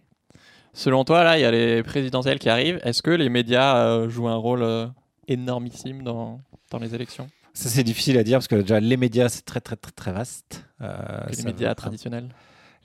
Selon 0.73 1.03
toi, 1.03 1.23
là, 1.23 1.37
il 1.37 1.41
y 1.41 1.45
a 1.45 1.49
les 1.51 1.81
présidentielles 1.83 2.37
qui 2.39 2.49
arrivent. 2.49 2.79
Est-ce 2.83 3.01
que 3.01 3.09
les 3.11 3.29
médias 3.29 3.77
euh, 3.77 4.09
jouent 4.09 4.27
un 4.27 4.35
rôle 4.35 4.61
euh, 4.63 4.85
énormissime 5.27 6.03
dans, 6.03 6.39
dans 6.71 6.79
les 6.79 6.93
élections? 6.95 7.29
Ça 7.53 7.69
c'est 7.69 7.83
difficile 7.83 8.17
à 8.19 8.23
dire 8.23 8.37
parce 8.37 8.47
que 8.47 8.55
déjà 8.55 8.79
les 8.79 8.97
médias 8.97 9.29
c'est 9.29 9.43
très 9.43 9.59
très 9.61 9.75
très 9.75 9.91
très 9.91 10.11
vaste. 10.11 10.63
Les 10.79 11.43
médias 11.43 11.69
va- 11.69 11.75
traditionnels 11.75 12.29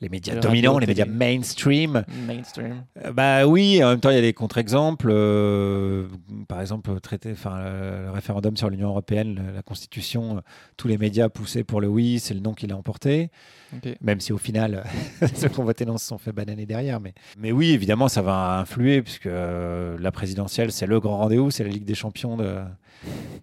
les 0.03 0.09
médias 0.09 0.35
dominants, 0.35 0.79
les 0.79 0.87
médias 0.87 1.07
mainstream. 1.07 2.05
Mainstream. 2.27 2.85
Euh, 3.05 3.13
Bah 3.13 3.47
oui, 3.47 3.83
en 3.83 3.91
même 3.91 4.01
temps, 4.01 4.11
il 4.11 4.17
y 4.17 4.19
a 4.19 4.23
des 4.23 4.33
contre-exemples. 4.33 5.09
euh, 5.11 6.07
par 6.49 6.61
exemple, 6.61 6.99
traité, 7.01 7.31
enfin, 7.33 7.63
le, 7.63 8.11
référendum 8.11 8.57
sur 8.57 8.69
l'Union 8.69 8.89
européenne, 8.89 9.41
la 9.55 9.63
Constitution, 9.63 10.39
euh, 10.39 10.41
tous 10.77 10.89
les 10.89 10.99
médias 10.99 11.29
poussaient 11.29 11.63
pour 11.65 11.81
le 11.81 11.87
oui, 11.87 12.19
c'est 12.19 12.35
le 12.35 12.41
non 12.41 12.53
qui 12.53 12.67
l'a 12.67 12.77
emporté. 12.77 13.31
Ok. 13.75 13.95
Même 14.03 14.21
si 14.21 14.33
au 14.33 14.39
final, 14.39 14.85
ceux 15.35 15.49
qui 15.49 15.61
ont 15.61 15.65
voté 15.65 15.87
non 15.87 15.97
se 15.97 16.07
sont 16.07 16.19
fait 16.19 16.33
bananer 16.33 16.67
derrière. 16.67 16.99
Mais, 17.01 17.15
mais 17.39 17.53
oui, 17.53 17.71
évidemment, 17.71 18.09
ça 18.09 18.21
va 18.23 18.59
influer, 18.59 19.03
puisque 19.03 19.27
euh, 19.27 19.97
la 20.01 20.11
présidentielle, 20.11 20.73
c'est 20.73 20.87
le 20.87 20.99
grand 21.01 21.19
rendez-vous, 21.19 21.51
c'est 21.53 21.63
la 21.65 21.71
Ligue 21.71 21.85
des 21.85 21.95
champions 21.95 22.37
de. 22.37 22.57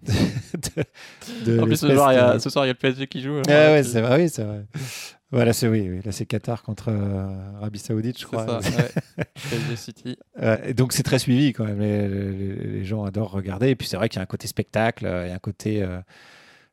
de, 0.06 0.12
de- 0.76 1.52
de 1.56 1.60
En 1.60 1.64
plus, 1.66 1.76
ce 1.76 1.88
soir, 1.94 2.12
il 2.12 2.16
y 2.16 2.18
a, 2.18 2.66
le 2.66 2.74
PSG 2.74 3.06
qui 3.06 3.22
joue. 3.22 3.36
euh, 3.36 3.42
Ah 3.48 3.72
ouais, 3.72 3.82
c'est 3.82 4.00
vrai, 4.02 4.22
oui, 4.22 4.28
c'est 4.28 4.44
vrai. 4.44 4.64
Voilà, 5.32 5.52
c'est 5.52 5.68
oui, 5.68 5.88
oui. 5.88 6.00
Là, 6.04 6.10
c'est 6.10 6.26
Qatar 6.26 6.62
contre 6.64 6.86
euh, 6.88 7.56
Arabie 7.58 7.78
Saoudite, 7.78 8.18
je 8.20 8.26
crois. 8.26 8.46
ça, 8.46 8.58
ouais. 8.78 9.76
City. 9.76 10.16
Euh, 10.42 10.72
donc 10.72 10.92
c'est 10.92 11.04
très 11.04 11.18
suivi 11.20 11.52
quand 11.52 11.64
même. 11.64 11.78
Les, 11.80 12.08
les- 12.08 12.54
les 12.56 12.84
gens 12.84 13.04
adorent 13.04 13.30
regarder. 13.30 13.68
Et 13.70 13.76
puis 13.76 13.86
c'est 13.86 13.96
vrai 13.96 14.08
qu'il 14.08 14.16
y 14.18 14.20
a 14.20 14.22
un 14.22 14.26
côté 14.26 14.48
spectacle, 14.48 15.04
il 15.04 15.28
y 15.28 15.30
a 15.30 15.34
un 15.34 15.38
côté 15.38 15.82
euh, 15.82 16.00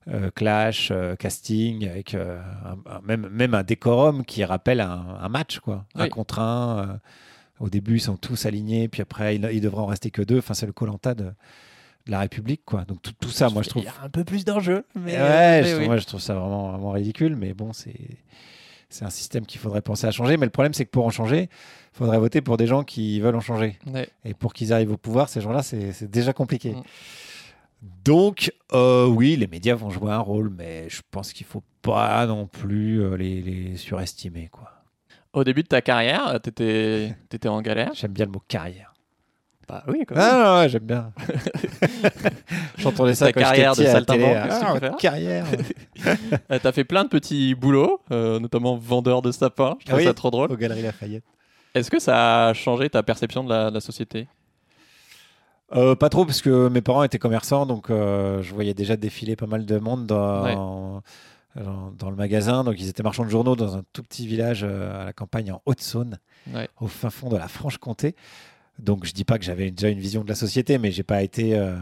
euh, 0.08 0.32
clash, 0.34 0.91
casting, 1.20 1.88
avec 1.88 2.15
un- 2.15 2.41
un- 2.88 3.02
même, 3.04 3.28
même 3.30 3.54
un 3.54 3.63
décorum 3.63 4.26
qui 4.26 4.43
rappelle 4.43 4.82
un, 4.82 5.17
un 5.22 5.30
match, 5.30 5.60
quoi. 5.60 5.86
Un 5.96 6.10
contre 6.10 6.39
un. 6.39 7.00
au 7.60 7.70
début, 7.70 7.98
ils 7.98 8.02
sont 8.02 8.17
tous 8.17 8.46
alignés, 8.48 8.88
puis 8.88 9.02
après, 9.04 9.36
il, 9.36 9.48
il 9.54 9.62
devrait 9.62 9.82
en 9.82 9.88
rester 9.88 10.10
que 10.10 10.22
deux. 10.24 10.39
Enfin, 10.39 10.54
c'est 10.56 10.65
le 10.65 10.74
Colanta 10.74 11.13
de, 11.13 11.32
de 12.08 12.12
la 12.12 12.20
République, 12.20 12.62
quoi. 12.65 12.84
Donc 12.86 13.02
tout, 13.02 13.12
tout 13.20 13.30
ça, 13.30 13.50
moi, 13.50 13.62
je 13.62 13.70
trouve. 13.70 13.84
Il 13.84 13.86
y 13.86 13.89
a 13.89 14.04
un 14.04 14.10
peu 14.10 14.24
plus 14.24 14.43
d'enjeu. 14.46 14.84
Mais, 14.96 15.13
Ouais, 15.13 15.17
mais 15.20 15.63
je, 15.63 15.67
trouve- 15.70 15.80
oui. 15.82 15.88
moi, 15.88 15.98
je 15.98 16.06
trouve 16.06 16.20
ça 16.20 16.34
vraiment, 16.34 16.72
vraiment 16.72 16.91
ridicule, 16.91 17.36
mais 17.36 17.54
bon, 17.54 17.72
c'est 17.74 17.96
c'est 18.89 19.04
un 19.04 19.10
système 19.10 19.46
qu'il 19.46 19.60
faudrait 19.60 19.82
penser 19.82 20.08
à 20.08 20.12
changer. 20.12 20.38
Mais 20.38 20.46
le 20.46 20.50
problème, 20.52 20.74
c'est 20.74 20.86
que 20.86 20.89
pour 20.91 21.06
en 21.06 21.10
changer, 21.10 21.50
il 21.52 21.98
faudrait 21.98 22.17
voter 22.20 22.39
pour 22.41 22.56
des 22.56 22.67
gens 22.67 22.84
qui 22.86 23.20
veulent 23.20 23.36
en 23.36 23.41
changer. 23.41 23.78
Ouais. 23.93 24.08
Et 24.24 24.34
pour 24.34 24.54
qu'ils 24.54 24.72
arrivent 24.72 24.91
au 24.93 24.98
pouvoir, 24.98 25.28
ces 25.28 25.41
gens-là, 25.41 25.62
c'est 25.62 26.10
déjà 26.10 26.32
compliqué. 26.32 26.72
Mm. 26.72 26.84
Donc, 28.06 28.52
euh, 28.74 29.06
oui, 29.06 29.36
les 29.36 29.48
médias 29.48 29.76
vont 29.76 29.89
jouer 29.89 30.12
un 30.12 30.20
rôle, 30.20 30.50
mais 30.50 30.89
je 30.89 31.02
pense 31.12 31.34
qu'il 31.34 31.46
faut 31.46 31.63
pas 31.82 32.26
non 32.26 32.48
plus 32.48 33.02
euh, 33.04 33.15
les, 33.17 33.41
les 33.41 33.78
surestimer. 33.78 34.48
quoi. 34.52 34.72
Au 35.34 35.43
début 35.43 35.63
de 35.63 35.67
ta 35.67 35.82
carrière, 35.82 36.39
tu 36.41 36.50
étais, 36.50 37.48
en 37.48 37.62
galère? 37.62 37.91
J'aime 37.93 38.13
bien 38.13 38.26
le 38.26 38.32
mot 38.32 38.41
carrière. 38.48 38.93
Bah 39.67 39.84
oui, 39.88 40.03
quand 40.08 40.15
Ah 40.17 40.60
ouais, 40.62 40.69
j'aime 40.69 40.84
bien. 40.86 41.12
J'entendais 42.77 43.15
ça 43.15 43.34
quand 43.34 43.41
carrière 43.41 43.75
de 43.75 43.84
à 43.86 43.93
la 43.99 44.01
télé. 44.06 44.34
Ah, 44.34 44.89
carrière. 44.99 45.45
Euh, 46.51 46.60
T'as 46.62 46.71
fait 46.71 46.84
plein 46.86 47.03
de 47.03 47.10
petits 47.10 47.53
boulots, 47.56 47.99
euh, 48.12 48.39
notamment 48.39 48.77
vendeur 48.77 49.21
de 49.21 49.32
sapins. 49.32 49.75
Je 49.80 49.86
trouve 49.88 49.97
Oui. 49.99 50.06
ça 50.06 50.13
trop 50.13 50.30
drôle. 50.32 50.51
Aux 50.51 50.56
Galeries 50.56 50.84
Lafayette. 50.84 51.23
Est-ce 51.73 51.91
que 51.91 51.99
ça 51.99 52.47
a 52.49 52.53
changé 52.53 52.89
ta 52.89 53.03
perception 53.03 53.43
de 53.43 53.49
la, 53.49 53.69
de 53.69 53.73
la 53.75 53.82
société? 53.82 54.27
Euh, 55.75 55.95
pas 55.95 56.08
trop, 56.10 56.23
parce 56.25 56.41
que 56.41 56.69
mes 56.69 56.82
parents 56.82 57.03
étaient 57.03 57.17
commerçants, 57.19 57.65
donc 57.65 57.89
euh, 57.89 58.41
je 58.41 58.53
voyais 58.53 58.73
déjà 58.73 58.95
défiler 58.95 59.36
pas 59.36 59.47
mal 59.47 59.65
de 59.65 59.80
monde 59.80 60.06
dans, 60.06 61.01
dans, 61.56 61.91
dans 61.97 62.10
le 62.10 62.15
magasin. 62.15 62.63
Donc 62.63 62.75
ils 62.80 62.88
étaient 62.88 63.03
marchands 63.03 63.25
de 63.25 63.30
journaux 63.30 63.56
dans 63.58 63.75
un 63.75 63.82
tout 63.91 64.03
petit 64.03 64.27
village 64.27 64.63
à 64.63 65.03
la 65.06 65.13
campagne 65.13 65.51
en 65.51 65.62
Haute-Saône, 65.65 66.19
Ouais. 66.53 66.69
au 66.80 66.88
fin 66.88 67.10
fond 67.10 67.27
de 67.30 67.36
la 67.38 67.47
Franche-Comté. 67.49 68.15
Donc 68.80 69.06
je 69.06 69.12
dis 69.13 69.24
pas 69.24 69.38
que 69.40 69.46
j'avais 69.46 69.72
déjà 69.72 69.90
une 69.90 70.00
vision 70.00 70.24
de 70.24 70.30
la 70.30 70.36
société, 70.36 70.78
mais 70.78 70.92
j'ai 70.92 71.04
pas 71.04 71.24
été. 71.24 71.58
euh, 71.58 71.76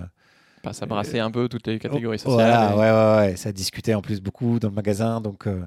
Ça 0.72 0.86
brassait 0.86 1.20
un 1.20 1.30
peu 1.32 1.48
toutes 1.50 1.68
les 1.68 1.78
catégories 1.80 2.18
Oh, 2.26 2.30
sociales. 2.32 2.48
Voilà, 2.50 2.74
et- 2.74 2.78
ouais, 2.78 2.92
ouais, 2.92 3.28
ouais. 3.32 3.36
Ça 3.38 3.52
discutait 3.52 3.94
en 3.94 4.02
plus 4.02 4.22
beaucoup 4.22 4.60
dans 4.60 4.70
le 4.70 4.74
magasin. 4.76 5.22
Donc, 5.22 5.48
euh, 5.48 5.66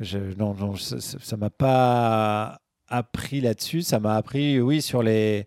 je, 0.00 0.18
non, 0.38 0.54
non, 0.54 0.76
ça 0.76 0.96
ça 1.00 1.36
m'a 1.36 1.50
pas 1.50 2.60
appris 2.88 3.40
là-dessus. 3.40 3.82
Ça 3.82 4.00
m'a 4.00 4.16
appris, 4.16 4.60
oui, 4.60 4.82
sur 4.82 5.02
les, 5.02 5.46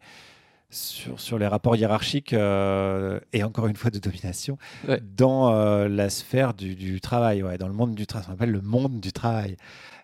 sur, 0.70 1.20
sur 1.20 1.40
les 1.40 1.48
rapports 1.48 1.76
hiérarchiques 1.76 2.34
euh, 2.34 3.20
et 3.32 3.44
encore 3.44 3.68
une 3.68 3.76
fois 3.76 3.90
de 3.90 4.00
domination 4.00 4.58
Ouais. 4.88 5.02
dans 5.02 5.54
euh, 5.54 5.88
la 5.88 6.10
sphère 6.10 6.54
du, 6.54 6.76
du 6.76 7.00
travail, 7.00 7.42
ouais, 7.44 7.58
dans 7.58 7.68
le 7.68 7.74
monde 7.74 7.96
du 7.96 8.06
travail. 8.06 8.26
Ça 8.26 8.32
s'appelle 8.32 8.52
le 8.52 8.62
monde 8.62 9.00
du 9.00 9.12
travail. 9.12 9.58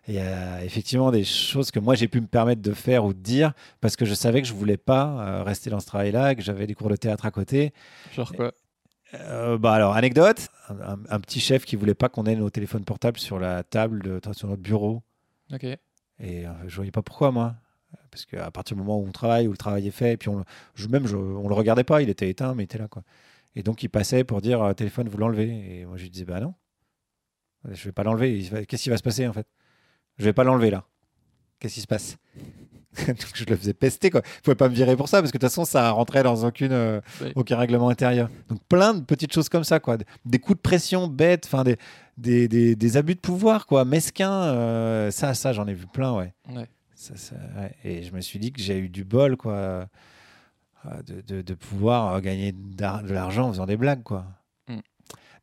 Et 0.08 0.20
euh, 0.20 0.60
effectivement, 0.62 1.12
des 1.12 1.24
choses 1.24 1.72
que 1.72 1.80
moi 1.80 1.96
j'ai 1.96 2.08
pu 2.08 2.20
me 2.22 2.28
permettre 2.28 2.62
de 2.62 2.74
faire 2.74 3.06
ou 3.06 3.14
de 3.14 3.20
dire 3.20 3.54
parce 3.82 3.96
que 3.96 4.06
je 4.06 4.14
savais 4.14 4.42
que 4.42 4.48
je 4.48 4.54
voulais 4.54 4.78
pas 4.78 5.08
euh, 5.08 5.44
rester 5.44 5.70
dans 5.70 5.80
ce 5.80 5.86
travail-là, 5.86 6.36
que 6.36 6.42
j'avais 6.42 6.68
des 6.68 6.74
cours 6.76 6.90
de 6.90 6.96
théâtre 6.96 7.26
à 7.26 7.32
côté. 7.32 7.74
Genre 8.14 8.32
quoi? 8.34 8.54
Bah 9.60 9.74
alors, 9.74 9.94
anecdote, 9.96 10.48
un, 10.70 11.20
petit 11.20 11.40
chef 11.40 11.66
qui 11.66 11.76
voulait 11.76 11.94
pas 11.94 12.10
qu'on 12.10 12.26
ait 12.26 12.36
nos 12.36 12.50
téléphones 12.50 12.84
portables 12.84 13.20
sur 13.20 13.38
la 13.38 13.62
table, 13.62 14.02
de, 14.02 14.20
sur 14.34 14.48
notre 14.48 14.64
bureau. 14.64 15.04
Ok. 15.54 15.66
Et 16.20 16.46
je 16.66 16.76
voyais 16.76 16.90
pas 16.90 17.04
pourquoi, 17.04 17.32
moi. 17.32 17.54
Parce 18.12 18.26
qu'à 18.26 18.52
partir 18.52 18.76
du 18.76 18.82
moment 18.84 19.00
où 19.00 19.06
on 19.08 19.12
travaille, 19.12 19.48
où 19.48 19.52
le 19.52 19.58
travail 19.58 19.88
est 19.88 19.92
fait, 19.92 20.14
et 20.14 20.18
puis 20.18 20.30
on, 20.30 20.44
je, 20.76 20.88
même, 20.88 21.08
je, 21.08 21.16
on 21.18 21.48
le 21.48 21.56
regardait 21.56 21.84
pas, 21.84 22.02
il 22.02 22.10
était 22.10 22.30
éteint, 22.30 22.54
mais 22.56 22.64
il 22.64 22.66
était 22.66 22.78
là, 22.78 22.88
quoi. 22.88 23.04
Et 23.56 23.64
donc, 23.64 23.84
il 23.84 23.90
passait 23.90 24.24
pour 24.24 24.42
dire 24.42 24.62
euh, 24.62 24.74
téléphone, 24.74 25.08
vous 25.10 25.18
l'enlevez. 25.18 25.80
Et 25.82 25.86
moi, 25.86 25.98
je 25.98 26.04
lui 26.04 26.10
disais, 26.10 26.26
bah 26.26 26.40
non, 26.40 26.54
je 27.72 27.84
vais 27.86 27.92
pas 27.92 28.04
l'enlever. 28.04 28.44
Qu'est-ce 28.68 28.84
qui 28.84 28.90
va 28.90 28.98
se 28.98 29.04
passer, 29.04 29.28
en 29.28 29.34
fait? 29.34 29.48
Je 30.18 30.26
vais 30.26 30.34
pas 30.34 30.44
l'enlever, 30.44 30.70
là. 30.70 30.86
Qu'est-ce 31.60 31.76
qui 31.76 31.82
se 31.82 31.88
passe? 31.88 32.18
Donc, 33.08 33.18
je 33.34 33.46
le 33.46 33.56
faisais 33.56 33.74
pester, 33.74 34.10
quoi. 34.12 34.22
Il 34.38 34.42
pouvait 34.42 34.56
pas 34.56 34.70
me 34.70 34.76
virer 34.76 34.96
pour 34.96 35.08
ça, 35.08 35.20
parce 35.22 35.32
que 35.32 35.38
de 35.38 35.42
toute 35.42 35.50
façon, 35.50 35.66
ça 35.66 35.90
rentrait 35.92 36.22
dans 36.24 36.44
aucune, 36.46 36.72
euh, 36.74 37.00
Oui. 37.22 37.32
aucun 37.36 37.58
règlement 37.58 37.90
intérieur. 37.90 38.30
Donc, 38.50 38.60
plein 38.70 38.94
de 38.94 39.02
petites 39.02 39.34
choses 39.34 39.50
comme 39.50 39.64
ça, 39.64 39.80
quoi. 39.80 39.98
Des 40.26 40.40
coups 40.40 40.58
de 40.58 40.62
pression 40.62 41.08
bêtes, 41.08 41.46
enfin, 41.48 41.64
des, 41.64 41.78
des, 42.18 42.48
des, 42.48 42.76
des 42.76 42.98
abus 42.98 43.16
de 43.16 43.20
pouvoir, 43.20 43.66
quoi, 43.66 43.86
mesquins. 43.86 44.44
euh, 44.44 45.10
ça, 45.12 45.34
ça, 45.34 45.54
j'en 45.54 45.66
ai 45.68 45.74
vu 45.74 45.86
plein, 45.88 46.14
ouais. 46.16 46.34
Ouais. 46.54 46.68
Ça, 47.04 47.18
ça, 47.18 47.36
ouais. 47.58 47.76
Et 47.84 48.04
je 48.04 48.14
me 48.14 48.22
suis 48.22 48.40
dit 48.40 48.54
que 48.54 48.62
j'ai 48.62 48.78
eu 48.80 48.88
du 48.88 49.04
bol, 49.04 49.36
quoi, 49.36 49.54
euh, 49.56 49.86
de, 51.06 51.20
de, 51.20 51.42
de 51.42 51.54
pouvoir 51.54 52.14
euh, 52.16 52.20
gagner 52.22 52.54
de 52.54 53.14
l'argent 53.14 53.50
en 53.50 53.52
faisant 53.52 53.66
des 53.66 53.76
blagues, 53.76 54.04
quoi. 54.04 54.26
Mm. 54.70 54.78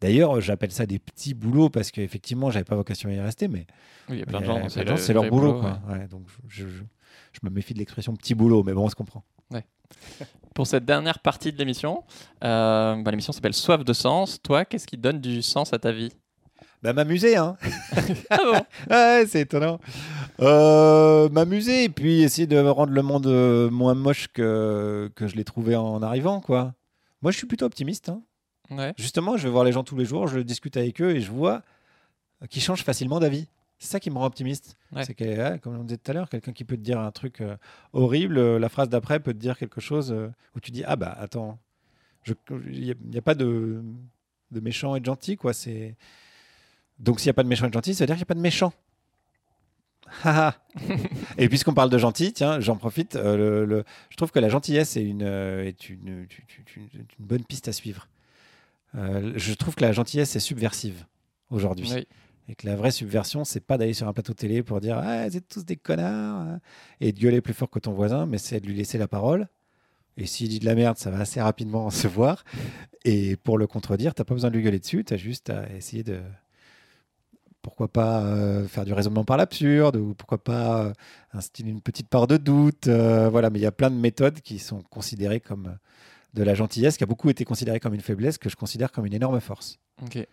D'ailleurs, 0.01 0.38
euh, 0.38 0.40
j'appelle 0.40 0.73
ça 0.73 0.87
des 0.87 0.99
petits 0.99 1.35
boulots 1.35 1.68
parce 1.68 1.90
qu'effectivement, 1.90 2.51
j'avais 2.51 2.64
pas 2.64 2.77
vocation 2.77 3.11
à 3.11 3.12
y 3.12 3.20
rester, 3.20 3.46
mais 3.46 3.66
Oui, 4.09 4.16
il 4.16 4.18
y 4.20 4.23
a 4.23 4.25
plein 4.25 4.40
de 4.40 4.46
gens. 4.46 4.59
le 4.59 4.96
c'est 4.96 5.12
leur 5.12 5.29
boulot, 5.29 5.57
ouais. 5.57 5.61
quoi. 5.61 5.81
Ouais, 5.90 6.09
donc, 6.09 6.23
je, 6.49 6.66
je, 6.66 6.79
je 7.33 7.40
me 7.42 7.51
méfie 7.51 7.75
de 7.75 7.79
l'expression 7.79 8.16
petit 8.16 8.35
boulot, 8.35 8.62
mais 8.62 8.73
bon, 8.73 8.87
on 8.87 8.88
se 8.88 8.94
comprend. 8.94 9.23
Pour 10.55 10.66
cette 10.66 10.85
dernière 10.87 11.18
partie 11.18 11.53
de 11.53 11.59
l'émission, 11.59 12.05
euh, 12.42 12.96
bah, 13.03 13.11
l'émission 13.11 13.33
s'appelle 13.35 13.53
Soif 13.55 13.85
de 13.85 13.92
sens. 13.92 14.40
Toi, 14.40 14.64
qu'est-ce 14.64 14.87
qui 14.87 14.96
donne 14.96 15.20
du 15.20 15.42
sens 15.42 15.75
à 15.75 15.79
ta 15.79 15.92
vie? 15.92 16.12
Bah, 16.83 16.92
m'amuser, 16.94 17.37
hein. 17.37 17.57
Ah 18.31 18.38
bon? 18.42 18.61
Ouais, 18.90 19.25
c'est 19.29 19.40
étonnant. 19.42 19.81
Euh, 20.40 21.29
M'amuser 21.29 21.85
et 21.85 21.88
puis 21.88 22.22
essayer 22.22 22.46
de 22.46 22.59
rendre 22.59 22.92
le 22.92 23.03
monde 23.03 23.26
euh, 23.26 23.70
moins 23.70 23.94
moche 23.94 24.29
que, 24.29 25.11
que 25.14 25.26
je 25.26 25.37
l'ai 25.37 25.44
trouvé 25.44 25.76
en 25.76 26.03
arrivant, 26.03 26.40
quoi. 26.40 26.74
Moi, 27.22 27.31
je 27.33 27.37
suis 27.38 27.46
plutôt 27.46 27.66
optimiste. 27.66 28.09
hein. 28.09 28.22
Ouais. 28.70 28.94
Justement, 28.96 29.37
je 29.37 29.44
vais 29.44 29.50
voir 29.50 29.64
les 29.64 29.72
gens 29.72 29.83
tous 29.85 29.96
les 29.96 30.05
jours, 30.05 30.29
je 30.29 30.38
discute 30.40 30.76
avec 30.76 31.00
eux 31.03 31.11
et 31.16 31.20
je 31.20 31.31
vois 31.31 31.62
qu'ils 32.48 32.62
changent 32.62 32.85
facilement 32.85 33.18
d'avis. 33.20 33.48
C'est 33.79 33.88
ça 33.90 34.00
qui 34.00 34.11
me 34.11 34.16
rend 34.18 34.26
optimiste. 34.26 34.76
Ouais. 34.92 35.05
C'est 35.05 35.14
que, 35.14 35.57
comme 35.59 35.76
on 35.79 35.85
disait 35.85 35.96
tout 35.98 36.11
à 36.11 36.14
l'heure, 36.14 36.29
quelqu'un 36.29 36.53
qui 36.53 36.64
peut 36.64 36.76
te 36.76 36.83
dire 36.83 37.00
un 37.00 37.11
truc 37.11 37.40
euh, 37.40 37.57
horrible, 37.92 38.38
euh, 38.38 38.59
la 38.59 38.68
phrase 38.68 38.88
d'après 38.88 39.20
peut 39.20 39.33
te 39.33 39.38
dire 39.38 39.59
quelque 39.59 39.81
chose 39.81 40.12
euh, 40.12 40.29
où 40.55 40.61
tu 40.61 40.70
dis 40.70 40.85
Ah 40.87 40.96
bah 40.96 41.16
attends, 41.18 41.59
il 42.26 42.94
n'y 43.11 43.18
a 43.18 43.22
pas 43.22 43.35
de, 43.35 43.83
de 44.50 44.61
méchant 44.61 44.94
et 44.96 45.00
de 45.00 45.05
gentil. 45.07 45.37
Quoi. 45.37 45.53
C'est... 45.53 45.96
Donc 46.98 47.20
s'il 47.20 47.29
n'y 47.29 47.31
a 47.31 47.35
pas 47.35 47.42
de 47.42 47.48
méchant 47.48 47.66
et 47.66 47.68
de 47.70 47.74
gentil, 47.74 47.94
ça 47.94 48.05
veut 48.05 48.07
dire 48.07 48.16
qu'il 48.16 48.20
n'y 48.20 48.24
a 48.24 48.26
pas 48.26 48.35
de 48.35 48.40
méchant. 48.40 48.72
Et 51.38 51.49
puisqu'on 51.49 51.75
parle 51.75 51.90
de 51.90 51.99
gentil, 51.99 52.33
tiens, 52.33 52.61
j'en 52.61 52.77
profite. 52.77 53.16
euh, 53.16 53.37
le- 53.37 53.64
le- 53.64 53.85
je 54.11 54.16
trouve 54.16 54.31
que 54.31 54.38
la 54.38 54.49
gentillesse 54.49 54.96
est 54.96 55.05
une, 55.05 55.23
euh, 55.23 55.64
est 55.64 55.88
une, 55.88 56.09
une- 56.09 56.14
une- 56.77 56.83
une- 56.94 57.01
une 57.18 57.27
bonne 57.27 57.44
piste 57.44 57.68
à 57.68 57.73
suivre. 57.73 58.09
Euh, 58.96 59.33
je 59.37 59.55
trouve 59.55 59.75
que 59.75 59.83
la 59.83 59.92
gentillesse 59.92 60.35
est 60.37 60.40
subversive 60.40 61.05
aujourd'hui. 61.51 61.90
Oui. 61.92 62.07
Et 62.49 62.55
que 62.57 62.66
la 62.66 62.75
vraie 62.75 62.90
subversion, 62.90 63.44
c'est 63.44 63.61
pas 63.61 63.79
d'aller 63.79 63.94
sur 63.94 64.09
un 64.09 64.12
plateau 64.12 64.35
télé 64.35 64.62
pour 64.64 64.81
dire 64.81 64.99
ah, 64.99 65.29
vous 65.29 65.37
êtes 65.37 65.46
tous 65.49 65.64
des 65.64 65.77
connards 65.77 66.40
hein, 66.40 66.61
et 67.01 67.12
de 67.12 67.20
gueuler 67.20 67.40
plus 67.40 67.55
fort 67.55 67.70
que 67.70 67.79
ton 67.79 67.92
voisin, 67.92 68.27
mais 68.27 68.38
c'est 68.38 68.59
de 68.61 68.66
lui 68.66 68.75
laisser 68.75 68.99
la 68.99 69.07
parole. 69.07 69.46
Et 70.16 70.27
s'il 70.27 70.49
dit 70.49 70.59
de 70.59 70.64
la 70.66 70.75
merde, 70.75 70.99
ça 70.99 71.11
va 71.11 71.20
assez 71.20 71.40
rapidement 71.40 71.88
se 71.90 72.09
voir. 72.09 72.44
Et 73.05 73.37
pour 73.37 73.57
le 73.57 73.66
contredire, 73.68 74.14
t'as 74.14 74.25
pas 74.25 74.35
besoin 74.35 74.51
de 74.51 74.57
lui 74.57 74.64
gueuler 74.64 74.81
dessus, 74.81 75.05
tu 75.05 75.14
as 75.14 75.16
juste 75.16 75.51
à 75.51 75.70
essayer 75.77 76.03
de. 76.03 76.20
Pourquoi 77.62 77.88
pas 77.88 78.23
euh, 78.23 78.66
faire 78.66 78.85
du 78.85 78.94
raisonnement 78.94 79.25
par 79.25 79.37
l'absurde 79.37 79.96
ou 79.96 80.14
pourquoi 80.14 80.38
pas 80.38 80.85
euh, 80.85 80.92
instiller 81.35 81.70
une 81.70 81.83
petite 81.83 82.09
part 82.09 82.27
de 82.27 82.38
doute. 82.38 82.88
euh, 82.88 83.29
voilà, 83.29 83.51
mais 83.51 83.59
il 83.59 83.62
y 83.62 83.66
a 83.66 83.73
plein 83.73 83.90
de 83.90 83.96
méthodes 83.96 84.40
qui 84.40 84.59
sont 84.59 84.83
considérées 84.90 85.40
comme 85.40 85.66
euh, 85.66 85.77
de 86.35 86.42
la 86.42 86.55
gentillesse, 86.55 86.96
qui 86.96 87.05
a 87.05 87.07
beaucoup 87.07 87.29
été 87.29 87.44
considérée 87.44 87.81
comme 87.81 87.94
une 87.94 88.01
faiblesse, 88.01 88.38
que 88.38 88.49
je 88.49 88.57
considère 88.57 88.92
comme 88.92 89.05
une 89.05 89.14
énorme 89.14 89.40
force. 89.40 89.79
Ok. 90.03 90.27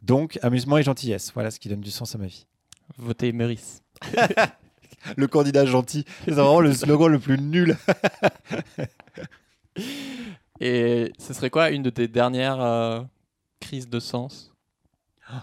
Donc, 0.00 0.38
amusement 0.42 0.78
et 0.78 0.82
gentillesse, 0.82 1.30
voilà 1.34 1.50
ce 1.50 1.60
qui 1.60 1.68
donne 1.68 1.80
du 1.80 1.90
sens 1.90 2.14
à 2.14 2.18
ma 2.18 2.26
vie. 2.26 2.46
Votez 2.96 3.32
Meurice. 3.32 3.82
Le 5.16 5.26
candidat 5.26 5.66
gentil, 5.66 6.04
c'est 6.24 6.30
vraiment 6.30 6.60
le 6.60 6.72
slogan 6.72 7.10
le 7.10 7.18
plus 7.18 7.36
nul. 7.36 7.76
Et 10.60 11.12
ce 11.18 11.34
serait 11.34 11.50
quoi 11.50 11.70
une 11.70 11.82
de 11.82 11.90
tes 11.90 12.06
dernières 12.06 12.60
euh, 12.60 13.00
crises 13.58 13.88
de 13.88 13.98
sens? 13.98 14.51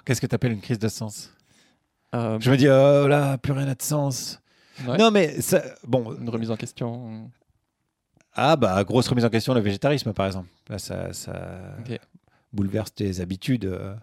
Qu'est-ce 0.06 0.21
que 0.21 0.28
tu 0.28 0.36
appelles 0.36 0.52
une 0.52 0.62
crise 0.62 0.80
de 0.80 0.88
sens? 0.88 1.32
Euh, 2.15 2.39
Je 2.39 2.49
me 2.52 2.58
dis, 2.58 2.67
oh 2.67 3.08
là, 3.08 3.38
plus 3.38 3.54
rien 3.54 3.65
n'a 3.65 3.75
de 3.75 3.82
sens. 3.82 4.39
ouais, 4.88 4.97
Non, 4.97 5.12
mais 5.12 5.41
ça, 5.41 5.62
bon, 5.88 6.15
Une 6.19 6.30
remise 6.30 6.52
en 6.52 6.56
question. 6.58 7.30
ah 8.34 8.56
bah, 8.56 8.84
grosse 8.84 9.08
remise 9.08 9.25
en 9.25 9.30
question, 9.30 9.54
le 9.54 9.60
végétarisme, 9.62 10.13
par 10.13 10.25
exemple. 10.25 10.47
Là, 10.69 10.80
ça, 10.80 11.10
bouleverse 12.54 12.93
tes 12.93 13.19
habitudes 13.21 13.65
euh, 13.65 13.95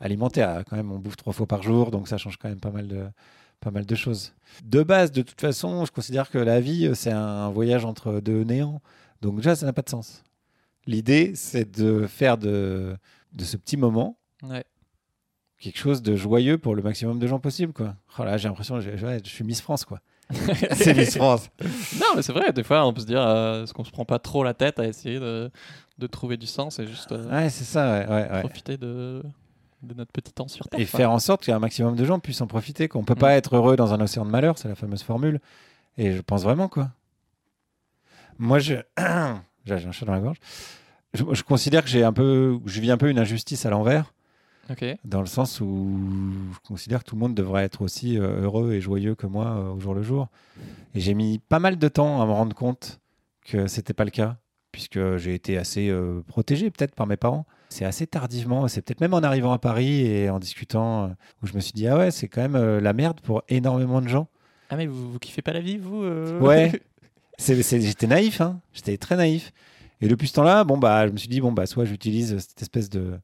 alimentaires. 0.00 0.64
Quand 0.68 0.76
même, 0.76 0.92
on 0.92 0.98
bouffe 0.98 1.16
trois 1.16 1.32
fois 1.32 1.46
par 1.46 1.62
jour, 1.62 1.90
donc 1.90 2.08
ça 2.08 2.18
change 2.18 2.36
quand 2.36 2.48
même 2.48 2.60
pas 2.60 2.70
mal 2.70 2.88
de, 2.88 3.06
pas 3.60 3.70
mal 3.70 3.86
de 3.86 3.94
choses. 3.94 4.34
De 4.64 4.82
base, 4.82 5.12
de 5.12 5.22
toute 5.22 5.40
façon, 5.40 5.84
je 5.84 5.92
considère 5.92 6.30
que 6.30 6.38
la 6.38 6.60
vie, 6.60 6.90
c'est 6.94 7.12
un 7.12 7.48
voyage 7.50 7.84
entre 7.84 8.20
deux 8.20 8.42
néants. 8.44 8.80
Donc 9.22 9.36
déjà, 9.36 9.56
ça 9.56 9.64
n'a 9.66 9.72
pas 9.72 9.82
de 9.82 9.88
sens. 9.88 10.22
L'idée, 10.86 11.34
c'est 11.34 11.70
de 11.78 12.06
faire 12.06 12.36
de, 12.38 12.96
de 13.32 13.44
ce 13.44 13.56
petit 13.56 13.76
moment 13.76 14.18
Ouais. 14.42 14.64
Quelque 15.58 15.78
chose 15.78 16.02
de 16.02 16.16
joyeux 16.16 16.58
pour 16.58 16.74
le 16.74 16.82
maximum 16.82 17.18
de 17.18 17.26
gens 17.26 17.38
possible. 17.38 17.72
Quoi. 17.72 17.94
Oh 18.18 18.24
là, 18.24 18.36
j'ai 18.36 18.48
l'impression 18.48 18.78
que 18.80 18.84
ouais, 19.04 19.20
je 19.24 19.28
suis 19.30 19.44
Miss 19.44 19.60
France. 19.60 19.84
quoi. 19.84 20.00
c'est 20.74 20.94
Miss 20.94 21.16
France. 21.16 21.48
Non, 22.00 22.06
mais 22.16 22.22
c'est 22.22 22.32
vrai, 22.32 22.52
des 22.52 22.62
fois, 22.64 22.84
on 22.86 22.92
peut 22.92 23.00
se 23.00 23.06
dire, 23.06 23.20
euh, 23.22 23.62
est-ce 23.62 23.72
qu'on 23.72 23.84
se 23.84 23.90
prend 23.92 24.04
pas 24.04 24.18
trop 24.18 24.42
la 24.44 24.54
tête 24.54 24.78
à 24.80 24.86
essayer 24.86 25.18
de, 25.20 25.50
de 25.98 26.06
trouver 26.08 26.36
du 26.36 26.46
sens 26.46 26.78
et 26.78 26.86
juste 26.86 27.12
euh, 27.12 27.30
Ouais, 27.30 27.48
c'est 27.48 27.64
ça. 27.64 28.00
ouais, 28.00 28.06
ouais, 28.08 28.30
ouais. 28.32 28.40
profiter 28.40 28.76
de, 28.76 29.22
de 29.82 29.94
notre 29.94 30.10
petit 30.12 30.32
temps 30.32 30.48
sur 30.48 30.68
Terre 30.68 30.80
Et 30.80 30.84
quoi. 30.86 30.98
faire 30.98 31.10
en 31.12 31.20
sorte 31.20 31.44
qu'un 31.44 31.58
maximum 31.60 31.94
de 31.94 32.04
gens 32.04 32.18
puissent 32.18 32.40
en 32.40 32.48
profiter. 32.48 32.88
Qu'on 32.88 33.00
ne 33.00 33.04
peut 33.06 33.14
pas 33.14 33.34
Mm. 33.34 33.38
être 33.38 33.56
heureux 33.56 33.76
dans 33.76 33.94
un 33.94 34.00
océan 34.00 34.24
de 34.26 34.30
malheur, 34.30 34.58
c'est 34.58 34.68
la 34.68 34.74
fameuse 34.74 35.02
formule. 35.04 35.40
Et 35.96 36.12
je 36.12 36.20
pense 36.22 36.42
vraiment, 36.42 36.68
quoi. 36.68 36.90
Moi, 38.38 38.58
je. 38.58 38.74
j'ai 38.74 38.82
j'ai 39.78 39.86
un 39.86 39.92
chat 39.92 40.06
dans 40.06 40.12
la 40.12 40.20
gorge. 40.20 40.38
Je, 41.14 41.22
je 41.32 41.42
considère 41.42 41.82
que 41.82 41.88
j'ai 41.88 42.04
un 42.04 42.12
peu, 42.12 42.58
je 42.66 42.80
vis 42.80 42.90
un 42.90 42.98
peu 42.98 43.08
une 43.08 43.18
injustice 43.18 43.64
à 43.64 43.70
l'envers, 43.70 44.12
Dans 45.04 45.20
le 45.20 45.26
sens 45.26 45.60
où 45.60 45.98
je 46.52 46.68
considère 46.68 47.04
que 47.04 47.10
tout 47.10 47.14
le 47.14 47.20
monde 47.20 47.34
devrait 47.34 47.64
être 47.64 47.82
aussi 47.82 48.18
euh, 48.18 48.42
heureux 48.42 48.72
et 48.72 48.80
joyeux 48.80 49.14
que 49.14 49.26
moi 49.26 49.46
euh, 49.46 49.70
au 49.72 49.80
jour 49.80 49.94
le 49.94 50.02
jour. 50.02 50.28
Et 50.94 51.00
j'ai 51.00 51.14
mis 51.14 51.38
pas 51.38 51.58
mal 51.58 51.78
de 51.78 51.88
temps 51.88 52.20
à 52.22 52.26
me 52.26 52.32
rendre 52.32 52.54
compte 52.54 53.00
que 53.44 53.66
c'était 53.66 53.94
pas 53.94 54.04
le 54.04 54.10
cas, 54.10 54.36
puisque 54.72 55.16
j'ai 55.16 55.34
été 55.34 55.56
assez 55.56 55.88
euh, 55.88 56.22
protégé 56.26 56.70
peut-être 56.70 56.94
par 56.94 57.06
mes 57.06 57.16
parents. 57.16 57.46
C'est 57.68 57.84
assez 57.84 58.06
tardivement, 58.06 58.68
c'est 58.68 58.82
peut-être 58.82 59.00
même 59.00 59.14
en 59.14 59.22
arrivant 59.22 59.52
à 59.52 59.58
Paris 59.58 60.06
et 60.06 60.30
en 60.30 60.38
discutant, 60.38 61.10
où 61.42 61.46
je 61.46 61.54
me 61.54 61.60
suis 61.60 61.72
dit, 61.72 61.88
ah 61.88 61.96
ouais, 61.96 62.10
c'est 62.10 62.28
quand 62.28 62.42
même 62.42 62.56
euh, 62.56 62.80
la 62.80 62.92
merde 62.92 63.20
pour 63.20 63.42
énormément 63.48 64.00
de 64.00 64.08
gens. 64.08 64.28
Ah, 64.70 64.76
mais 64.76 64.86
vous, 64.86 65.12
vous 65.12 65.18
kiffez 65.18 65.42
pas 65.42 65.52
la 65.52 65.60
vie, 65.60 65.78
vous 65.78 66.02
euh 66.02 66.38
Ouais. 66.40 66.72
J'étais 67.38 68.06
naïf, 68.06 68.40
hein. 68.40 68.60
j'étais 68.72 68.96
très 68.96 69.14
naïf. 69.14 69.52
Et 70.00 70.08
depuis 70.08 70.28
ce 70.28 70.34
temps-là, 70.34 70.64
bon, 70.64 70.78
bah, 70.78 71.06
je 71.06 71.12
me 71.12 71.18
suis 71.18 71.28
dit, 71.28 71.40
bon, 71.40 71.52
bah, 71.52 71.66
soit 71.66 71.84
j'utilise 71.84 72.38
cette 72.38 72.62
espèce 72.62 72.88
de, 72.88 73.18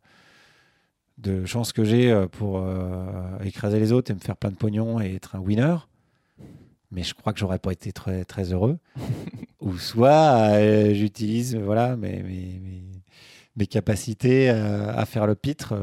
de 1.23 1.45
chance 1.47 1.73
que 1.73 1.85
j'ai 1.85 2.11
euh, 2.11 2.27
pour 2.27 2.59
euh, 2.59 3.39
écraser 3.45 3.79
les 3.79 3.93
autres 3.93 4.11
et 4.11 4.15
me 4.15 4.19
faire 4.21 4.37
plein 4.37 4.51
de 4.51 4.57
pognon 4.57 5.01
et 5.01 5.15
être 5.15 5.37
un 5.37 5.39
winner. 5.41 5.77
Mais 6.91 7.03
je 7.03 7.15
crois 7.15 7.33
que 7.33 7.39
j'aurais 7.39 7.59
pas 7.59 7.73
été 7.73 7.93
très, 7.93 8.25
très 8.25 8.53
heureux. 8.53 8.79
Ou 9.61 9.79
soit 9.79 10.51
euh, 10.57 10.93
j'utilise 10.93 11.55
voilà, 11.57 11.97
mes, 11.97 12.23
mes, 12.23 12.59
mes, 12.61 12.83
mes 13.57 13.67
capacités 13.67 14.51
euh, 14.51 14.93
à 14.95 15.07
faire 15.07 15.27
le 15.27 15.35
pitre 15.35 15.75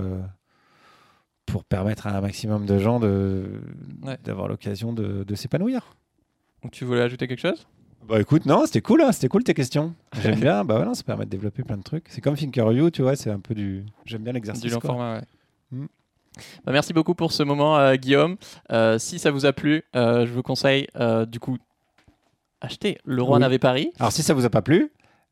pour 1.45 1.63
permettre 1.63 2.05
à 2.07 2.15
un 2.15 2.21
maximum 2.21 2.65
de 2.65 2.77
gens 2.77 2.99
de, 2.99 3.61
Ouais. 4.03 4.17
d'avoir 4.23 4.47
l'occasion 4.47 4.93
de, 4.93 5.23
de 5.23 5.35
s'épanouir. 5.35 5.95
Tu 6.71 6.85
voulais 6.85 7.01
ajouter 7.01 7.27
quelque 7.27 7.39
chose? 7.39 7.67
Bah 8.09 8.19
écoute, 8.19 8.47
non, 8.47 8.65
c'était 8.65 8.81
cool, 8.81 9.03
hein, 9.03 9.11
c'était 9.11 9.27
cool 9.27 9.43
tes 9.43 9.53
questions. 9.53 9.93
J'aime 10.23 10.39
bien, 10.39 10.63
bah 10.65 10.77
voilà, 10.77 10.95
ça 10.95 11.03
permet 11.03 11.25
de 11.25 11.29
développer 11.29 11.61
plein 11.61 11.77
de 11.77 11.83
trucs. 11.83 12.05
C'est 12.09 12.21
comme 12.21 12.35
Thinkerview, 12.35 12.89
tu 12.89 13.03
vois, 13.03 13.15
c'est 13.15 13.29
un 13.29 13.39
peu 13.39 13.53
du. 13.53 13.85
J'aime 14.05 14.23
bien 14.23 14.33
l'exercice. 14.33 14.63
Du 14.63 14.69
long 14.69 14.79
quoi. 14.79 14.89
format, 14.89 15.13
ouais. 15.17 15.21
Mm. 15.71 15.85
Bah, 16.65 16.71
merci 16.71 16.91
beaucoup 16.91 17.13
pour 17.13 17.31
ce 17.31 17.43
moment, 17.43 17.77
euh, 17.77 17.95
Guillaume. 17.95 18.37
Euh, 18.71 18.97
si 18.97 19.19
ça 19.19 19.29
vous 19.29 19.45
a 19.45 19.53
plu, 19.53 19.83
euh, 19.95 20.25
je 20.25 20.31
vous 20.31 20.41
conseille 20.41 20.87
du 21.27 21.39
coup 21.39 21.57
acheter 22.61 22.97
Le 23.05 23.21
Roi 23.21 23.37
Oui. 23.37 23.41
n'avait 23.41 23.59
Paris. 23.59 23.91
Alors 23.99 24.11
si 24.11 24.23
ça 24.23 24.33
vous 24.33 24.43
a 24.43 24.49
pas 24.49 24.63
plu, 24.63 24.91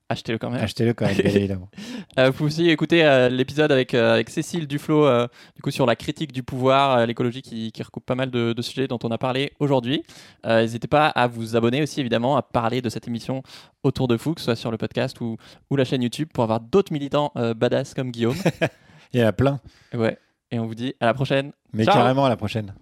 Achetez-le 0.10 0.38
quand 0.38 0.50
même. 0.50 0.64
achetez-le 0.64 0.94
quand 0.94 1.06
même, 1.06 1.16
bien 1.16 1.32
évidemment. 1.36 1.70
Euh, 2.18 2.28
vous 2.28 2.34
pouvez 2.34 2.48
aussi 2.48 2.70
écouter 2.70 3.04
euh, 3.04 3.28
l'épisode 3.28 3.72
avec, 3.72 3.94
euh, 3.94 4.14
avec 4.14 4.30
Cécile 4.30 4.66
Duflo 4.66 5.06
du 5.56 5.62
coup, 5.62 5.72
sur 5.72 5.86
la 5.86 5.96
critique 5.98 6.32
du 6.32 6.44
pouvoir, 6.44 7.06
l'écologie 7.06 7.42
qui, 7.42 7.72
qui 7.72 7.84
recoupe 7.84 8.06
pas 8.06 8.16
mal 8.16 8.32
de, 8.32 8.54
de 8.54 8.62
sujets 8.62 8.88
dont 8.88 9.00
on 9.04 9.12
a 9.12 9.18
parlé 9.18 9.52
aujourd'hui. 9.60 10.04
N'hésitez 10.46 10.88
pas 10.88 11.08
à 11.08 11.28
vous 11.28 11.56
abonner 11.56 11.82
aussi 11.82 12.00
évidemment, 12.00 12.38
à 12.38 12.42
parler 12.42 12.82
de 12.82 12.90
cette 12.90 13.08
émission 13.08 13.44
autour 13.84 14.08
de 14.08 14.16
vous, 14.16 14.34
que 14.34 14.42
ce 14.42 14.46
soit 14.46 14.56
sur 14.56 14.72
le 14.72 14.78
podcast 14.78 15.20
ou, 15.20 15.38
ou 15.70 15.76
la 15.76 15.84
chaîne 15.84 16.02
YouTube 16.02 16.30
pour 16.34 16.44
avoir 16.44 16.62
d'autres 16.62 16.94
militants 16.94 17.32
badass 17.56 17.94
comme 17.94 18.12
Guillaume. 18.12 18.38
Il 19.14 19.20
y 19.20 19.24
en 19.24 19.28
a 19.28 19.34
plein, 19.34 19.60
ouais. 19.94 20.18
Et 20.52 20.60
on 20.60 20.66
vous 20.66 20.76
dit 20.76 20.94
à 21.02 21.08
la 21.08 21.14
prochaine. 21.14 21.52
mais 21.74 21.84
Ciao. 21.84 21.96
carrément 21.96 22.26
à 22.26 22.30
la 22.30 22.38
prochaine. 22.38 22.74